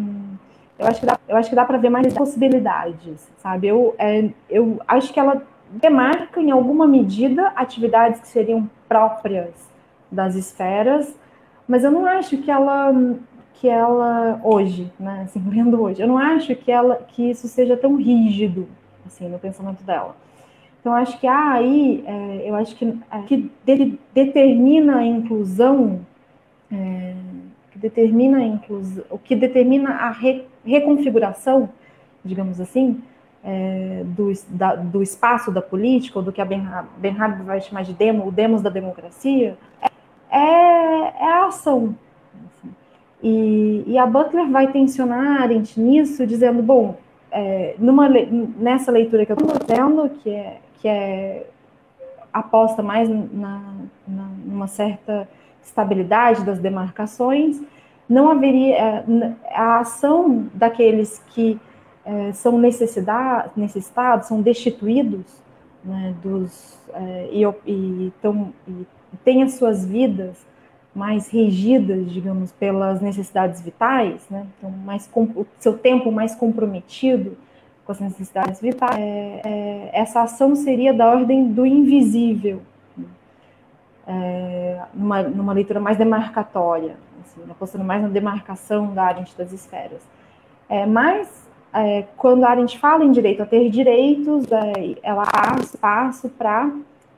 eu 0.79 0.87
acho 0.87 1.01
que 1.01 1.07
dá, 1.07 1.19
eu 1.29 1.37
acho 1.37 1.51
que 1.51 1.57
dá 1.57 1.65
para 1.65 1.79
ver 1.79 1.91
mais 1.91 2.13
possibilidades, 2.15 3.29
sabe? 3.39 3.69
Eu, 3.69 3.95
é, 3.99 4.31
eu 4.49 4.81
acho 4.89 5.13
que 5.13 5.21
ela 5.21 5.43
demarca 5.71 6.41
em 6.41 6.51
alguma 6.51 6.87
medida 6.87 7.49
atividades 7.55 8.21
que 8.21 8.29
seriam 8.29 8.69
próprias 8.89 9.51
das 10.11 10.35
esferas, 10.35 11.15
mas 11.69 11.85
eu 11.85 11.91
não 11.91 12.07
acho 12.07 12.39
que 12.39 12.51
ela 12.51 12.93
que 13.61 13.69
ela 13.69 14.41
hoje, 14.43 14.91
né, 14.99 15.23
assim, 15.25 15.43
lendo 15.49 15.81
hoje, 15.81 16.03
eu 16.03 16.09
não 16.09 16.19
acho 16.19 16.55
que 16.57 16.73
ela 16.73 16.97
que 16.97 17.31
isso 17.31 17.47
seja 17.49 17.77
tão 17.77 17.97
rígido 17.97 18.67
assim 19.07 19.29
no 19.29 19.39
pensamento 19.39 19.83
dela. 19.85 20.17
Então 20.81 20.95
acho 20.95 21.19
que 21.21 21.27
há 21.27 21.53
aí, 21.53 22.03
é, 22.07 22.49
eu 22.49 22.55
acho 22.55 22.75
que, 22.75 22.87
é, 22.87 23.23
que 23.27 23.51
de, 23.65 23.99
determina 24.15 24.97
a 24.97 25.05
inclusão 25.05 26.01
é, 26.73 27.15
determina 27.81 28.39
a 28.39 28.45
inclusão, 28.45 29.05
o 29.11 29.19
que 29.19 29.35
determina 29.35 29.91
a 29.91 30.11
re, 30.11 30.47
reconfiguração, 30.65 31.71
digamos 32.25 32.61
assim, 32.61 33.03
é, 33.43 34.03
do, 34.05 34.31
da, 34.49 34.77
do 34.77 35.03
espaço 35.03 35.51
da 35.51 35.63
política, 35.63 36.19
ou 36.19 36.25
do 36.25 36.31
que 36.31 36.41
a 36.41 36.45
Benhab 36.45 37.43
vai 37.43 37.61
chamar 37.61 37.83
de 37.83 37.95
demo, 37.95 38.29
o 38.29 38.31
demos 38.31 38.61
da 38.61 38.69
democracia, 38.69 39.57
é, 40.31 40.39
é 40.39 41.33
a 41.33 41.47
ação. 41.47 41.97
Assim. 42.35 42.75
E, 43.23 43.85
e, 43.87 43.99
a 43.99 44.07
Butler 44.07 44.49
vai 44.49 44.73
tensionar 44.73 45.43
Arendt 45.43 45.79
nisso, 45.79 46.27
dizendo, 46.27 46.63
bom, 46.63 46.97
é, 47.31 47.75
numa, 47.79 48.09
nessa 48.09 48.91
leitura 48.91 49.27
que 49.27 49.33
eu 49.33 49.37
estou 49.37 49.51
fazendo, 49.51 50.09
que 50.09 50.31
é, 50.31 50.59
que 50.81 50.89
é 50.89 51.47
aposta 52.33 52.83
mais 52.83 53.09
na, 53.09 53.75
na, 54.09 54.29
numa 54.45 54.67
certa 54.67 55.29
estabilidade 55.63 56.45
das 56.45 56.59
demarcações, 56.59 57.61
não 58.09 58.31
haveria 58.31 58.77
é, 58.77 59.05
a 59.55 59.81
ação 59.81 60.49
daqueles 60.55 61.23
que 61.31 61.61
é, 62.05 62.33
são 62.33 62.59
necessitados, 62.59 64.27
são 64.27 64.41
destituídos 64.41 65.41
né, 65.85 66.15
dos, 66.23 66.79
é, 66.95 67.29
e, 67.31 67.45
e, 67.67 68.13
tão, 68.21 68.53
e 68.67 68.87
têm 69.25 69.43
as 69.43 69.55
suas 69.55 69.85
vidas 69.85 70.37
mais 70.95 71.29
regidas, 71.29 72.11
digamos, 72.11 72.51
pelas 72.53 73.01
necessidades 73.01 73.61
vitais, 73.61 74.27
né, 74.29 74.47
então 74.59 74.71
mais 74.71 75.09
o 75.15 75.47
seu 75.59 75.79
tempo 75.79 76.11
mais 76.11 76.35
comprometido 76.35 77.37
com 77.85 77.93
as 77.93 78.01
necessidades 78.01 78.61
vitais, 78.61 78.99
é, 78.99 79.41
é, 79.45 79.91
essa 79.93 80.23
ação 80.23 80.55
seria 80.55 80.93
da 80.93 81.09
ordem 81.09 81.53
do 81.53 81.65
invisível, 81.65 82.61
é, 84.07 84.81
numa, 84.93 85.23
numa 85.23 85.53
leitura 85.53 85.79
mais 85.79 85.97
demarcatória, 85.97 86.97
assim, 87.21 87.49
apostando 87.51 87.85
mais 87.85 88.03
na 88.03 88.09
demarcação 88.09 88.93
da 88.93 89.05
Arendt 89.05 89.37
das 89.37 89.53
esferas. 89.53 90.03
É, 90.69 90.87
mas, 90.87 91.49
é, 91.73 92.05
quando 92.17 92.45
a 92.45 92.51
Arendt 92.51 92.79
fala 92.79 93.05
em 93.05 93.13
direito 93.13 93.43
a 93.43 93.47
ter 93.47 93.71
direitos, 93.71 94.51
é, 94.51 94.97
ela 95.03 95.25
abre 95.33 95.65
espaço 95.65 96.29
para 96.29 96.71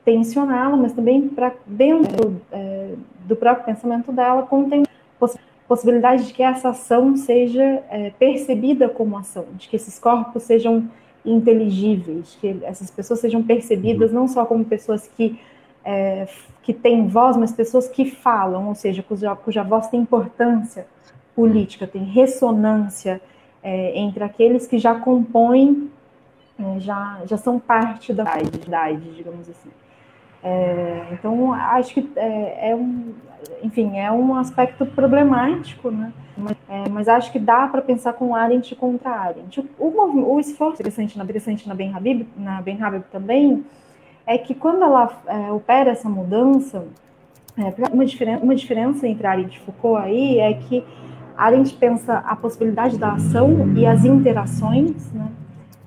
tensioná-lo, 0.03 0.77
mas 0.77 0.93
também 0.93 1.27
para, 1.29 1.53
dentro 1.65 2.41
é, 2.51 2.93
do 3.25 3.35
próprio 3.35 3.65
pensamento 3.65 4.11
dela, 4.11 4.43
contém 4.43 4.83
poss 5.19 5.37
possibilidade 5.65 6.25
de 6.27 6.33
que 6.33 6.43
essa 6.43 6.69
ação 6.69 7.15
seja 7.15 7.63
é, 7.89 8.11
percebida 8.19 8.89
como 8.89 9.17
ação, 9.17 9.45
de 9.53 9.69
que 9.69 9.77
esses 9.77 9.97
corpos 9.97 10.43
sejam 10.43 10.87
inteligíveis, 11.25 12.37
que 12.39 12.59
essas 12.63 12.91
pessoas 12.91 13.21
sejam 13.21 13.41
percebidas 13.41 14.11
não 14.11 14.27
só 14.27 14.45
como 14.45 14.65
pessoas 14.65 15.07
que 15.07 15.39
é, 15.85 16.27
que 16.61 16.73
têm 16.73 17.07
voz, 17.07 17.35
mas 17.35 17.51
pessoas 17.51 17.89
que 17.89 18.09
falam, 18.09 18.69
ou 18.69 18.75
seja, 18.75 19.03
cuja, 19.03 19.35
cuja 19.35 19.63
voz 19.63 19.87
tem 19.87 19.99
importância 20.01 20.87
política, 21.35 21.85
tem 21.85 22.03
ressonância 22.03 23.21
é, 23.61 23.97
entre 23.99 24.23
aqueles 24.23 24.65
que 24.65 24.77
já 24.77 24.95
compõem, 24.95 25.91
é, 26.57 26.79
já, 26.79 27.21
já 27.25 27.37
são 27.37 27.59
parte 27.59 28.13
da 28.13 28.39
idade, 28.39 29.11
digamos 29.15 29.49
assim. 29.49 29.69
É, 30.43 31.07
então, 31.11 31.53
acho 31.53 31.93
que 31.93 32.11
é, 32.15 32.71
é, 32.71 32.75
um, 32.75 33.13
enfim, 33.61 33.97
é 33.97 34.11
um 34.11 34.35
aspecto 34.35 34.85
problemático, 34.85 35.89
né? 35.89 36.11
Mas, 36.37 36.57
é, 36.67 36.89
mas 36.89 37.07
acho 37.07 37.31
que 37.31 37.39
dá 37.39 37.67
para 37.67 37.81
pensar 37.81 38.13
com 38.13 38.35
Arendt 38.35 38.75
contra 38.75 39.11
Arendt. 39.11 39.59
O, 39.79 39.85
o, 39.85 40.35
o 40.35 40.39
esforço 40.39 40.81
interessante 40.81 41.17
na, 41.17 41.23
interessante 41.23 41.67
na 41.67 41.73
Ben 41.73 41.93
Habib, 41.93 42.27
na 42.35 42.61
Ben 42.61 42.81
Habib 42.81 43.03
também, 43.11 43.63
é 44.25 44.37
que 44.37 44.53
quando 44.53 44.83
ela 44.83 45.11
é, 45.27 45.51
opera 45.51 45.91
essa 45.91 46.09
mudança, 46.09 46.85
é, 47.57 47.73
uma, 47.93 48.05
diferen 48.05 48.37
uma 48.37 48.55
diferença 48.55 49.07
entre 49.07 49.27
Arendt 49.27 49.57
e 49.57 49.59
Foucault 49.61 50.03
aí 50.03 50.39
é 50.39 50.53
que 50.53 50.83
Arendt 51.37 51.73
pensa 51.75 52.17
a 52.17 52.35
possibilidade 52.35 52.97
da 52.97 53.13
ação 53.13 53.73
e 53.75 53.85
as 53.85 54.03
interações, 54.03 55.11
né? 55.13 55.27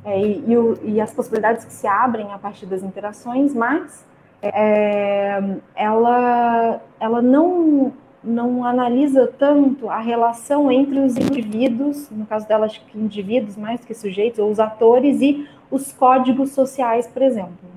É, 0.04 0.20
e, 0.20 0.44
e, 0.46 0.56
o, 0.56 0.78
e, 0.84 1.00
as 1.00 1.12
possibilidades 1.12 1.64
que 1.64 1.72
se 1.72 1.86
abrem 1.86 2.30
a 2.32 2.38
partir 2.38 2.64
das 2.64 2.84
interações, 2.84 3.52
mas 3.52 4.06
é, 4.42 5.42
ela, 5.74 6.80
ela 7.00 7.22
não, 7.22 7.92
não 8.22 8.64
analisa 8.64 9.26
tanto 9.38 9.88
a 9.88 9.98
relação 9.98 10.70
entre 10.70 10.98
os 10.98 11.16
indivíduos, 11.16 12.10
no 12.10 12.26
caso 12.26 12.46
dela, 12.46 12.66
acho 12.66 12.84
que 12.86 12.98
indivíduos 12.98 13.56
mais 13.56 13.84
que 13.84 13.94
sujeitos, 13.94 14.38
ou 14.38 14.50
os 14.50 14.60
atores, 14.60 15.20
e 15.20 15.48
os 15.70 15.92
códigos 15.92 16.50
sociais, 16.50 17.06
por 17.06 17.22
exemplo 17.22 17.76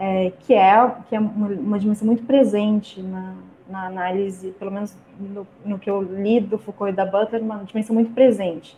é, 0.00 0.32
que 0.40 0.54
é, 0.54 0.94
que 1.06 1.14
é 1.14 1.20
uma, 1.20 1.48
uma, 1.48 1.78
dimensão 1.78 2.06
muito 2.06 2.24
presente 2.24 3.02
na, 3.02 3.34
na 3.68 3.86
análise, 3.86 4.50
pelo 4.52 4.70
menos 4.70 4.96
no, 5.20 5.46
no, 5.62 5.78
que 5.78 5.90
eu 5.90 6.00
li 6.00 6.40
do 6.40 6.56
Foucault 6.56 6.90
e 6.90 6.96
da 6.96 7.04
Butler, 7.04 7.42
uma 7.42 7.58
dimensão 7.64 7.94
muito 7.94 8.10
presente. 8.14 8.74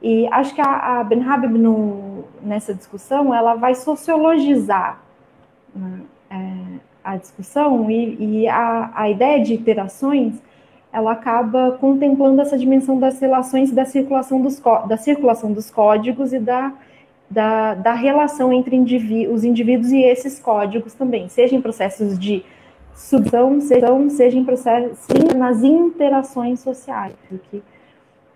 E 0.00 0.28
acho 0.28 0.54
que 0.54 0.60
a, 0.60 1.00
a 1.00 1.04
Ben 1.04 1.24
Habib, 1.24 1.58
no, 1.58 2.24
nessa 2.40 2.72
discussão, 2.72 3.34
ela 3.34 3.56
vai 3.56 3.74
sociologizar 3.74 5.00
né, 5.74 6.02
é, 6.30 6.36
a 7.02 7.16
discussão 7.16 7.90
e, 7.90 8.42
e 8.42 8.48
a, 8.48 8.90
a 8.94 9.10
ideia 9.10 9.42
de 9.42 9.54
iterações 9.54 10.34
ela 10.92 11.12
acaba 11.12 11.72
contemplando 11.80 12.40
essa 12.40 12.58
dimensão 12.58 12.98
das 12.98 13.20
relações 13.20 13.70
da 13.70 13.84
circulação 13.84 14.40
dos, 14.40 14.60
da 14.88 14.96
circulação 14.96 15.52
dos 15.52 15.70
códigos 15.70 16.32
e 16.32 16.38
da, 16.38 16.72
da, 17.30 17.74
da 17.74 17.92
relação 17.92 18.52
entre 18.52 18.76
os 19.28 19.44
indivíduos 19.44 19.92
e 19.92 20.02
esses 20.02 20.40
códigos 20.40 20.94
também, 20.94 21.28
seja 21.28 21.54
em 21.54 21.60
processos 21.60 22.18
de 22.18 22.44
subção, 22.94 23.60
seja, 23.60 23.86
seja 24.10 24.36
em 24.36 24.44
processos, 24.44 24.98
nas 25.36 25.62
interações 25.62 26.60
sociais, 26.60 27.14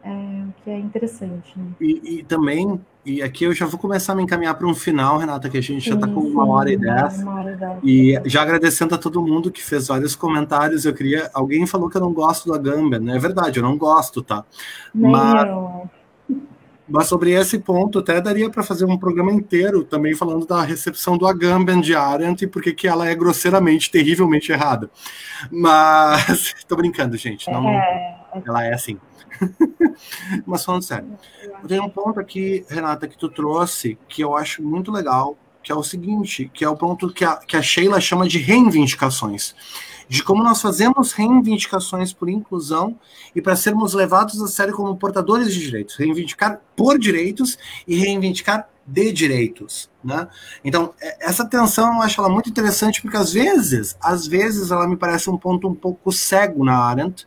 é, 0.05 0.11
o 0.11 0.53
que 0.63 0.71
é 0.71 0.79
interessante. 0.79 1.59
Né? 1.59 1.65
E, 1.81 2.19
e, 2.19 2.25
também, 2.25 2.79
e 3.07 3.23
aqui 3.23 3.45
eu 3.45 3.55
já 3.55 3.65
vou 3.65 3.81
começar 3.81 4.13
a 4.13 4.17
me 4.17 4.23
encaminhar 4.23 4.55
para 4.55 4.67
um 4.67 4.75
final, 4.75 5.17
Renata, 5.17 5.49
que 5.49 5.57
a 5.57 5.63
gente 5.63 5.83
sim, 5.83 5.89
já 5.89 5.95
está 5.95 6.07
com 6.07 6.21
uma 6.21 6.47
hora 6.47 6.71
e 6.71 6.77
dez. 6.77 7.23
Uma 7.23 7.41
hora 7.41 7.53
e 7.53 7.57
dez. 7.57 7.79
E 7.83 8.29
já 8.29 8.43
agradecendo 8.43 8.95
a 8.95 8.99
todo 8.99 9.23
mundo 9.23 9.51
que 9.51 9.63
fez 9.63 9.89
vários 9.89 10.15
comentários, 10.15 10.85
eu 10.85 10.93
queria. 10.93 11.31
Alguém 11.33 11.67
falou 11.67 11.89
que 11.89 11.97
eu 11.97 12.03
não 12.03 12.13
gosto 12.13 12.45
do 12.45 12.55
Agamben, 12.55 13.01
né? 13.01 13.17
É 13.17 13.19
verdade, 13.19 13.59
eu 13.59 13.63
não 13.63 13.79
gosto, 13.79 14.23
tá? 14.23 14.45
Nem 14.95 15.11
mas, 15.11 15.49
eu. 15.49 15.91
mas 16.87 17.07
sobre 17.07 17.31
esse 17.31 17.59
ponto, 17.59 18.01
até 18.01 18.21
daria 18.21 18.51
para 18.51 18.63
fazer 18.63 18.85
um 18.85 18.99
programa 18.99 19.33
inteiro 19.33 19.85
também 19.85 20.15
falando 20.15 20.47
da 20.47 20.61
recepção 20.61 21.17
do 21.17 21.27
Agamben 21.27 21.81
de 21.81 21.97
Arendt 21.97 22.45
e 22.45 22.47
porque 22.47 22.75
que 22.75 22.87
ela 22.87 23.09
é 23.09 23.15
grosseiramente, 23.15 23.91
terrivelmente 23.91 24.53
errada. 24.53 24.91
Mas, 25.51 26.53
estou 26.59 26.77
brincando, 26.77 27.17
gente. 27.17 27.51
Não, 27.51 27.67
é... 27.71 28.21
Ela 28.45 28.67
é 28.67 28.75
assim. 28.75 28.99
Mas 30.47 30.65
falando 30.65 30.83
sério, 30.83 31.19
tem 31.67 31.81
um 31.81 31.89
ponto 31.89 32.19
aqui, 32.21 32.65
Renata, 32.69 33.09
que 33.09 33.17
tu 33.17 33.29
trouxe 33.29 33.99
que 34.09 34.23
eu 34.23 34.37
acho 34.37 34.63
muito 34.63 34.91
legal, 34.91 35.37
que 35.63 35.73
é 35.73 35.75
o 35.75 35.83
seguinte, 35.83 36.51
que 36.53 36.65
é 36.65 36.69
o 36.69 36.77
ponto 36.77 37.13
que 37.13 37.25
a, 37.25 37.37
que 37.37 37.57
a 37.57 37.63
Sheila 37.63 38.01
chama 38.01 38.29
de 38.29 38.39
reivindicações. 38.39 39.55
De 40.07 40.23
como 40.23 40.45
nós 40.45 40.61
fazemos 40.61 41.13
reivindicações 41.13 42.13
por 42.13 42.29
inclusão 42.29 42.99
e 43.35 43.41
para 43.41 43.57
sermos 43.57 43.95
levados 43.95 44.41
a 44.43 44.47
sério 44.47 44.75
como 44.75 44.95
portadores 44.97 45.53
de 45.53 45.61
direitos. 45.61 45.97
Reivindicar 45.97 46.61
por 46.77 46.99
direitos 46.99 47.57
e 47.89 47.97
reivindicar 47.97 48.69
de 48.87 49.13
direitos, 49.13 49.91
né? 50.03 50.29
Então, 50.63 50.93
é, 51.01 51.27
essa 51.27 51.47
tensão 51.47 51.95
eu 51.95 52.03
acho 52.03 52.21
ela 52.21 52.29
muito 52.29 52.51
interessante 52.51 53.01
porque 53.01 53.17
às 53.17 53.33
vezes, 53.33 53.97
às 53.99 54.27
vezes 54.27 54.71
ela 54.71 54.87
me 54.87 54.97
parece 54.97 55.31
um 55.31 55.39
ponto 55.39 55.67
um 55.67 55.75
pouco 55.75 56.13
cego 56.13 56.65
na 56.65 56.77
Arendt, 56.77 57.27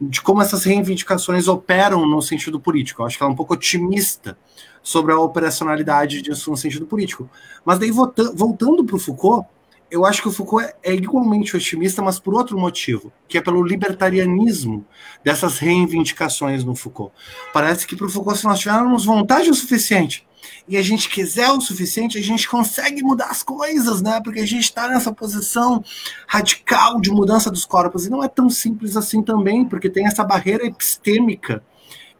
de 0.00 0.20
como 0.22 0.40
essas 0.40 0.64
reivindicações 0.64 1.46
operam 1.46 2.06
no 2.06 2.22
sentido 2.22 2.58
político. 2.58 3.02
Eu 3.02 3.06
acho 3.06 3.18
que 3.18 3.22
ela 3.22 3.30
é 3.30 3.34
um 3.34 3.36
pouco 3.36 3.54
otimista 3.54 4.38
sobre 4.82 5.12
a 5.12 5.18
operacionalidade 5.18 6.22
disso 6.22 6.50
no 6.50 6.56
sentido 6.56 6.86
político. 6.86 7.28
Mas 7.64 7.78
daí, 7.78 7.90
voltando 7.90 8.84
para 8.84 8.96
o 8.96 8.98
Foucault, 8.98 9.46
eu 9.90 10.06
acho 10.06 10.22
que 10.22 10.28
o 10.28 10.32
Foucault 10.32 10.72
é 10.82 10.94
igualmente 10.94 11.56
otimista, 11.56 12.00
mas 12.00 12.18
por 12.18 12.34
outro 12.34 12.58
motivo, 12.58 13.12
que 13.28 13.36
é 13.36 13.40
pelo 13.40 13.62
libertarianismo 13.62 14.86
dessas 15.22 15.58
reivindicações 15.58 16.64
no 16.64 16.74
Foucault. 16.76 17.12
Parece 17.52 17.86
que 17.86 17.96
para 17.96 18.06
o 18.06 18.10
Foucault, 18.10 18.38
se 18.38 18.46
nós 18.46 18.60
tivermos 18.60 19.04
vontade 19.04 19.50
o 19.50 19.54
suficiente 19.54 20.26
e 20.68 20.76
a 20.76 20.82
gente 20.82 21.08
quiser 21.08 21.48
o 21.50 21.60
suficiente, 21.60 22.18
a 22.18 22.22
gente 22.22 22.48
consegue 22.48 23.02
mudar 23.02 23.26
as 23.26 23.42
coisas, 23.42 24.00
né? 24.00 24.20
Porque 24.22 24.40
a 24.40 24.46
gente 24.46 24.64
está 24.64 24.88
nessa 24.88 25.12
posição 25.12 25.82
radical 26.26 27.00
de 27.00 27.10
mudança 27.10 27.50
dos 27.50 27.64
corpos. 27.64 28.06
E 28.06 28.10
não 28.10 28.22
é 28.22 28.28
tão 28.28 28.48
simples 28.48 28.96
assim 28.96 29.22
também, 29.22 29.64
porque 29.64 29.90
tem 29.90 30.06
essa 30.06 30.24
barreira 30.24 30.64
epistêmica, 30.66 31.62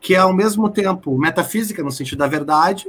que 0.01 0.15
é 0.15 0.19
ao 0.19 0.33
mesmo 0.33 0.69
tempo 0.69 1.17
metafísica, 1.19 1.83
no 1.83 1.93
sentido 1.93 2.19
da 2.19 2.27
verdade, 2.27 2.89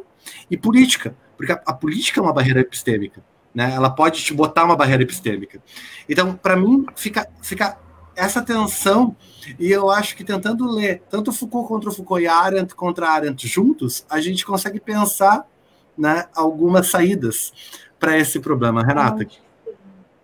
e 0.49 0.57
política, 0.57 1.15
porque 1.37 1.51
a, 1.51 1.61
a 1.65 1.73
política 1.73 2.19
é 2.19 2.23
uma 2.23 2.33
barreira 2.33 2.61
epistêmica. 2.61 3.23
Né? 3.53 3.71
Ela 3.73 3.89
pode 3.89 4.23
te 4.23 4.33
botar 4.33 4.63
uma 4.63 4.75
barreira 4.75 5.03
epistêmica. 5.03 5.61
Então, 6.07 6.33
para 6.33 6.55
mim, 6.55 6.85
fica, 6.95 7.27
fica 7.41 7.77
essa 8.21 8.41
tensão, 8.41 9.15
e 9.59 9.71
eu 9.71 9.89
acho 9.89 10.15
que 10.15 10.23
tentando 10.23 10.69
ler 10.69 11.01
tanto 11.09 11.33
Foucault 11.33 11.67
contra 11.67 11.91
Foucault 11.91 12.23
e 12.23 12.27
Arendt 12.27 12.75
contra 12.75 13.09
Arendt 13.09 13.47
juntos, 13.47 14.05
a 14.09 14.21
gente 14.21 14.45
consegue 14.45 14.79
pensar 14.79 15.45
né, 15.97 16.25
algumas 16.35 16.89
saídas 16.89 17.51
para 17.99 18.17
esse 18.17 18.39
problema. 18.39 18.83
Renata? 18.83 19.27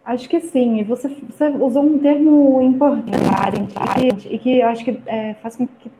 Acho, 0.06 0.30
que 0.30 0.40
sim. 0.40 0.80
E 0.80 0.84
você, 0.84 1.10
você, 1.10 1.50
usou 1.50 1.84
um 1.84 2.00
termo 2.00 2.62
importante 2.62 4.28
e 4.30 4.40
que 4.40 4.60
eu 4.60 4.68
acho 4.68 4.86
que 4.86 5.02
é, 5.06 5.34
faz 5.36 5.56
com 5.56 5.68
que, 5.68 5.92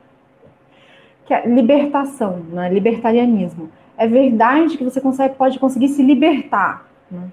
que 1.26 1.34
a 1.34 1.46
libertação, 1.46 2.40
né, 2.52 2.72
libertarianismo. 2.72 3.70
É 3.98 4.08
verdade 4.08 4.78
que 4.78 4.84
você 4.84 5.02
consegue, 5.02 5.36
pode 5.36 5.60
conseguir 5.60 5.90
se 5.90 6.04
libertar, 6.04 6.88
né? 7.10 7.32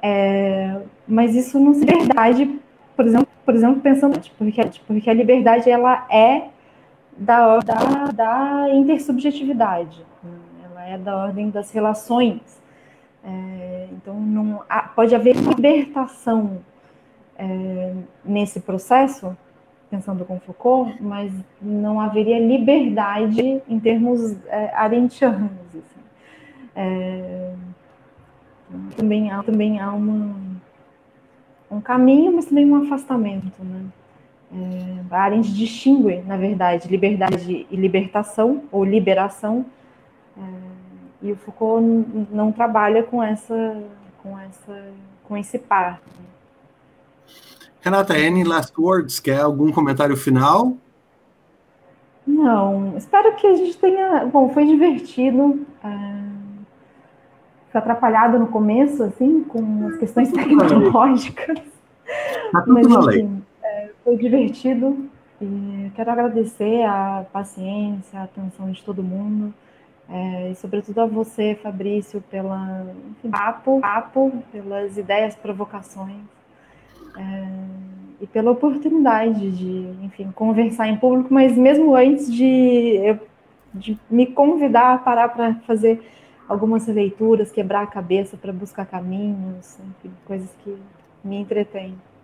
É, 0.00 0.80
mas 1.08 1.34
isso 1.34 1.58
não 1.58 1.72
é 1.72 1.84
verdade 1.84 2.60
por 2.96 3.06
exemplo, 3.06 3.28
por 3.44 3.54
exemplo 3.54 3.80
pensando 3.80 4.20
porque, 4.38 4.60
porque 4.86 5.10
a 5.10 5.14
liberdade 5.14 5.70
ela 5.70 6.06
é 6.10 6.48
da, 7.16 7.58
da, 7.58 8.06
da 8.12 8.70
intersubjetividade, 8.70 10.04
né? 10.22 10.30
ela 10.64 10.84
é 10.84 10.98
da 10.98 11.16
ordem 11.16 11.50
das 11.50 11.70
relações. 11.70 12.62
É, 13.24 13.88
então, 13.92 14.20
não, 14.20 14.62
pode 14.94 15.14
haver 15.14 15.36
libertação 15.36 16.58
é, 17.38 17.94
nesse 18.24 18.60
processo, 18.60 19.36
pensando 19.88 20.24
com 20.24 20.38
Foucault, 20.40 21.00
mas 21.00 21.32
não 21.60 22.00
haveria 22.00 22.38
liberdade 22.38 23.62
em 23.68 23.80
termos 23.80 24.36
é, 24.46 24.74
arentianos. 24.74 25.50
Assim. 25.70 26.00
É, 26.76 27.54
também, 28.96 29.30
há, 29.30 29.42
também 29.42 29.80
há 29.80 29.92
uma 29.92 30.53
um 31.74 31.80
caminho, 31.80 32.32
mas 32.32 32.46
também 32.46 32.70
um 32.70 32.82
afastamento, 32.82 33.62
né? 33.62 33.84
É, 34.52 35.14
a 35.14 35.22
Arendt 35.22 35.52
distingue, 35.52 36.22
na 36.22 36.36
verdade, 36.36 36.88
liberdade 36.88 37.66
e 37.68 37.76
libertação, 37.76 38.62
ou 38.70 38.84
liberação, 38.84 39.66
é, 40.36 40.40
e 41.22 41.32
o 41.32 41.36
Foucault 41.36 41.84
não 42.30 42.52
trabalha 42.52 43.02
com 43.02 43.22
essa, 43.22 43.82
com 44.22 44.38
essa, 44.38 44.84
com 45.24 45.36
esse 45.36 45.58
par. 45.58 46.00
Renata, 47.80 48.14
any 48.14 48.44
last 48.44 48.72
words? 48.78 49.18
Quer 49.18 49.40
algum 49.40 49.72
comentário 49.72 50.16
final? 50.16 50.76
Não, 52.26 52.96
espero 52.96 53.34
que 53.36 53.46
a 53.46 53.54
gente 53.54 53.76
tenha. 53.76 54.24
Bom, 54.26 54.48
foi 54.50 54.66
divertido. 54.66 55.66
É 55.82 56.23
fui 57.74 57.78
atrapalhada 57.80 58.38
no 58.38 58.46
começo, 58.46 59.02
assim, 59.02 59.42
com 59.42 59.88
as 59.88 59.96
questões 59.96 60.30
tecnológicas. 60.30 61.58
Tá 62.52 62.64
Mas, 62.68 62.86
enfim, 62.86 63.42
é, 63.62 63.90
foi 64.04 64.16
divertido. 64.16 65.10
E 65.42 65.90
quero 65.96 66.10
agradecer 66.12 66.84
a 66.84 67.26
paciência, 67.32 68.20
a 68.20 68.22
atenção 68.22 68.70
de 68.70 68.80
todo 68.82 69.02
mundo. 69.02 69.52
É, 70.08 70.50
e 70.52 70.54
sobretudo 70.54 71.00
a 71.00 71.06
você, 71.06 71.58
Fabrício, 71.60 72.22
enfim, 73.10 73.30
papo, 73.30 73.80
papo, 73.80 74.32
pelas 74.52 74.96
ideias, 74.96 75.34
provocações 75.34 76.20
é, 77.16 77.48
e 78.20 78.26
pela 78.26 78.52
oportunidade 78.52 79.50
de, 79.50 80.04
enfim, 80.04 80.30
conversar 80.32 80.88
em 80.88 80.96
público, 80.96 81.32
mas 81.32 81.56
mesmo 81.56 81.96
antes 81.96 82.32
de, 82.32 83.16
de 83.72 83.98
me 84.10 84.26
convidar 84.26 84.94
a 84.94 84.98
parar 84.98 85.30
para 85.30 85.54
fazer 85.66 86.00
algumas 86.48 86.86
leituras, 86.86 87.50
quebrar 87.50 87.82
a 87.82 87.86
cabeça 87.86 88.36
para 88.36 88.52
buscar 88.52 88.86
caminhos, 88.86 89.78
enfim, 89.78 90.12
coisas 90.24 90.50
que 90.62 90.76
me 91.22 91.36
entretêm. 91.36 91.96